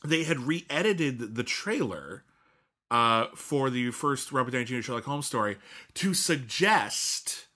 [0.04, 2.24] they had re-edited the trailer
[2.90, 4.80] uh, for the first Robert Downey Jr.
[4.80, 5.56] Sherlock Holmes story
[5.94, 7.46] to suggest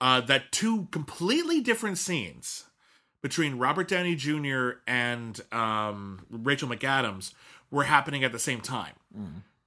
[0.00, 2.64] uh, that two completely different scenes
[3.22, 4.72] between Robert Downey Jr.
[4.86, 7.32] and um, Rachel McAdams
[7.74, 8.94] were happening at the same time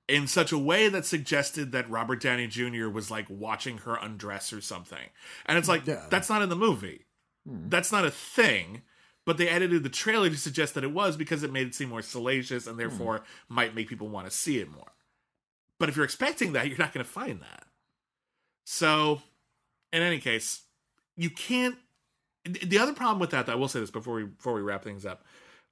[0.08, 2.88] in such a way that suggested that Robert Downey Jr.
[2.88, 5.10] was like watching her undress or something.
[5.46, 6.06] And it's like, Yeah.
[6.10, 7.06] that's not in the movie.
[7.46, 8.82] That's not a thing.
[9.26, 11.90] But they edited the trailer to suggest that it was because it made it seem
[11.90, 14.94] more salacious and therefore might make people want to see it more.
[15.80, 17.66] But if you're expecting that, you're not going to find that.
[18.64, 19.22] So,
[19.92, 20.62] in any case,
[21.18, 21.76] you can't.
[22.46, 24.84] The other problem with that, though, I will say this before we before we wrap
[24.84, 25.24] things up.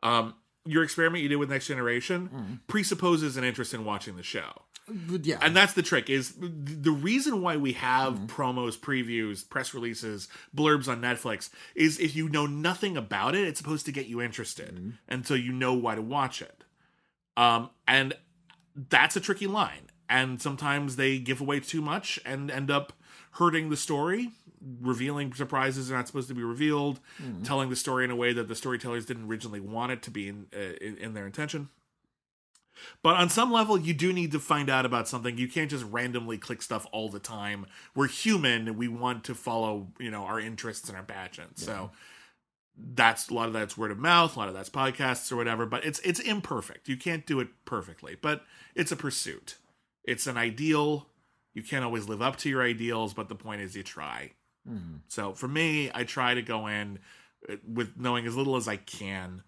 [0.03, 0.34] Um,
[0.66, 2.54] your experiment you did with Next Generation mm-hmm.
[2.68, 4.64] presupposes an interest in watching the show.
[5.10, 5.40] Yeah.
[5.42, 8.26] and that's the trick is the reason why we have mm-hmm.
[8.28, 13.58] promos previews press releases blurbs on netflix is if you know nothing about it it's
[13.58, 14.76] supposed to get you interested.
[14.76, 14.90] Mm-hmm.
[15.08, 16.66] And so you know why to watch it.
[17.36, 18.14] Um and
[18.76, 19.90] that's a tricky line.
[20.08, 22.94] And sometimes they give away too much and end up
[23.32, 24.34] hurting the story
[24.82, 26.99] revealing surprises are not supposed to be revealed
[27.44, 30.27] telling the story in a way that the storytellers didn't originally want it to be
[30.27, 31.69] in, uh, in, in their intention
[33.02, 35.38] but on some level, you do need to find out about something.
[35.38, 37.65] You can't just randomly click stuff all the time.
[37.95, 38.77] We're human.
[38.77, 41.64] We want to follow, you know, our interests and our passions.
[41.64, 41.91] So
[42.77, 44.36] that's a lot of that's word of mouth.
[44.36, 45.65] A lot of that's podcasts or whatever.
[45.65, 46.88] But it's it's imperfect.
[46.88, 48.15] You can't do it perfectly.
[48.19, 49.57] But it's a pursuit.
[50.03, 51.07] It's an ideal.
[51.53, 53.14] You can't always live up to your ideals.
[53.14, 54.32] But the point is, you try.
[55.08, 57.00] So for me, I try to go in
[57.50, 59.44] uh, with knowing as little as I can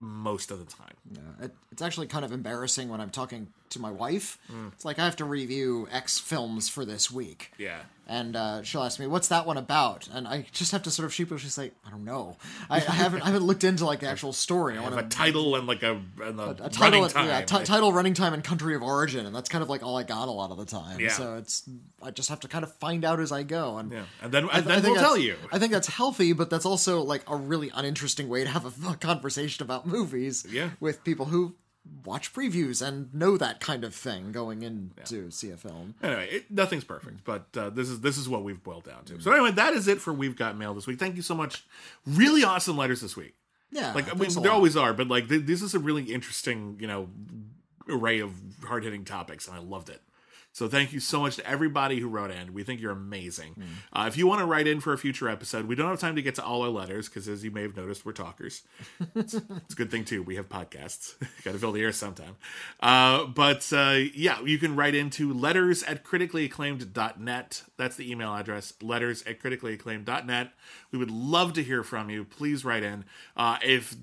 [0.00, 0.94] most of the time.
[1.10, 4.38] Yeah, it, it's actually kind of embarrassing when I'm talking to my wife.
[4.72, 7.52] It's like I have to review X films for this week.
[7.58, 7.80] Yeah.
[8.08, 11.06] And uh, she'll ask me, "What's that one about?" And I just have to sort
[11.06, 12.36] of sheepishly say, "I don't know.
[12.68, 13.22] I, I haven't.
[13.22, 14.76] I haven't looked into like the actual story.
[14.76, 17.28] I want A title and like a, and a, a title, time.
[17.28, 19.96] yeah, ti- title, running time, and country of origin, and that's kind of like all
[19.96, 20.98] I got a lot of the time.
[20.98, 21.10] Yeah.
[21.10, 21.62] So it's
[22.02, 24.02] I just have to kind of find out as I go, and yeah.
[24.20, 25.36] And then, I and I then think we'll tell that's- you.
[25.52, 28.90] I think that's healthy, but that's also like a really uninteresting way to have a,
[28.90, 30.44] a conversation about movies.
[30.50, 30.70] Yeah.
[30.80, 31.54] with people who
[32.04, 35.94] watch previews and know that kind of thing going in to see a film.
[36.02, 39.20] Anyway, it, nothing's perfect, but uh, this is this is what we've boiled down to.
[39.20, 40.98] So anyway, that is it for we've got mail this week.
[40.98, 41.64] Thank you so much.
[42.06, 43.34] Really awesome letters this week.
[43.70, 46.76] Yeah, Like I mean, there always are, but like th- this is a really interesting,
[46.78, 47.08] you know,
[47.88, 48.32] array of
[48.64, 50.02] hard hitting topics, and I loved it.
[50.52, 52.52] So thank you so much to everybody who wrote in.
[52.52, 53.54] We think you're amazing.
[53.54, 53.62] Hmm.
[53.92, 56.14] Uh, if you want to write in for a future episode, we don't have time
[56.16, 58.62] to get to all our letters because, as you may have noticed, we're talkers.
[59.14, 60.22] it's, it's a good thing too.
[60.22, 61.14] We have podcasts.
[61.44, 62.36] Got to fill the air sometime.
[62.80, 67.62] Uh, but uh, yeah, you can write into letters at criticallyacclaimed.net.
[67.78, 68.74] That's the email address.
[68.82, 70.50] Letters at criticallyacclaimed.net.
[70.90, 72.24] We would love to hear from you.
[72.24, 73.06] Please write in.
[73.34, 73.96] Uh, if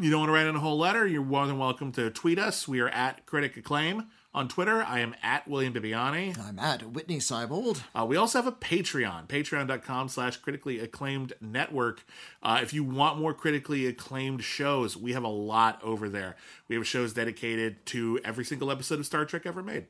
[0.00, 2.38] you don't want to write in a whole letter, you're more than welcome to tweet
[2.38, 2.66] us.
[2.66, 4.04] We are at Critic Acclaim
[4.34, 4.82] on Twitter.
[4.82, 6.38] I am at William Bibbiani.
[6.38, 7.82] I'm at Witney Seibold.
[7.94, 12.04] Uh, we also have a Patreon, patreon.com slash critically acclaimed network.
[12.42, 16.36] Uh, if you want more critically acclaimed shows, we have a lot over there.
[16.68, 19.86] We have shows dedicated to every single episode of Star Trek ever made.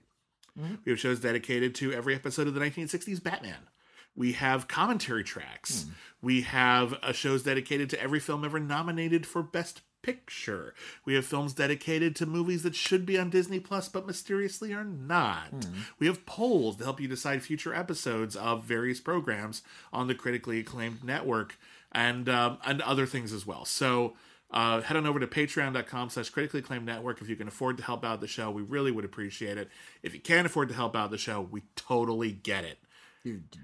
[0.84, 3.68] We have shows dedicated to every episode of the 1960s Batman.
[4.14, 5.86] We have commentary tracks.
[6.20, 10.74] We have uh, shows dedicated to every film ever nominated for Best Picture.
[11.04, 14.84] We have films dedicated to movies that should be on Disney Plus but mysteriously are
[14.84, 15.66] not.
[15.98, 19.62] We have polls to help you decide future episodes of various programs
[19.92, 21.56] on the critically acclaimed network
[21.92, 23.64] and um, and other things as well.
[23.64, 24.14] So
[24.52, 27.82] uh, head on over to patreon.com slash critically acclaimed network if you can afford to
[27.82, 29.68] help out the show we really would appreciate it
[30.02, 32.78] if you can't afford to help out the show we totally get it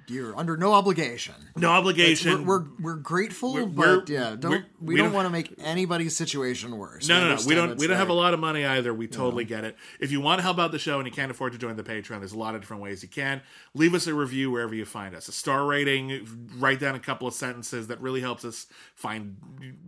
[0.07, 1.35] you're under no obligation.
[1.57, 5.27] no obligation We're, we're we're grateful, We're- but yeah, don't we, we don't don't- want
[5.27, 7.09] to make anybody's situation worse.
[7.09, 7.43] No, no, no.
[7.47, 7.77] We don't.
[7.79, 8.95] We don't have a lot of money either.
[8.95, 9.77] We totally get it.
[9.99, 11.83] If you want to help out the show and you can't afford to join the
[11.83, 13.43] Patreon, there's a lot of different ways you can.
[13.75, 15.27] Leave us a review wherever you find us.
[15.29, 16.27] A star rating.
[16.57, 19.37] Write down a couple of sentences that really helps us find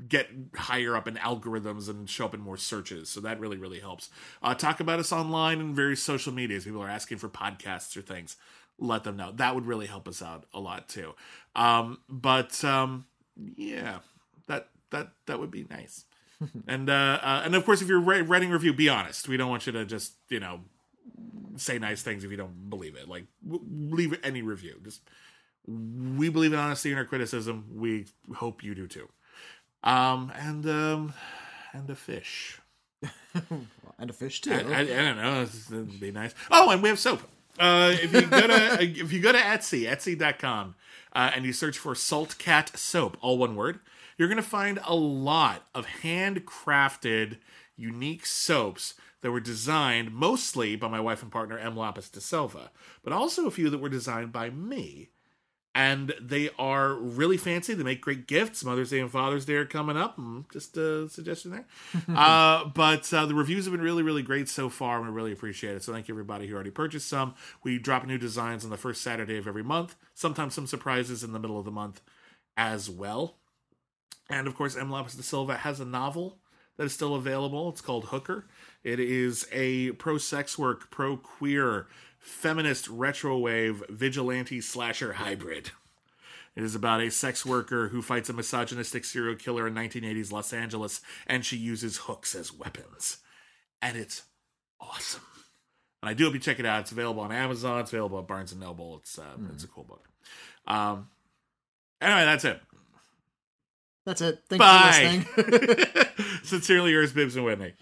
[0.09, 3.09] get higher up in algorithms and show up in more searches.
[3.09, 4.11] So that really, really helps.
[4.43, 6.65] Uh, talk about us online and various social medias.
[6.65, 8.37] People are asking for podcasts or things.
[8.81, 9.33] Let them know.
[9.33, 11.13] That would really help us out a lot too.
[11.55, 13.05] Um, but um,
[13.37, 13.99] yeah,
[14.47, 16.07] that that that would be nice.
[16.67, 19.29] and uh, uh, and of course, if you're writing review, be honest.
[19.29, 20.61] We don't want you to just you know
[21.57, 23.09] say nice things if you don't believe it.
[23.09, 24.81] Like w- leave any review.
[24.83, 25.03] Just
[25.67, 27.67] we believe in honesty in our criticism.
[27.75, 29.09] We hope you do too.
[29.85, 31.15] Um and um
[31.73, 32.59] and a fish.
[33.99, 34.53] and a fish too.
[34.53, 35.43] I, I, I don't know.
[35.43, 36.35] It'd be nice.
[36.51, 37.23] Oh, and we have soap.
[37.59, 40.75] Uh, if you go to if you go to Etsy, Etsy.com,
[41.15, 43.81] uh, and you search for Salt Cat soap, all one word,
[44.17, 47.39] you're gonna find a lot of handcrafted,
[47.77, 51.77] unique soaps that were designed mostly by my wife and partner M.
[51.77, 52.71] Lapis de Silva,
[53.03, 55.11] but also a few that were designed by me
[55.75, 57.75] and they are really fancy.
[57.75, 58.65] They make great gifts.
[58.65, 60.17] Mother's Day and Father's Day are coming up.
[60.17, 61.67] Mm, Just a suggestion there.
[62.17, 65.33] uh, but uh, the reviews have been really, really great so far, and we really
[65.33, 65.85] appreciate it.
[65.85, 67.35] So thank you everybody who already purchased some.
[67.63, 69.95] We drop new designs on the first Saturday of every month.
[70.15, 72.01] Sometimes some surprises in the middle of the month
[72.57, 73.37] as well.
[74.29, 74.91] And of course, M.
[74.91, 76.39] Lapis de Silva has a novel
[76.77, 77.69] that is still available.
[77.69, 78.47] It's called Hooker.
[78.83, 81.87] It is a pro sex work, pro queer,
[82.21, 85.73] feminist retro wave vigilante slasher hybrid.
[86.55, 90.53] It is about a sex worker who fights a misogynistic serial killer in 1980s Los
[90.53, 93.19] Angeles, and she uses hooks as weapons.
[93.81, 94.23] And it's
[94.81, 95.23] awesome.
[96.03, 96.81] And I do hope you check it out.
[96.81, 97.81] It's available on Amazon.
[97.81, 98.99] It's available at Barnes and Noble.
[98.99, 100.09] It's uh, it's a cool book.
[100.67, 101.09] Um.
[102.01, 102.61] Anyway, that's it.
[104.07, 104.41] That's it.
[104.49, 105.25] Thanks Bye.
[105.35, 106.07] for listening.
[106.43, 107.75] Sincerely yours, Bibbs and Witney.